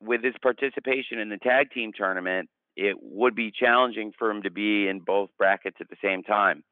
with 0.00 0.22
his 0.22 0.34
participation 0.42 1.18
in 1.18 1.28
the 1.28 1.38
tag 1.38 1.70
team 1.72 1.92
tournament, 1.96 2.48
it 2.76 2.96
would 3.00 3.34
be 3.34 3.50
challenging 3.50 4.12
for 4.18 4.30
him 4.30 4.42
to 4.42 4.50
be 4.50 4.86
in 4.88 5.00
both 5.00 5.30
brackets 5.38 5.78
at 5.80 5.88
the 5.88 5.96
same 6.04 6.22
time. 6.22 6.62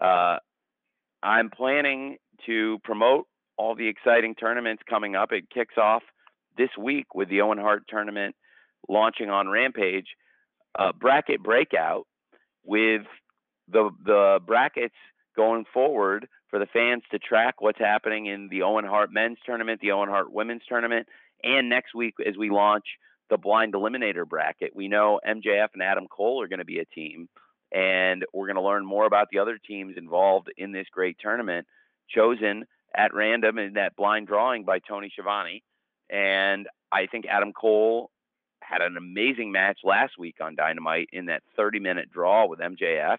Uh, 0.00 0.36
I'm 1.22 1.50
planning 1.50 2.16
to 2.46 2.78
promote 2.84 3.26
all 3.56 3.74
the 3.74 3.88
exciting 3.88 4.34
tournaments 4.34 4.82
coming 4.88 5.16
up. 5.16 5.32
It 5.32 5.50
kicks 5.52 5.74
off 5.76 6.02
this 6.56 6.70
week 6.78 7.14
with 7.14 7.28
the 7.28 7.40
Owen 7.40 7.58
Hart 7.58 7.82
tournament 7.88 8.36
launching 8.88 9.28
on 9.28 9.48
Rampage. 9.48 10.06
Uh, 10.78 10.92
bracket 10.92 11.42
breakout 11.42 12.06
with 12.64 13.02
the 13.68 13.90
the 14.04 14.38
brackets 14.46 14.94
going 15.36 15.64
forward 15.74 16.28
for 16.50 16.58
the 16.58 16.66
fans 16.66 17.02
to 17.10 17.18
track 17.18 17.60
what's 17.60 17.78
happening 17.78 18.26
in 18.26 18.48
the 18.48 18.62
Owen 18.62 18.84
Hart 18.84 19.12
men's 19.12 19.38
tournament, 19.46 19.80
the 19.80 19.92
Owen 19.92 20.08
Hart 20.08 20.32
women's 20.32 20.62
tournament, 20.68 21.06
and 21.42 21.68
next 21.68 21.94
week 21.94 22.14
as 22.26 22.36
we 22.36 22.50
launch 22.50 22.84
the 23.30 23.38
blind 23.38 23.74
eliminator 23.74 24.28
bracket. 24.28 24.74
We 24.74 24.88
know 24.88 25.20
MJF 25.26 25.68
and 25.72 25.82
Adam 25.82 26.08
Cole 26.08 26.42
are 26.42 26.48
going 26.48 26.58
to 26.58 26.64
be 26.64 26.80
a 26.80 26.84
team, 26.84 27.28
and 27.72 28.24
we're 28.34 28.46
going 28.46 28.56
to 28.56 28.62
learn 28.62 28.84
more 28.84 29.06
about 29.06 29.28
the 29.30 29.38
other 29.38 29.58
teams 29.58 29.96
involved 29.96 30.48
in 30.58 30.72
this 30.72 30.86
great 30.92 31.16
tournament, 31.20 31.66
chosen 32.08 32.64
at 32.94 33.14
random 33.14 33.58
in 33.58 33.74
that 33.74 33.94
blind 33.96 34.26
drawing 34.26 34.64
by 34.64 34.80
Tony 34.80 35.10
Schiavone. 35.12 35.62
And 36.10 36.66
I 36.90 37.06
think 37.06 37.26
Adam 37.26 37.52
Cole 37.52 38.10
had 38.60 38.82
an 38.82 38.96
amazing 38.96 39.52
match 39.52 39.78
last 39.84 40.18
week 40.18 40.36
on 40.40 40.56
Dynamite 40.56 41.08
in 41.12 41.26
that 41.26 41.42
30 41.56 41.78
minute 41.78 42.10
draw 42.10 42.46
with 42.46 42.58
MJF. 42.58 43.18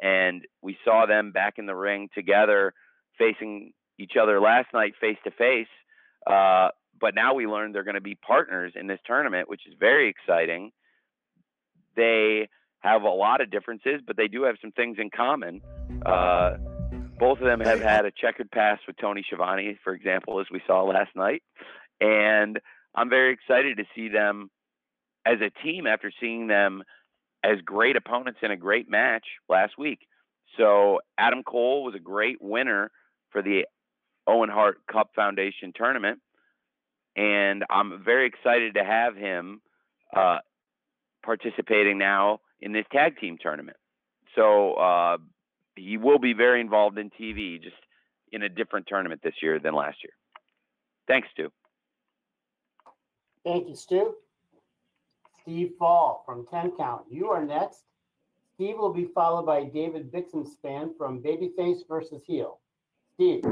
And 0.00 0.46
we 0.62 0.78
saw 0.84 1.06
them 1.06 1.32
back 1.32 1.54
in 1.58 1.66
the 1.66 1.74
ring 1.74 2.08
together 2.14 2.72
facing 3.18 3.72
each 3.98 4.12
other 4.20 4.40
last 4.40 4.68
night 4.72 4.94
face 5.00 5.18
to 5.24 5.30
face. 5.30 5.68
But 6.26 7.14
now 7.14 7.34
we 7.34 7.46
learned 7.46 7.74
they're 7.74 7.84
going 7.84 7.94
to 7.94 8.00
be 8.00 8.14
partners 8.14 8.72
in 8.76 8.86
this 8.86 9.00
tournament, 9.06 9.48
which 9.48 9.62
is 9.66 9.74
very 9.78 10.08
exciting. 10.08 10.70
They 11.96 12.48
have 12.80 13.02
a 13.02 13.08
lot 13.08 13.40
of 13.40 13.50
differences, 13.50 14.00
but 14.06 14.16
they 14.16 14.28
do 14.28 14.44
have 14.44 14.56
some 14.60 14.72
things 14.72 14.98
in 14.98 15.10
common. 15.10 15.60
Uh, 16.04 16.56
both 17.18 17.38
of 17.38 17.44
them 17.44 17.60
have 17.60 17.80
had 17.80 18.06
a 18.06 18.10
checkered 18.10 18.50
past 18.50 18.82
with 18.86 18.96
Tony 18.98 19.22
Schiavone, 19.26 19.78
for 19.84 19.92
example, 19.92 20.40
as 20.40 20.46
we 20.50 20.62
saw 20.66 20.82
last 20.82 21.14
night. 21.14 21.42
And 22.00 22.58
I'm 22.94 23.10
very 23.10 23.32
excited 23.32 23.76
to 23.76 23.84
see 23.94 24.08
them 24.08 24.50
as 25.26 25.38
a 25.40 25.50
team 25.62 25.86
after 25.86 26.10
seeing 26.20 26.46
them 26.46 26.82
as 27.44 27.58
great 27.64 27.96
opponents 27.96 28.40
in 28.42 28.50
a 28.50 28.56
great 28.56 28.90
match 28.90 29.24
last 29.48 29.78
week. 29.78 30.00
So 30.56 31.00
Adam 31.18 31.42
Cole 31.42 31.84
was 31.84 31.94
a 31.94 32.00
great 32.00 32.40
winner 32.40 32.90
for 33.30 33.42
the 33.42 33.66
Owen 34.26 34.50
Hart 34.50 34.78
Cup 34.90 35.10
Foundation 35.14 35.72
tournament 35.74 36.20
and 37.16 37.64
I'm 37.68 38.02
very 38.04 38.26
excited 38.26 38.74
to 38.74 38.84
have 38.84 39.16
him 39.16 39.60
uh, 40.16 40.38
participating 41.24 41.98
now 41.98 42.40
in 42.60 42.72
this 42.72 42.84
tag 42.92 43.18
team 43.18 43.36
tournament. 43.40 43.76
So 44.34 44.74
uh, 44.74 45.18
he 45.76 45.96
will 45.96 46.18
be 46.18 46.32
very 46.32 46.60
involved 46.60 46.98
in 46.98 47.10
TV, 47.10 47.60
just 47.60 47.76
in 48.32 48.42
a 48.42 48.48
different 48.48 48.86
tournament 48.86 49.20
this 49.22 49.34
year 49.42 49.58
than 49.58 49.74
last 49.74 49.98
year. 50.02 50.12
Thanks, 51.08 51.28
Stu. 51.32 51.50
Thank 53.44 53.68
you, 53.68 53.74
Stu. 53.74 54.14
Steve 55.42 55.72
Fall 55.78 56.22
from 56.26 56.46
10 56.46 56.72
Count. 56.76 57.02
You 57.10 57.28
are 57.28 57.44
next. 57.44 57.84
Steve 58.54 58.76
will 58.78 58.92
be 58.92 59.06
followed 59.06 59.46
by 59.46 59.64
David 59.64 60.12
Bixenspan 60.12 60.96
from 60.98 61.22
Babyface 61.22 61.88
versus 61.88 62.22
Heel. 62.26 62.60
Steve. 63.14 63.42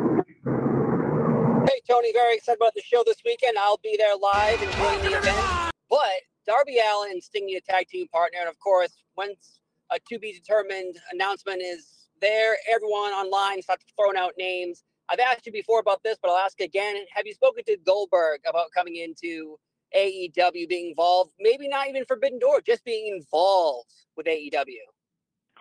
Hey, 1.66 1.80
Tony, 1.88 2.12
very 2.12 2.36
excited 2.36 2.58
about 2.60 2.74
the 2.74 2.82
show 2.82 3.02
this 3.06 3.18
weekend. 3.24 3.56
I'll 3.58 3.80
be 3.82 3.96
there 3.98 4.16
live 4.16 4.62
enjoying 4.62 5.00
the 5.00 5.18
event. 5.18 5.72
But 5.88 6.20
Darby 6.46 6.78
Allin 6.78 7.12
and 7.12 7.22
Sting 7.22 7.46
need 7.46 7.56
a 7.56 7.72
tag 7.72 7.88
team 7.88 8.06
partner. 8.08 8.40
And 8.40 8.48
of 8.48 8.58
course, 8.58 8.96
once 9.16 9.60
a 9.90 9.98
to 10.10 10.18
be 10.18 10.32
determined 10.32 10.96
announcement 11.12 11.62
is 11.62 12.08
there, 12.20 12.56
everyone 12.70 13.12
online 13.12 13.62
starts 13.62 13.84
throwing 13.96 14.16
out 14.16 14.32
names. 14.38 14.84
I've 15.08 15.20
asked 15.20 15.46
you 15.46 15.52
before 15.52 15.80
about 15.80 16.02
this, 16.02 16.18
but 16.20 16.30
I'll 16.30 16.38
ask 16.38 16.60
again. 16.60 16.96
Have 17.14 17.26
you 17.26 17.32
spoken 17.32 17.64
to 17.64 17.78
Goldberg 17.86 18.40
about 18.46 18.66
coming 18.74 18.96
into 18.96 19.58
AEW, 19.96 20.68
being 20.68 20.90
involved? 20.90 21.32
Maybe 21.40 21.68
not 21.68 21.88
even 21.88 22.04
Forbidden 22.04 22.38
Door, 22.38 22.62
just 22.66 22.84
being 22.84 23.14
involved 23.14 23.92
with 24.16 24.26
AEW. 24.26 24.84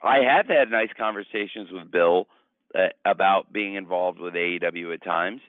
I 0.04 0.20
have 0.20 0.48
had 0.48 0.70
nice 0.70 0.90
conversations 0.98 1.70
with 1.72 1.92
Bill 1.92 2.28
uh, 2.76 2.88
about 3.06 3.52
being 3.52 3.76
involved 3.76 4.20
with 4.20 4.34
AEW 4.34 4.94
at 4.94 5.04
times 5.04 5.42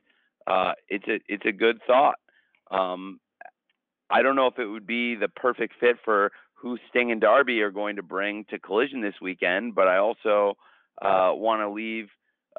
uh, 0.48 0.72
it's 0.88 1.06
a 1.06 1.18
it's 1.28 1.44
a 1.44 1.52
good 1.52 1.80
thought. 1.86 2.16
Um, 2.70 3.20
I 4.10 4.22
don't 4.22 4.36
know 4.36 4.46
if 4.46 4.58
it 4.58 4.66
would 4.66 4.86
be 4.86 5.14
the 5.14 5.28
perfect 5.28 5.74
fit 5.78 5.96
for 6.04 6.32
who 6.54 6.78
Sting 6.88 7.12
and 7.12 7.20
Darby 7.20 7.60
are 7.60 7.70
going 7.70 7.96
to 7.96 8.02
bring 8.02 8.44
to 8.50 8.58
Collision 8.58 9.02
this 9.02 9.14
weekend, 9.20 9.74
but 9.74 9.86
I 9.86 9.98
also 9.98 10.56
uh, 11.00 11.30
want 11.34 11.60
to 11.60 11.68
leave 11.68 12.08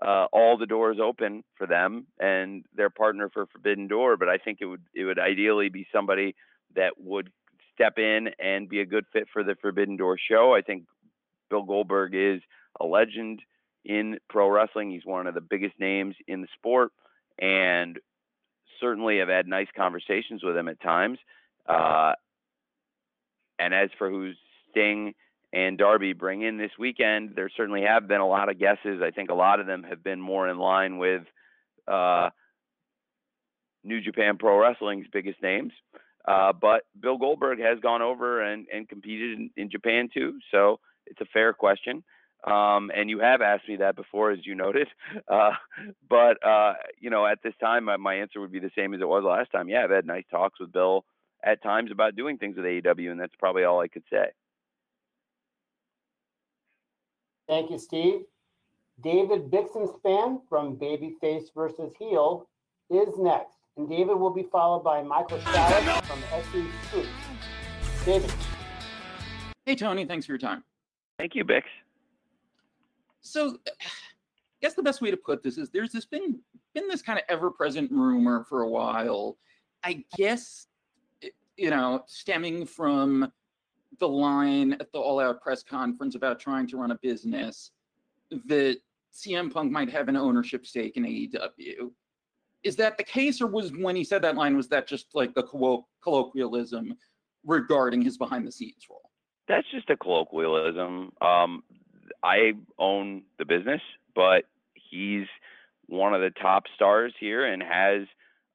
uh, 0.02 0.26
all 0.32 0.58
the 0.58 0.66
doors 0.66 0.98
open 1.02 1.44
for 1.58 1.68
them 1.68 2.08
and 2.20 2.66
their 2.76 2.90
partner 2.90 3.30
for 3.30 3.46
Forbidden 3.48 3.88
Door. 3.88 4.18
But 4.18 4.30
I 4.30 4.38
think 4.38 4.60
it 4.62 4.66
would 4.66 4.84
it 4.94 5.04
would 5.04 5.20
ideally 5.20 5.70
be 5.70 5.88
somebody 5.94 6.36
that 6.76 6.94
would 7.00 7.32
step 7.74 7.98
in 7.98 8.30
and 8.40 8.70
be 8.70 8.82
a 8.82 8.86
good 8.86 9.06
fit 9.12 9.28
for 9.32 9.44
the 9.44 9.56
Forbidden 9.62 9.98
Door 9.98 10.18
show. 10.30 10.54
I 10.54 10.62
think 10.62 10.84
Bill 11.50 11.64
Goldberg 11.64 12.14
is 12.14 12.42
a 12.80 12.86
legend 12.86 13.42
in 13.86 14.18
pro 14.30 14.50
wrestling. 14.50 14.92
He's 14.92 15.06
one 15.06 15.28
of 15.28 15.34
the 15.34 15.42
biggest 15.42 15.80
names 15.80 16.16
in 16.28 16.42
the 16.42 16.48
sport 16.56 16.92
and 17.40 17.98
certainly 18.80 19.20
have 19.20 19.30
had 19.30 19.48
nice 19.48 19.68
conversations 19.76 20.44
with 20.44 20.56
him 20.56 20.68
at 20.68 20.82
times. 20.82 21.18
Uh, 21.68 22.14
and 23.58 23.74
as 23.74 23.90
for 23.98 24.10
who's 24.10 24.38
Sting 24.72 25.14
and 25.52 25.78
Darby 25.78 26.14
bring 26.14 26.42
in 26.42 26.58
this 26.58 26.72
weekend, 26.78 27.32
there 27.36 27.50
certainly 27.56 27.82
have 27.82 28.08
been 28.08 28.22
a 28.22 28.28
lot 28.28 28.50
of 28.50 28.60
guesses. 28.60 29.02
I 29.04 29.12
think 29.12 29.30
a 29.30 29.36
lot 29.36 29.60
of 29.60 29.68
them 29.68 29.84
have 29.84 30.04
been 30.04 30.22
more 30.22 30.48
in 30.48 30.60
line 30.60 30.98
with 30.98 31.24
uh, 31.88 32.30
New 33.84 34.02
Japan 34.02 34.38
Pro 34.38 34.60
Wrestling's 34.60 35.08
biggest 35.12 35.42
names. 35.42 35.72
Uh, 36.28 36.54
but 36.54 36.84
Bill 37.00 37.18
Goldberg 37.18 37.60
has 37.60 37.80
gone 37.80 38.02
over 38.02 38.42
and, 38.42 38.68
and 38.72 38.88
competed 38.88 39.40
in, 39.40 39.50
in 39.58 39.72
Japan 39.72 40.10
too, 40.14 40.40
so 40.52 40.80
it's 41.08 41.22
a 41.22 41.26
fair 41.34 41.54
question. 41.54 42.04
Um, 42.46 42.92
and 42.96 43.10
you 43.10 43.20
have 43.20 43.42
asked 43.42 43.68
me 43.68 43.78
that 43.78 43.96
before, 43.96 44.32
as 44.32 44.46
you 44.46 44.56
noted. 44.56 44.88
Uh, 45.28 45.52
but 46.10 46.44
uh, 46.46 46.74
you 47.00 47.10
know, 47.10 47.26
at 47.26 47.40
this 47.44 47.54
time, 47.60 47.86
my, 47.86 47.98
my, 47.98 48.16
answer 48.16 48.40
would 48.40 48.52
be 48.52 48.60
the 48.60 48.72
same 48.76 48.94
as 48.94 49.02
it 49.02 49.08
was 49.08 49.24
last 49.24 49.52
time. 49.52 49.70
Yeah, 49.70 49.84
I've 49.84 49.92
had 49.92 50.06
nice 50.06 50.24
talks 50.32 50.60
with 50.60 50.72
Bill 50.72 51.06
at 51.44 51.62
times 51.62 51.92
about 51.92 52.16
doing 52.16 52.38
things 52.38 52.56
with 52.58 52.66
AEW, 52.66 53.12
and 53.12 53.20
that's 53.20 53.36
probably 53.38 53.64
all 53.64 53.80
I 53.80 53.88
could 53.88 54.04
say. 54.12 54.26
Thank 57.50 57.70
you, 57.72 57.78
Steve. 57.78 58.22
David 59.02 59.52
Bixenspan 59.52 60.40
from 60.48 60.78
Babyface 60.78 61.54
versus 61.54 61.94
Heel 62.00 62.48
is 62.90 63.18
next, 63.18 63.58
and 63.76 63.90
David 63.90 64.16
will 64.16 64.34
be 64.34 64.44
followed 64.44 64.84
by 64.84 65.04
Michael 65.04 65.42
Salas 65.42 66.06
from 66.06 66.20
SE 66.32 66.66
Scoops. 66.88 67.10
David. 68.06 68.34
Hey, 69.66 69.76
Tony. 69.76 70.06
Thanks 70.06 70.26
for 70.26 70.32
your 70.32 70.40
time. 70.40 70.64
Thank 71.18 71.36
you, 71.36 71.44
Bix 71.44 71.64
so 73.22 73.58
I 73.68 73.86
guess 74.62 74.74
the 74.74 74.84
best 74.84 75.02
way 75.02 75.12
to 75.12 75.18
put 75.18 75.44
this 75.44 75.58
is 75.58 75.70
there's 75.70 75.92
this 75.92 76.06
been 76.06 76.40
been 76.74 76.88
this 76.88 77.02
kind 77.02 77.20
of 77.20 77.26
ever-present 77.30 77.92
rumor 77.92 78.46
for 78.48 78.62
a 78.62 78.70
while. 78.70 79.38
I 79.84 80.04
guess 80.18 80.68
you 81.58 81.70
know, 81.70 82.04
stemming 82.08 82.66
from 82.66 83.32
the 84.00 84.08
line 84.08 84.74
at 84.74 84.92
the 84.92 85.00
All 85.00 85.20
Out 85.20 85.42
press 85.42 85.64
conference 85.64 86.16
about 86.16 86.40
trying 86.40 86.68
to 86.68 86.78
run 86.78 86.92
a 86.92 86.98
business 87.02 87.72
that 88.48 88.78
CM 89.14 89.52
Punk 89.52 89.72
might 89.72 89.90
have 89.90 90.08
an 90.08 90.16
ownership 90.16 90.66
stake 90.66 90.98
in 90.98 91.04
AEW. 91.04 91.92
Is 92.64 92.76
that 92.76 92.98
the 92.98 93.04
case, 93.04 93.42
or 93.42 93.48
was 93.48 93.72
when 93.72 93.96
he 93.96 94.04
said 94.04 94.22
that 94.22 94.36
line 94.36 94.56
was 94.58 94.68
that 94.70 94.88
just 94.88 95.08
like 95.14 95.34
the 95.34 95.44
colloquialism 96.04 96.96
regarding 97.46 98.02
his 98.02 98.18
behind 98.18 98.46
the 98.46 98.52
scenes 98.52 98.86
role? 98.90 99.10
That's 99.48 99.70
just 99.72 99.90
a 99.90 99.98
colloquialism. 99.98 101.12
Um, 101.22 101.64
I 102.24 102.54
own 102.78 103.24
the 103.38 103.46
business, 103.46 103.82
but 104.14 104.44
he's 104.74 105.26
one 105.88 106.14
of 106.14 106.22
the 106.22 106.32
top 106.42 106.64
stars 106.76 107.14
here 107.20 107.46
and 107.46 107.64
has 107.64 108.04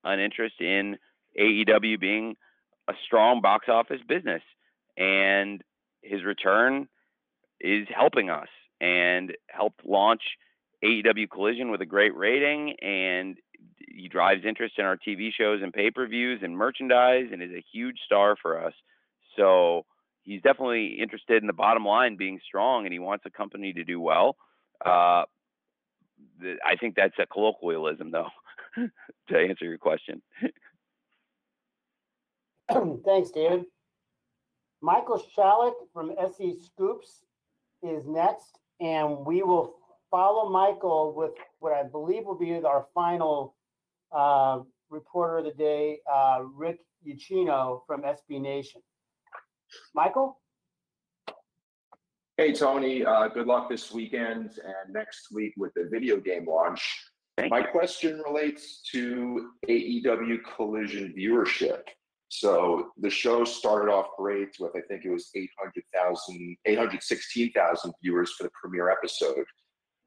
an 0.05 0.20
interest 0.20 0.61
in 0.61 0.97
AEW 1.40 1.99
being 1.99 2.36
a 2.88 2.92
strong 3.07 3.40
box 3.40 3.66
office 3.68 4.01
business. 4.07 4.42
And 4.97 5.62
his 6.03 6.24
return 6.24 6.88
is 7.61 7.86
helping 7.95 8.30
us. 8.30 8.49
and 8.80 9.32
helped 9.49 9.86
launch 9.86 10.20
AEW 10.84 11.30
Collision 11.30 11.70
with 11.70 11.80
a 11.80 11.86
great 11.86 12.14
rating, 12.14 12.74
and 12.82 13.38
he 13.88 14.09
drives 14.09 14.45
interest 14.45 14.74
in 14.78 14.84
our 14.84 14.97
TV 14.97 15.30
shows 15.32 15.62
and 15.62 15.72
pay 15.72 15.90
per 15.90 16.07
views 16.07 16.40
and 16.42 16.57
merchandise, 16.57 17.26
and 17.32 17.42
is 17.42 17.53
a 17.53 17.64
huge 17.72 17.99
star 18.05 18.36
for 18.40 18.62
us. 18.62 18.72
So 19.36 19.86
he's 20.22 20.42
definitely 20.42 20.99
interested 21.01 21.42
in 21.42 21.47
the 21.47 21.53
bottom 21.53 21.84
line 21.84 22.16
being 22.16 22.40
strong, 22.47 22.84
and 22.84 22.92
he 22.92 22.99
wants 22.99 23.24
a 23.26 23.30
company 23.30 23.72
to 23.72 23.84
do 23.84 24.01
well. 24.01 24.36
Uh, 24.84 25.24
the, 26.40 26.57
I 26.64 26.76
think 26.76 26.95
that's 26.97 27.18
a 27.18 27.26
colloquialism, 27.26 28.11
though, 28.11 28.28
to 28.76 29.38
answer 29.38 29.64
your 29.64 29.78
question. 29.78 30.22
Thanks, 33.05 33.30
David. 33.30 33.64
Michael 34.85 35.18
Shalik 35.35 35.72
from 35.95 36.12
SE 36.18 36.59
Scoops 36.62 37.22
is 37.82 38.05
next, 38.07 38.59
and 38.80 39.24
we 39.24 39.43
will 39.43 39.76
follow 40.11 40.51
Michael 40.51 41.14
with 41.16 41.30
what 41.61 41.72
I 41.72 41.85
believe 41.85 42.26
will 42.26 42.39
be 42.39 42.53
our 42.62 42.87
final 42.93 43.55
uh, 44.12 44.59
reporter 44.91 45.39
of 45.39 45.47
the 45.47 45.53
day, 45.53 46.01
uh, 46.12 46.41
Rick 46.55 46.80
Ucchino 47.09 47.80
from 47.87 48.03
SB 48.03 48.43
Nation. 48.43 48.82
Michael? 49.95 50.39
Hey, 52.37 52.53
Tony. 52.53 53.07
Uh, 53.07 53.28
good 53.28 53.47
luck 53.47 53.70
this 53.70 53.91
weekend 53.91 54.59
and 54.62 54.93
next 54.93 55.32
week 55.32 55.55
with 55.57 55.72
the 55.72 55.89
video 55.91 56.18
game 56.20 56.47
launch. 56.47 57.05
My 57.49 57.62
question 57.62 58.20
relates 58.26 58.82
to 58.93 59.49
AEW 59.66 60.41
Collision 60.45 61.14
viewership. 61.16 61.85
So 62.39 62.91
the 62.99 63.11
show 63.11 63.45
started 63.45 63.93
off 63.93 64.09
great 64.18 64.57
with, 64.59 64.72
I 64.74 64.80
think 64.89 65.05
it 65.05 65.11
was 65.11 65.30
800,000, 65.37 66.57
816,000 66.64 67.93
viewers 68.03 68.32
for 68.32 68.43
the 68.43 68.51
premiere 68.61 68.91
episode. 68.91 69.45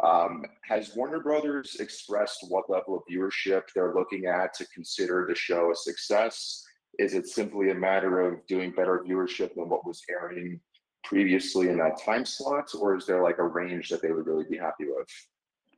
Um, 0.03 0.43
has 0.65 0.93
Warner 0.93 1.21
Brothers 1.21 1.77
expressed 1.79 2.39
what 2.49 2.69
level 2.69 2.97
of 2.97 3.03
viewership 3.09 3.61
they're 3.73 3.95
looking 3.95 4.25
at 4.25 4.53
to 4.55 4.67
consider 4.73 5.25
the 5.27 5.35
show 5.35 5.71
a 5.71 5.75
success? 5.75 6.65
Is 6.99 7.13
it 7.13 7.27
simply 7.27 7.71
a 7.71 7.75
matter 7.75 8.19
of 8.19 8.45
doing 8.45 8.71
better 8.71 9.05
viewership 9.07 9.55
than 9.55 9.69
what 9.69 9.87
was 9.87 10.01
airing 10.09 10.59
previously 11.05 11.69
in 11.69 11.77
that 11.77 12.01
time 12.03 12.25
slot, 12.25 12.69
or 12.77 12.97
is 12.97 13.05
there 13.05 13.23
like 13.23 13.37
a 13.37 13.47
range 13.47 13.87
that 13.87 14.01
they 14.01 14.11
would 14.11 14.27
really 14.27 14.45
be 14.49 14.57
happy 14.57 14.83
with? 14.85 15.07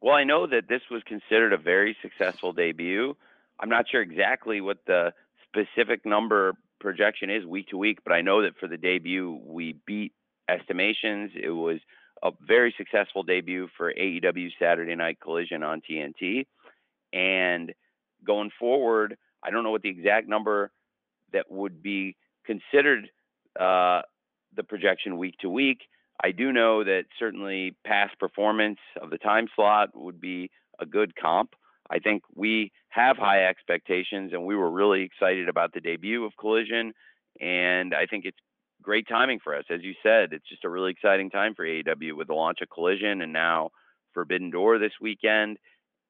Well, 0.02 0.16
I 0.16 0.24
know 0.24 0.48
that 0.48 0.68
this 0.68 0.82
was 0.90 1.04
considered 1.06 1.54
a 1.54 1.58
very 1.58 1.96
successful 2.02 2.54
debut. 2.54 3.16
I'm 3.60 3.70
not 3.70 3.86
sure 3.88 4.02
exactly 4.02 4.62
what 4.62 4.80
the 4.88 5.14
specific 5.54 6.06
number 6.06 6.54
projection 6.80 7.30
is 7.30 7.46
week 7.46 7.68
to 7.70 7.78
week, 7.78 8.00
but 8.04 8.14
I 8.14 8.22
know 8.22 8.42
that 8.44 8.58
for 8.60 8.68
the 8.68 8.78
debut, 8.78 9.40
we 9.44 9.76
beat 9.86 10.14
estimations. 10.50 11.32
It 11.36 11.50
was 11.50 11.80
a 12.24 12.32
very 12.46 12.74
successful 12.78 13.24
debut 13.24 13.68
for 13.78 13.94
AEW 13.94 14.50
Saturday 14.60 14.96
Night 14.96 15.20
Collision 15.22 15.64
on 15.64 15.82
TNT. 15.82 16.46
And 17.14 17.74
going 18.26 18.52
forward, 18.60 19.18
I 19.44 19.52
don't 19.52 19.64
know 19.64 19.72
what 19.72 19.82
the 19.82 19.90
exact 19.90 20.28
number 20.28 20.72
that 21.34 21.50
would 21.50 21.82
be 21.82 22.16
considered 22.46 23.10
uh, 23.60 24.02
the 24.56 24.64
projection 24.64 25.18
week 25.18 25.36
to 25.42 25.50
week. 25.50 25.80
I 26.24 26.32
do 26.32 26.52
know 26.52 26.84
that 26.84 27.06
certainly 27.18 27.76
past 27.86 28.20
performance 28.20 28.80
of 29.02 29.10
the 29.10 29.18
time 29.18 29.48
slot 29.56 29.90
would 29.96 30.20
be 30.20 30.52
a 30.80 30.86
good 30.86 31.16
comp. 31.16 31.54
I 31.92 32.00
think 32.00 32.24
we 32.36 32.72
have 32.90 33.18
high 33.18 33.46
expectations, 33.46 34.32
and 34.34 34.46
we 34.46 34.56
were 34.56 34.70
really 34.70 35.04
excited 35.04 35.50
about 35.50 35.74
the 35.74 35.82
debut 35.82 36.24
of 36.24 36.34
Collision. 36.40 36.94
And 37.42 37.94
I 37.94 38.06
think 38.06 38.26
it's 38.26 38.38
great 38.82 39.08
timing 39.08 39.40
for 39.44 39.56
us. 39.56 39.66
As 39.70 39.82
you 39.82 39.94
said, 40.04 40.34
it's 40.34 40.48
just 40.48 40.66
a 40.66 40.70
really 40.70 40.92
exciting 40.92 41.30
time 41.30 41.56
for 41.56 41.66
AEW 41.66 42.16
with 42.16 42.28
the 42.28 42.34
launch 42.34 42.60
of 42.62 42.70
Collision 42.70 43.22
and 43.22 43.34
now 43.34 43.70
Forbidden 44.14 44.52
Door 44.52 44.80
this 44.80 44.94
weekend. 45.02 45.58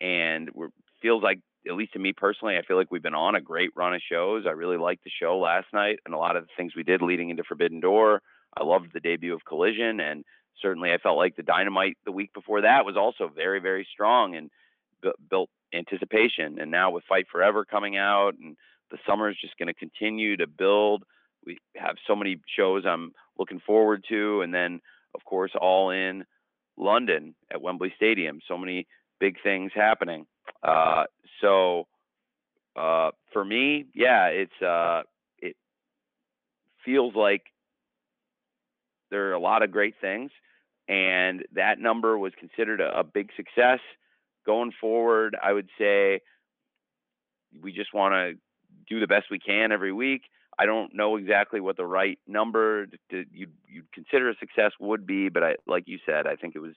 And 0.02 0.50
it 0.50 0.72
feels 1.02 1.24
like, 1.24 1.40
at 1.68 1.76
least 1.76 1.94
to 1.94 2.00
me 2.00 2.14
personally, 2.14 2.58
I 2.58 2.62
feel 2.62 2.78
like 2.78 2.92
we've 2.92 3.04
been 3.04 3.14
on 3.14 3.36
a 3.36 3.42
great 3.42 3.72
run 3.76 3.94
of 3.94 4.02
shows. 4.10 4.46
I 4.48 4.52
really 4.52 4.78
liked 4.78 5.04
the 5.04 5.12
show 5.22 5.38
last 5.38 5.68
night 5.74 6.00
and 6.06 6.14
a 6.14 6.18
lot 6.18 6.36
of 6.36 6.44
the 6.44 6.50
things 6.56 6.74
we 6.76 6.84
did 6.84 7.02
leading 7.02 7.30
into 7.30 7.44
Forbidden 7.44 7.80
Door. 7.80 8.22
I 8.58 8.64
loved 8.64 8.92
the 8.94 9.00
debut 9.00 9.34
of 9.34 9.46
Collision, 9.46 10.00
and 10.00 10.24
certainly 10.62 10.92
I 10.92 10.98
felt 10.98 11.18
like 11.18 11.36
the 11.36 11.44
Dynamite 11.44 11.98
the 12.06 12.12
week 12.12 12.34
before 12.34 12.62
that 12.62 12.86
was 12.86 12.98
also 12.98 13.32
very, 13.34 13.60
very 13.60 13.88
strong 13.92 14.36
and 14.36 14.50
bu- 15.02 15.12
built 15.30 15.50
anticipation. 15.74 16.60
And 16.60 16.72
now 16.72 16.92
with 16.92 17.04
Fight 17.08 17.26
Forever 17.32 17.66
coming 17.66 17.98
out, 17.98 18.34
and 18.42 18.56
the 18.92 18.98
summer 19.08 19.30
is 19.30 19.38
just 19.40 19.58
going 19.58 19.68
to 19.68 19.74
continue 19.74 20.38
to 20.38 20.48
build. 20.48 21.04
We 21.46 21.58
have 21.76 21.96
so 22.08 22.16
many 22.16 22.40
shows 22.58 22.84
I'm 22.86 23.14
looking 23.38 23.62
forward 23.66 24.04
to, 24.10 24.42
and 24.42 24.54
then 24.54 24.82
of 25.16 25.24
course 25.26 25.52
All 25.60 25.92
In 25.92 26.26
London 26.78 27.36
at 27.52 27.62
Wembley 27.62 27.94
Stadium. 27.96 28.40
So 28.48 28.58
many 28.58 28.88
big 29.20 29.36
things 29.44 29.72
happening. 29.76 30.26
Uh, 30.64 31.04
so 31.42 31.88
uh, 32.76 33.12
for 33.34 33.44
me, 33.44 33.86
yeah, 33.94 34.28
it's 34.28 34.62
uh, 34.62 35.04
it 35.40 35.56
feels 36.86 37.16
like 37.16 37.44
there 39.12 39.30
are 39.30 39.34
a 39.34 39.40
lot 39.40 39.64
of 39.64 39.72
great 39.72 39.96
things, 40.00 40.32
and 40.88 41.44
that 41.54 41.80
number 41.80 42.18
was 42.18 42.34
considered 42.40 42.82
a, 42.82 43.00
a 43.00 43.04
big 43.04 43.30
success. 43.36 43.80
Going 44.50 44.72
forward, 44.82 45.38
I 45.40 45.54
would 45.54 45.70
say 45.78 46.22
we 47.62 47.72
just 47.72 47.94
want 47.94 48.14
to 48.14 48.34
do 48.92 49.00
the 49.00 49.06
best 49.06 49.28
we 49.30 49.38
can 49.38 49.72
every 49.72 49.94
week. 49.94 50.24
I 50.58 50.66
don't 50.66 50.92
know 50.96 51.18
exactly 51.18 51.60
what 51.60 51.78
the 51.78 51.86
right 51.86 52.18
number 52.28 52.88
to, 53.12 53.26
you'd, 53.32 53.54
you'd 53.68 53.92
consider 53.94 54.28
a 54.32 54.36
success 54.40 54.72
would 54.80 55.06
be, 55.06 55.30
but 55.30 55.44
I, 55.44 55.56
like 55.68 55.84
you 55.86 56.00
said, 56.04 56.26
I 56.26 56.36
think 56.36 56.56
it 56.56 56.60
was 56.62 56.74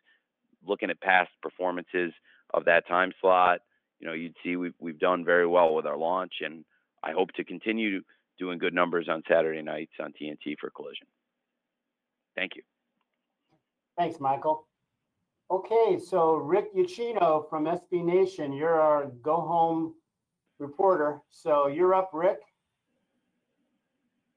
looking 0.66 0.90
at 0.90 1.00
past 1.00 1.30
performances 1.42 2.12
of 2.52 2.66
that 2.66 2.86
time 2.86 3.12
slot. 3.22 3.60
You 4.00 4.06
know, 4.06 4.12
you'd 4.12 4.36
see 4.44 4.56
we've 4.56 4.74
we've 4.78 4.98
done 4.98 5.24
very 5.24 5.46
well 5.46 5.74
with 5.74 5.86
our 5.86 5.96
launch, 5.96 6.34
and 6.42 6.66
I 7.02 7.12
hope 7.12 7.32
to 7.36 7.44
continue 7.44 8.02
doing 8.38 8.58
good 8.58 8.74
numbers 8.74 9.08
on 9.08 9.22
Saturday 9.26 9.62
nights 9.62 9.92
on 9.98 10.12
TNT 10.12 10.56
for 10.60 10.68
Collision. 10.68 11.06
Thank 12.36 12.52
you. 12.56 12.62
Thanks, 13.96 14.20
Michael. 14.20 14.66
Okay, 15.53 15.98
so 15.98 16.36
Rick 16.36 16.74
Ucchino 16.74 17.46
from 17.50 17.66
SB 17.66 18.03
Nation, 18.03 18.55
you're 18.55 18.80
our 18.80 19.09
go 19.22 19.36
home 19.36 19.92
reporter. 20.59 21.20
So 21.28 21.66
you're 21.66 21.94
up, 21.94 22.09
Rick. 22.14 22.38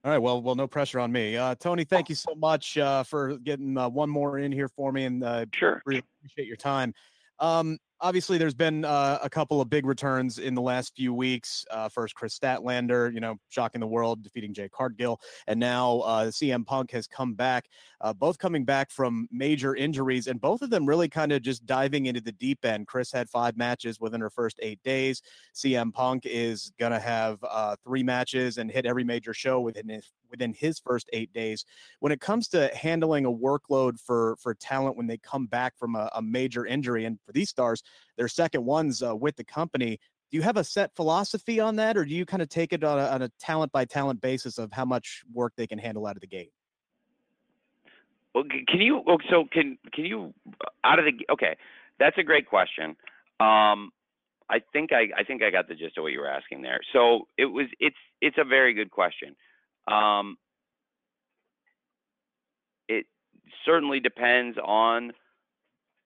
All 0.03 0.11
right. 0.11 0.17
Well, 0.17 0.41
well, 0.41 0.55
no 0.55 0.67
pressure 0.67 0.99
on 0.99 1.13
me. 1.13 1.37
Uh, 1.37 1.55
Tony, 1.55 1.85
thank 1.85 2.09
you 2.09 2.15
so 2.15 2.35
much 2.35 2.77
uh, 2.77 3.03
for 3.03 3.37
getting 3.37 3.77
uh, 3.77 3.87
one 3.87 4.09
more 4.09 4.39
in 4.39 4.51
here 4.51 4.67
for 4.67 4.91
me, 4.91 5.05
and 5.05 5.23
uh, 5.23 5.45
sure, 5.53 5.81
really 5.85 6.03
appreciate 6.19 6.47
your 6.47 6.57
time. 6.57 6.93
Um, 7.39 7.77
obviously, 8.05 8.37
there's 8.37 8.53
been 8.53 8.85
uh, 8.85 9.17
a 9.23 9.29
couple 9.29 9.59
of 9.59 9.69
big 9.69 9.85
returns 9.85 10.37
in 10.37 10.53
the 10.53 10.61
last 10.61 10.95
few 10.95 11.11
weeks. 11.11 11.65
Uh, 11.71 11.89
first, 11.89 12.13
Kris 12.13 12.37
Statlander, 12.37 13.11
you 13.11 13.19
know, 13.19 13.35
shocking 13.49 13.81
the 13.81 13.87
world, 13.87 14.21
defeating 14.21 14.53
Jade 14.53 14.71
Cargill, 14.71 15.19
and 15.47 15.59
now 15.59 15.99
uh, 16.01 16.25
CM 16.27 16.65
Punk 16.65 16.91
has 16.91 17.07
come 17.07 17.33
back. 17.33 17.65
Uh, 18.01 18.13
both 18.13 18.37
coming 18.37 18.63
back 18.63 18.91
from 18.91 19.27
major 19.31 19.75
injuries, 19.75 20.27
and 20.27 20.39
both 20.39 20.61
of 20.61 20.69
them 20.69 20.85
really 20.85 21.09
kind 21.09 21.31
of 21.31 21.41
just 21.41 21.65
diving 21.65 22.05
into 22.05 22.21
the 22.21 22.31
deep 22.33 22.63
end. 22.63 22.85
Kris 22.85 23.11
had 23.11 23.27
five 23.27 23.57
matches 23.57 23.99
within 23.99 24.21
her 24.21 24.29
first 24.29 24.59
eight 24.61 24.81
days. 24.83 25.23
CM 25.55 25.91
Punk 25.91 26.25
is 26.25 26.71
gonna 26.79 26.99
have 26.99 27.39
uh, 27.43 27.75
three 27.83 28.03
matches 28.03 28.59
and 28.59 28.69
hit 28.69 28.85
every 28.85 29.03
major 29.03 29.33
show 29.33 29.59
within 29.61 29.89
within 30.35 30.53
his 30.53 30.79
first 30.79 31.09
eight 31.13 31.31
days. 31.33 31.65
When 31.99 32.11
it 32.11 32.21
comes 32.21 32.47
to 32.49 32.69
handling 32.75 33.25
a 33.25 33.31
workload 33.31 33.99
for 33.99 34.35
for 34.37 34.53
talent 34.53 34.97
when 34.97 35.07
they 35.07 35.17
come 35.17 35.47
back 35.47 35.77
from 35.77 35.95
a, 35.95 36.09
a 36.15 36.21
major 36.21 36.65
injury, 36.65 37.05
and 37.05 37.19
for 37.25 37.31
these 37.31 37.49
stars, 37.49 37.83
their 38.17 38.27
second 38.27 38.65
ones 38.65 39.01
uh, 39.01 39.15
with 39.15 39.35
the 39.35 39.43
company. 39.43 39.99
Do 40.31 40.37
you 40.37 40.43
have 40.43 40.57
a 40.57 40.63
set 40.63 40.95
philosophy 40.95 41.59
on 41.59 41.75
that, 41.75 41.97
or 41.97 42.03
do 42.03 42.13
you 42.13 42.25
kind 42.25 42.41
of 42.41 42.49
take 42.49 42.73
it 42.73 42.83
on 42.83 42.97
a, 42.97 43.03
on 43.03 43.21
a 43.21 43.29
talent 43.39 43.71
by 43.71 43.85
talent 43.85 44.21
basis 44.21 44.57
of 44.57 44.71
how 44.71 44.83
much 44.83 45.23
work 45.31 45.53
they 45.55 45.67
can 45.67 45.77
handle 45.77 46.07
out 46.07 46.17
of 46.17 46.21
the 46.21 46.27
gate? 46.27 46.51
Well, 48.33 48.43
can 48.67 48.81
you? 48.81 49.01
oh, 49.07 49.17
So 49.29 49.45
can 49.51 49.77
can 49.93 50.05
you 50.05 50.33
out 50.83 50.99
of 50.99 51.05
the? 51.05 51.13
Okay, 51.31 51.55
that's 51.99 52.17
a 52.17 52.23
great 52.23 52.49
question. 52.49 52.97
Um, 53.39 53.91
I 54.49 54.61
think 54.73 54.91
I 54.91 55.07
I 55.17 55.23
think 55.23 55.41
I 55.41 55.49
got 55.49 55.67
the 55.67 55.75
gist 55.75 55.97
of 55.97 56.03
what 56.03 56.11
you 56.11 56.19
were 56.19 56.27
asking 56.27 56.61
there. 56.61 56.79
So 56.93 57.27
it 57.37 57.45
was 57.45 57.67
it's 57.79 57.95
it's 58.21 58.37
a 58.37 58.43
very 58.43 58.73
good 58.73 58.91
question. 58.91 59.35
Um, 59.87 60.37
it 62.87 63.05
certainly 63.65 63.99
depends 63.99 64.57
on 64.63 65.11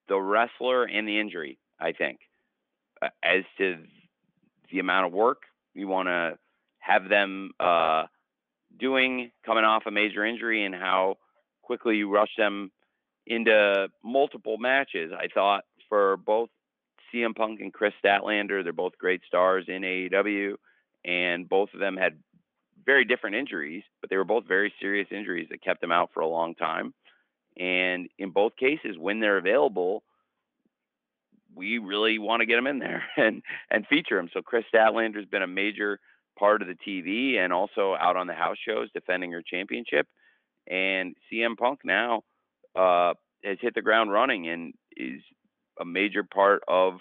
the 0.07 0.19
wrestler 0.19 0.85
and 0.85 1.07
the 1.07 1.19
injury. 1.19 1.57
I 1.79 1.93
think 1.93 2.19
as 3.23 3.43
to 3.57 3.77
the 4.71 4.79
amount 4.79 5.07
of 5.07 5.13
work 5.13 5.43
you 5.73 5.87
want 5.87 6.07
to 6.07 6.37
have 6.79 7.07
them 7.09 7.51
uh, 7.59 8.05
doing 8.79 9.31
coming 9.45 9.63
off 9.63 9.83
a 9.85 9.91
major 9.91 10.25
injury 10.25 10.65
and 10.65 10.75
how 10.75 11.17
quickly 11.61 11.95
you 11.95 12.11
rush 12.11 12.31
them 12.37 12.71
into 13.27 13.87
multiple 14.03 14.57
matches. 14.57 15.11
I 15.15 15.27
thought 15.33 15.63
for 15.87 16.17
both 16.17 16.49
CM 17.13 17.35
Punk 17.35 17.59
and 17.61 17.73
Kris 17.73 17.93
Statlander, 18.03 18.63
they're 18.63 18.73
both 18.73 18.97
great 18.97 19.21
stars 19.27 19.65
in 19.67 19.81
AEW, 19.83 20.55
and 21.05 21.47
both 21.47 21.69
of 21.73 21.79
them 21.79 21.95
had 21.95 22.17
very 22.89 23.05
different 23.05 23.35
injuries, 23.35 23.83
but 24.01 24.09
they 24.09 24.17
were 24.17 24.23
both 24.23 24.47
very 24.47 24.73
serious 24.81 25.07
injuries 25.11 25.47
that 25.51 25.63
kept 25.63 25.79
them 25.79 25.91
out 25.91 26.09
for 26.11 26.21
a 26.21 26.27
long 26.27 26.55
time. 26.55 26.91
And 27.55 28.09
in 28.17 28.31
both 28.31 28.55
cases, 28.55 28.97
when 28.97 29.19
they're 29.19 29.37
available, 29.37 30.01
we 31.55 31.77
really 31.77 32.17
want 32.17 32.39
to 32.39 32.47
get 32.47 32.55
them 32.55 32.65
in 32.65 32.79
there 32.79 33.03
and 33.17 33.43
and 33.69 33.85
feature 33.85 34.15
them. 34.15 34.29
So 34.33 34.41
Kris 34.41 34.65
Statlander's 34.73 35.29
been 35.29 35.43
a 35.43 35.47
major 35.47 35.99
part 36.37 36.63
of 36.63 36.67
the 36.67 36.73
TV 36.87 37.37
and 37.37 37.53
also 37.53 37.95
out 37.99 38.15
on 38.15 38.25
the 38.25 38.33
house 38.33 38.57
shows 38.67 38.89
defending 38.91 39.31
her 39.33 39.43
championship. 39.43 40.07
And 40.67 41.15
CM 41.31 41.55
Punk 41.57 41.81
now 41.83 42.23
uh, 42.75 43.13
has 43.43 43.59
hit 43.61 43.75
the 43.75 43.83
ground 43.83 44.11
running 44.11 44.47
and 44.47 44.73
is 44.97 45.21
a 45.79 45.85
major 45.85 46.23
part 46.23 46.63
of 46.67 46.93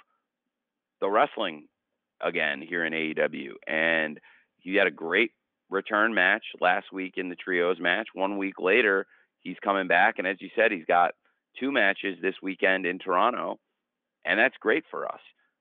the 1.00 1.08
wrestling 1.08 1.66
again 2.20 2.60
here 2.60 2.84
in 2.84 2.92
AEW. 2.92 3.52
And 3.66 4.20
he 4.58 4.74
had 4.74 4.86
a 4.86 4.90
great 4.90 5.30
return 5.70 6.14
match 6.14 6.44
last 6.60 6.86
week 6.92 7.14
in 7.16 7.28
the 7.28 7.36
trios 7.36 7.78
match. 7.80 8.08
One 8.14 8.38
week 8.38 8.58
later, 8.58 9.06
he's 9.40 9.56
coming 9.62 9.88
back, 9.88 10.16
and 10.18 10.26
as 10.26 10.36
you 10.40 10.48
said, 10.56 10.72
he's 10.72 10.86
got 10.86 11.12
two 11.58 11.72
matches 11.72 12.18
this 12.22 12.34
weekend 12.42 12.86
in 12.86 12.98
Toronto, 12.98 13.58
and 14.24 14.38
that's 14.38 14.56
great 14.60 14.84
for 14.90 15.06
us. 15.06 15.20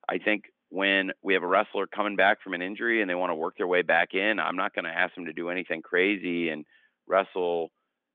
I 0.09 0.17
think 0.17 0.45
when 0.69 1.11
we 1.21 1.33
have 1.33 1.43
a 1.43 1.47
wrestler 1.47 1.87
coming 1.87 2.15
back 2.15 2.41
from 2.43 2.53
an 2.53 2.61
injury 2.61 3.01
and 3.01 3.09
they 3.09 3.15
want 3.15 3.31
to 3.31 3.35
work 3.35 3.57
their 3.57 3.67
way 3.67 3.81
back 3.81 4.13
in, 4.13 4.39
I'm 4.39 4.55
not 4.55 4.73
going 4.73 4.85
to 4.85 4.91
ask 4.91 5.15
them 5.15 5.25
to 5.25 5.33
do 5.33 5.49
anything 5.49 5.81
crazy 5.81 6.49
and 6.49 6.65
wrestle, 7.07 7.71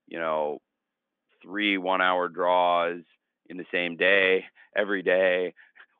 you 0.07 0.19
know, 0.19 0.59
three 1.43 1.79
one-hour 1.79 2.29
draws 2.29 3.01
in 3.49 3.57
the 3.57 3.65
same 3.73 3.97
day 3.97 4.45
every 4.77 5.03
day, 5.03 5.55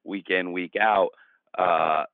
week 0.05 0.29
in 0.31 0.53
week 0.53 0.75
out. 0.81 1.11
Uh, 1.57 2.05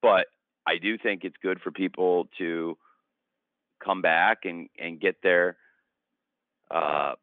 but 0.00 0.26
I 0.66 0.78
do 0.78 0.96
think 0.98 1.24
it's 1.24 1.36
good 1.42 1.60
for 1.60 1.70
people 1.70 2.28
to 2.38 2.76
come 3.84 4.02
back 4.02 4.38
and 4.44 4.68
and 4.78 5.00
get 5.00 5.16
their 5.22 5.56
uh, 6.70 7.14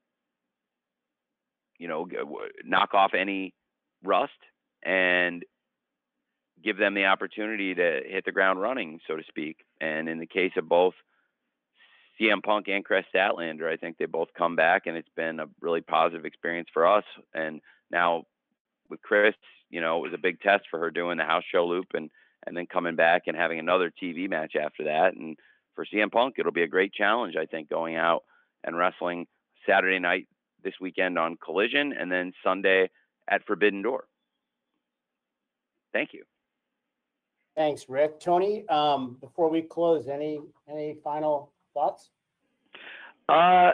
you 1.77 1.87
know 1.87 2.07
knock 2.65 2.93
off 2.93 3.13
any 3.13 3.53
rust 4.03 4.31
and 4.83 5.43
give 6.63 6.77
them 6.77 6.93
the 6.93 7.05
opportunity 7.05 7.73
to 7.73 8.01
hit 8.05 8.25
the 8.25 8.31
ground 8.31 8.61
running, 8.61 8.99
so 9.07 9.15
to 9.15 9.23
speak. 9.27 9.57
And 9.79 10.09
in 10.09 10.19
the 10.19 10.25
case 10.25 10.51
of 10.57 10.67
both 10.67 10.93
CM 12.19 12.43
Punk 12.43 12.67
and 12.67 12.83
Kris 12.83 13.05
Statlander, 13.15 13.71
I 13.71 13.77
think 13.77 13.97
they 13.97 14.05
both 14.05 14.27
come 14.37 14.55
back, 14.55 14.85
and 14.85 14.97
it's 14.97 15.09
been 15.15 15.39
a 15.39 15.45
really 15.61 15.81
positive 15.81 16.25
experience 16.25 16.67
for 16.73 16.85
us. 16.85 17.05
And 17.33 17.61
now 17.91 18.25
with 18.89 19.01
Kris, 19.01 19.35
you 19.69 19.79
know, 19.79 19.97
it 19.97 20.01
was 20.09 20.13
a 20.13 20.21
big 20.21 20.41
test 20.41 20.65
for 20.69 20.79
her 20.79 20.91
doing 20.91 21.17
the 21.17 21.23
house 21.23 21.43
show 21.49 21.65
loop 21.65 21.87
and 21.93 22.09
and 22.45 22.55
then 22.55 22.65
coming 22.65 22.95
back 22.95 23.23
and 23.27 23.35
having 23.35 23.59
another 23.59 23.91
TV 24.01 24.29
match 24.29 24.53
after 24.55 24.85
that. 24.85 25.15
And 25.15 25.37
for 25.75 25.85
CM 25.85 26.11
Punk, 26.11 26.35
it'll 26.37 26.51
be 26.51 26.63
a 26.63 26.67
great 26.67 26.93
challenge, 26.93 27.35
I 27.39 27.45
think, 27.45 27.69
going 27.69 27.95
out 27.95 28.23
and 28.63 28.77
wrestling 28.77 29.27
Saturday 29.67 29.99
night 29.99 30.27
this 30.63 30.73
weekend 30.81 31.17
on 31.17 31.37
Collision 31.43 31.93
and 31.93 32.11
then 32.11 32.33
Sunday 32.43 32.89
at 33.29 33.45
Forbidden 33.45 33.81
Door. 33.81 34.05
Thank 35.93 36.13
you. 36.13 36.23
Thanks, 37.55 37.89
Rick. 37.89 38.19
Tony, 38.19 38.67
um, 38.69 39.17
before 39.19 39.49
we 39.49 39.61
close, 39.61 40.07
any 40.07 40.39
any 40.69 40.97
final 41.03 41.51
thoughts? 41.73 42.09
Uh, 43.27 43.71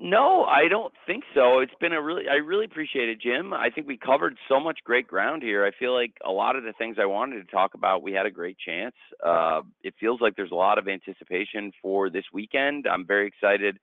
no, 0.00 0.44
I 0.44 0.68
don't 0.68 0.92
think 1.06 1.24
so. 1.34 1.58
It's 1.58 1.74
been 1.80 1.92
a 1.92 2.00
really, 2.00 2.28
I 2.30 2.36
really 2.36 2.64
appreciate 2.64 3.08
it, 3.08 3.20
Jim. 3.20 3.52
I 3.52 3.68
think 3.70 3.88
we 3.88 3.96
covered 3.96 4.36
so 4.48 4.60
much 4.60 4.78
great 4.84 5.08
ground 5.08 5.42
here. 5.42 5.66
I 5.66 5.72
feel 5.76 5.92
like 5.92 6.12
a 6.24 6.30
lot 6.30 6.54
of 6.54 6.62
the 6.62 6.72
things 6.78 6.96
I 7.00 7.06
wanted 7.06 7.44
to 7.44 7.50
talk 7.50 7.74
about, 7.74 8.02
we 8.02 8.12
had 8.12 8.24
a 8.24 8.30
great 8.30 8.56
chance. 8.64 8.94
Uh, 9.24 9.62
it 9.82 9.94
feels 9.98 10.20
like 10.20 10.36
there's 10.36 10.52
a 10.52 10.56
lot 10.56 10.78
of 10.78 10.86
anticipation 10.86 11.72
for 11.82 12.10
this 12.10 12.24
weekend. 12.32 12.86
I'm 12.86 13.06
very 13.06 13.26
excited 13.26 13.78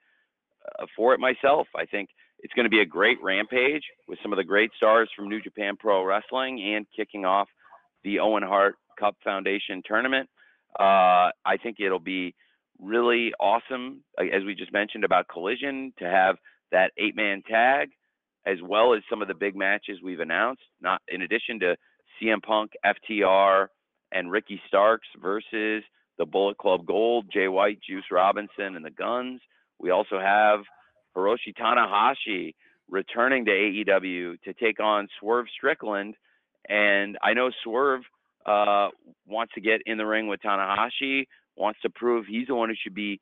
uh, 0.80 0.86
for 0.95 1.13
it 1.13 1.20
myself. 1.20 1.68
I 1.76 1.86
think 1.86 2.09
it's 2.39 2.53
going 2.53 2.66
to 2.66 2.70
be 2.70 2.82
a 2.82 2.86
great 2.86 3.18
rampage 3.22 3.84
with 4.07 4.18
some 4.24 4.32
of 4.32 4.38
the 4.38 4.43
great 4.43 4.72
stars 4.78 5.09
from 5.16 5.28
New 5.28 5.41
Japan 5.41 5.76
Pro 5.78 6.03
Wrestling 6.03 6.76
and 6.76 6.86
kicking 6.95 7.26
off 7.26 7.49
the 8.05 8.20
Owen 8.20 8.43
Hart 8.43 8.76
Cup 8.97 9.18
Foundation 9.22 9.82
tournament. 9.86 10.30
Uh, 10.80 11.32
I 11.45 11.57
think 11.61 11.78
it'll 11.80 11.99
be 11.99 12.36
really 12.82 13.34
awesome, 13.39 14.03
as 14.19 14.43
we 14.45 14.55
just 14.55 14.73
mentioned 14.73 15.03
about 15.03 15.28
Collision, 15.28 15.93
to 15.99 16.05
have 16.05 16.38
that 16.71 16.91
eight 16.97 17.15
man 17.15 17.41
tag, 17.49 17.89
as 18.45 18.57
well 18.63 18.93
as 18.93 19.01
some 19.09 19.21
of 19.21 19.28
the 19.28 19.34
big 19.34 19.55
matches 19.55 19.99
we've 20.03 20.19
announced. 20.19 20.63
Not 20.82 21.01
in 21.07 21.21
addition 21.21 21.59
to 21.61 21.76
CM 22.21 22.41
Punk, 22.41 22.71
FTR, 22.86 23.67
and 24.11 24.32
Ricky 24.32 24.61
Starks 24.67 25.07
versus 25.21 25.84
the 26.17 26.26
Bullet 26.26 26.57
Club 26.57 26.86
Gold, 26.86 27.26
Jay 27.32 27.47
White, 27.47 27.80
Juice 27.88 28.05
Robinson, 28.11 28.76
and 28.76 28.86
the 28.86 28.91
Gunns. 28.91 29.41
We 29.80 29.89
also 29.89 30.19
have 30.19 30.61
Hiroshi 31.15 31.53
Tanahashi 31.59 32.53
returning 32.89 33.45
to 33.45 33.51
AEW 33.51 34.41
to 34.43 34.53
take 34.53 34.80
on 34.80 35.07
Swerve 35.19 35.47
Strickland. 35.55 36.15
And 36.69 37.17
I 37.21 37.34
know 37.34 37.51
Swerve 37.63 38.01
uh, 38.45 38.89
wants 39.28 39.53
to 39.55 39.61
get 39.61 39.82
in 39.86 39.97
the 39.97 40.05
ring 40.05 40.28
with 40.28 40.39
Tanahashi 40.41 41.26
wants 41.56 41.80
to 41.82 41.89
prove 41.89 42.26
he's 42.26 42.47
the 42.47 42.56
one 42.56 42.70
who 42.70 42.76
should 42.82 42.95
be 42.95 43.20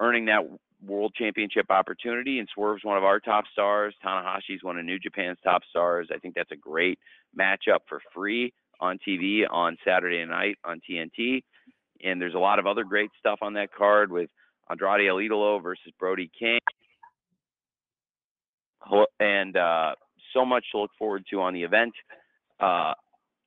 earning 0.00 0.26
that 0.26 0.42
world 0.84 1.14
championship 1.16 1.66
opportunity. 1.70 2.38
And 2.38 2.48
Swerve's 2.54 2.84
one 2.84 2.96
of 2.96 3.04
our 3.04 3.20
top 3.20 3.44
stars. 3.52 3.94
Tanahashi's 4.04 4.62
one 4.62 4.78
of 4.78 4.84
New 4.84 4.98
Japan's 4.98 5.38
top 5.42 5.62
stars. 5.70 6.08
I 6.14 6.18
think 6.18 6.34
that's 6.34 6.52
a 6.52 6.56
great 6.56 6.98
matchup 7.38 7.80
for 7.88 8.00
free 8.14 8.52
on 8.80 8.98
TV 9.06 9.42
on 9.50 9.76
Saturday 9.84 10.24
night 10.24 10.56
on 10.64 10.80
TNT. 10.88 11.42
And 12.02 12.20
there's 12.20 12.34
a 12.34 12.38
lot 12.38 12.58
of 12.58 12.66
other 12.66 12.84
great 12.84 13.10
stuff 13.18 13.38
on 13.42 13.54
that 13.54 13.72
card 13.72 14.10
with 14.10 14.28
Andrade 14.70 15.08
El 15.08 15.16
Idolo 15.16 15.62
versus 15.62 15.92
Brody 15.98 16.30
King. 16.38 16.58
And 19.18 19.56
uh, 19.56 19.94
so 20.34 20.44
much 20.44 20.64
to 20.72 20.80
look 20.80 20.90
forward 20.98 21.24
to 21.30 21.40
on 21.40 21.54
the 21.54 21.62
event. 21.62 21.94
Uh, 22.60 22.92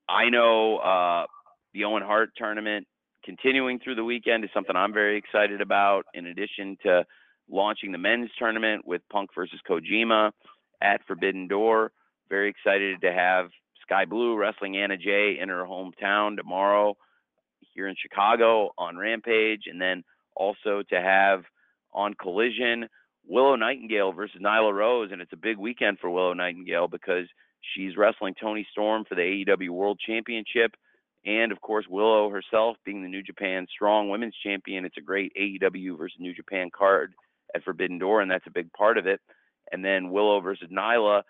I 0.10 0.30
know 0.32 0.78
uh, 0.78 1.26
the 1.74 1.84
Owen 1.84 2.04
Hart 2.04 2.32
tournament 2.36 2.88
continuing 3.28 3.78
through 3.78 3.96
the 3.96 4.04
weekend 4.06 4.46
is 4.46 4.50
something 4.54 4.76
I'm 4.76 4.94
very 4.94 5.18
excited 5.18 5.60
about. 5.60 6.06
In 6.14 6.28
addition 6.28 6.78
to 6.84 7.06
launching 7.50 7.92
the 7.92 7.98
men's 7.98 8.30
tournament 8.40 8.88
with 8.88 9.02
Punk 9.12 9.32
versus 9.36 9.60
Kojima 9.70 10.32
at 10.82 11.06
Forbidden 11.06 11.50
Door, 11.50 11.92
very 12.30 12.50
excited 12.50 13.02
to 13.02 13.12
have 13.12 13.50
Skye 13.82 14.06
Blue 14.06 14.38
wrestling 14.38 14.78
Anna 14.78 14.96
Jay 14.96 15.38
in 15.42 15.50
her 15.50 15.66
hometown 15.66 16.38
tomorrow 16.38 16.96
here 17.74 17.90
in 17.90 17.96
Chicago 18.02 18.72
on 18.78 18.96
Rampage, 18.96 19.64
and 19.68 19.80
then 19.80 20.06
also 20.34 20.82
to 20.90 20.96
have 20.96 21.44
on 21.94 22.14
Collision 22.14 22.88
Willow 23.28 23.58
Nightingale 23.58 24.14
versus 24.14 24.40
Nyla 24.42 24.74
Rose, 24.74 25.10
and 25.12 25.22
it's 25.22 25.34
a 25.34 25.38
big 25.38 25.58
weekend 25.58 26.00
for 26.00 26.10
Willow 26.10 26.34
Nightingale 26.34 26.88
because 26.88 27.26
she's 27.76 27.98
wrestling 27.98 28.36
Toni 28.40 28.66
Storm 28.72 29.04
for 29.04 29.16
the 29.16 29.22
AEW 29.46 29.70
World 29.72 30.00
Championship 30.00 30.76
and 31.26 31.51
of 31.51 31.61
course 31.61 31.86
Willow 31.89 32.30
herself 32.30 32.78
being 32.86 33.03
the 33.03 33.09
New 33.09 33.24
Japan 33.24 33.68
Strong 33.70 34.09
Women's 34.09 34.36
Champion. 34.43 34.86
It's 34.86 34.97
a 34.97 35.01
great 35.01 35.34
AEW 35.39 35.97
versus 35.97 36.18
New 36.20 36.34
Japan 36.34 36.70
card 36.76 37.13
at 37.55 37.63
Forbidden 37.63 37.99
Door, 37.99 38.22
and 38.22 38.32
that's 38.32 38.47
a 38.47 38.51
big 38.51 38.72
part 38.74 38.97
of 38.97 39.07
it. 39.07 39.20
And 39.72 39.84
then 39.84 40.11
Willow 40.11 40.39
versus 40.39 40.70
Nyla 40.72 41.24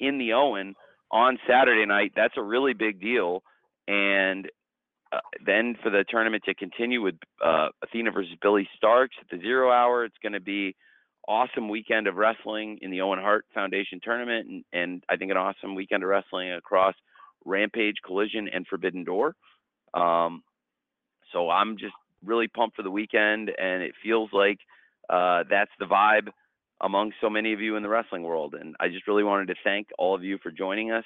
in 0.00 0.18
the 0.18 0.32
Owen 0.32 0.74
on 1.10 1.38
Saturday 1.48 1.86
night. 1.86 2.12
That's 2.16 2.34
a 2.36 2.42
really 2.42 2.72
big 2.72 3.00
deal. 3.00 3.42
And 3.86 4.48
uh, 5.12 5.18
then 5.44 5.76
for 5.82 5.90
the 5.90 6.04
tournament 6.08 6.44
to 6.46 6.54
continue 6.54 7.02
with 7.02 7.16
uh, 7.44 7.68
Athena 7.84 8.12
versus 8.12 8.32
Billie 8.40 8.68
Starkz 8.82 9.10
at 9.20 9.28
the 9.30 9.38
zero 9.38 9.70
hour, 9.70 10.04
it's 10.04 10.16
going 10.22 10.32
to 10.32 10.40
be 10.40 10.74
awesome 11.28 11.68
weekend 11.68 12.06
of 12.06 12.16
wrestling 12.16 12.78
in 12.82 12.90
the 12.90 13.00
Owen 13.00 13.18
Hart 13.18 13.44
Foundation 13.54 14.00
tournament, 14.02 14.48
and, 14.48 14.64
and 14.72 15.04
I 15.08 15.16
think 15.16 15.30
an 15.30 15.36
awesome 15.36 15.74
weekend 15.74 16.02
of 16.02 16.08
wrestling 16.08 16.52
across 16.52 16.94
Rampage, 17.44 17.96
Collision, 18.04 18.48
and 18.48 18.66
Forbidden 18.66 19.04
Door. 19.04 19.34
Um, 19.94 20.42
so 21.32 21.50
I'm 21.50 21.76
just 21.78 21.94
really 22.24 22.48
pumped 22.48 22.76
for 22.76 22.82
the 22.82 22.90
weekend, 22.90 23.50
and 23.50 23.82
it 23.82 23.92
feels 24.02 24.30
like 24.32 24.58
uh, 25.10 25.44
that's 25.50 25.70
the 25.78 25.86
vibe 25.86 26.28
among 26.80 27.12
so 27.20 27.30
many 27.30 27.52
of 27.52 27.60
you 27.60 27.76
in 27.76 27.82
the 27.82 27.88
wrestling 27.88 28.22
world. 28.22 28.54
And 28.58 28.74
I 28.80 28.88
just 28.88 29.06
really 29.06 29.24
wanted 29.24 29.48
to 29.48 29.54
thank 29.62 29.88
all 29.98 30.14
of 30.14 30.24
you 30.24 30.38
for 30.42 30.50
joining 30.50 30.90
us 30.90 31.04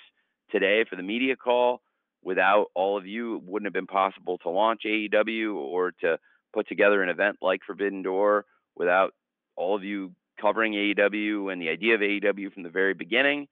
today 0.50 0.84
for 0.88 0.96
the 0.96 1.02
media 1.02 1.36
call. 1.36 1.82
Without 2.22 2.66
all 2.74 2.98
of 2.98 3.06
you, 3.06 3.36
it 3.36 3.42
wouldn't 3.44 3.66
have 3.66 3.72
been 3.72 3.86
possible 3.86 4.38
to 4.38 4.50
launch 4.50 4.82
AEW 4.86 5.54
or 5.54 5.92
to 6.00 6.18
put 6.52 6.66
together 6.66 7.02
an 7.02 7.08
event 7.08 7.36
like 7.40 7.60
Forbidden 7.66 8.02
Door 8.02 8.46
without 8.74 9.12
all 9.54 9.76
of 9.76 9.84
you 9.84 10.12
covering 10.40 10.72
AEW 10.72 11.52
and 11.52 11.60
the 11.60 11.68
idea 11.68 11.94
of 11.94 12.00
AEW 12.00 12.52
from 12.52 12.62
the 12.62 12.68
very 12.68 12.94
beginning. 12.94 13.46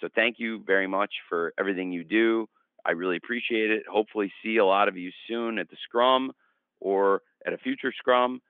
So 0.00 0.08
thank 0.14 0.36
you 0.38 0.62
very 0.66 0.86
much 0.86 1.12
for 1.28 1.52
everything 1.58 1.92
you 1.92 2.04
do. 2.04 2.48
I 2.86 2.92
really 2.92 3.16
appreciate 3.16 3.70
it. 3.70 3.82
Hopefully, 3.90 4.32
see 4.42 4.56
a 4.58 4.64
lot 4.64 4.88
of 4.88 4.96
you 4.96 5.10
soon 5.28 5.58
at 5.58 5.68
the 5.68 5.76
scrum 5.84 6.32
or 6.80 7.22
at 7.46 7.52
a 7.52 7.58
future 7.58 7.92
scrum. 7.96 8.40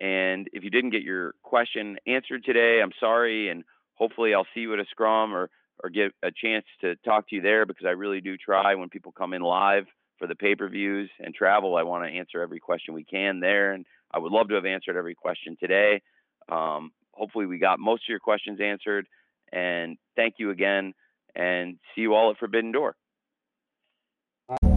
And 0.00 0.48
if 0.52 0.62
you 0.64 0.70
didn't 0.70 0.90
get 0.90 1.02
your 1.02 1.34
question 1.42 1.96
answered 2.06 2.44
today, 2.44 2.80
I'm 2.82 2.92
sorry. 3.00 3.48
And 3.48 3.64
hopefully, 3.94 4.34
I'll 4.34 4.46
see 4.54 4.60
you 4.60 4.74
at 4.74 4.80
a 4.80 4.86
scrum 4.90 5.34
or 5.34 5.50
or 5.82 5.90
get 5.90 6.12
a 6.22 6.30
chance 6.30 6.64
to 6.80 6.96
talk 7.04 7.28
to 7.28 7.36
you 7.36 7.42
there 7.42 7.66
because 7.66 7.84
I 7.86 7.90
really 7.90 8.20
do 8.20 8.36
try 8.36 8.74
when 8.74 8.88
people 8.88 9.12
come 9.12 9.34
in 9.34 9.42
live 9.42 9.84
for 10.18 10.26
the 10.26 10.34
pay 10.34 10.54
per 10.54 10.68
views 10.68 11.10
and 11.20 11.34
travel. 11.34 11.76
I 11.76 11.82
want 11.82 12.04
to 12.04 12.18
answer 12.18 12.40
every 12.40 12.60
question 12.60 12.94
we 12.94 13.04
can 13.04 13.40
there, 13.40 13.72
and 13.72 13.84
I 14.12 14.18
would 14.18 14.32
love 14.32 14.48
to 14.48 14.54
have 14.54 14.64
answered 14.64 14.96
every 14.96 15.14
question 15.14 15.56
today. 15.60 16.00
Um, 16.50 16.92
hopefully, 17.12 17.46
we 17.46 17.58
got 17.58 17.78
most 17.78 18.04
of 18.04 18.08
your 18.08 18.20
questions 18.20 18.60
answered. 18.60 19.06
And 19.52 19.96
thank 20.16 20.34
you 20.38 20.50
again, 20.50 20.94
and 21.34 21.78
see 21.94 22.02
you 22.02 22.14
all 22.14 22.30
at 22.30 22.38
Forbidden 22.38 22.72
Door. 22.72 22.96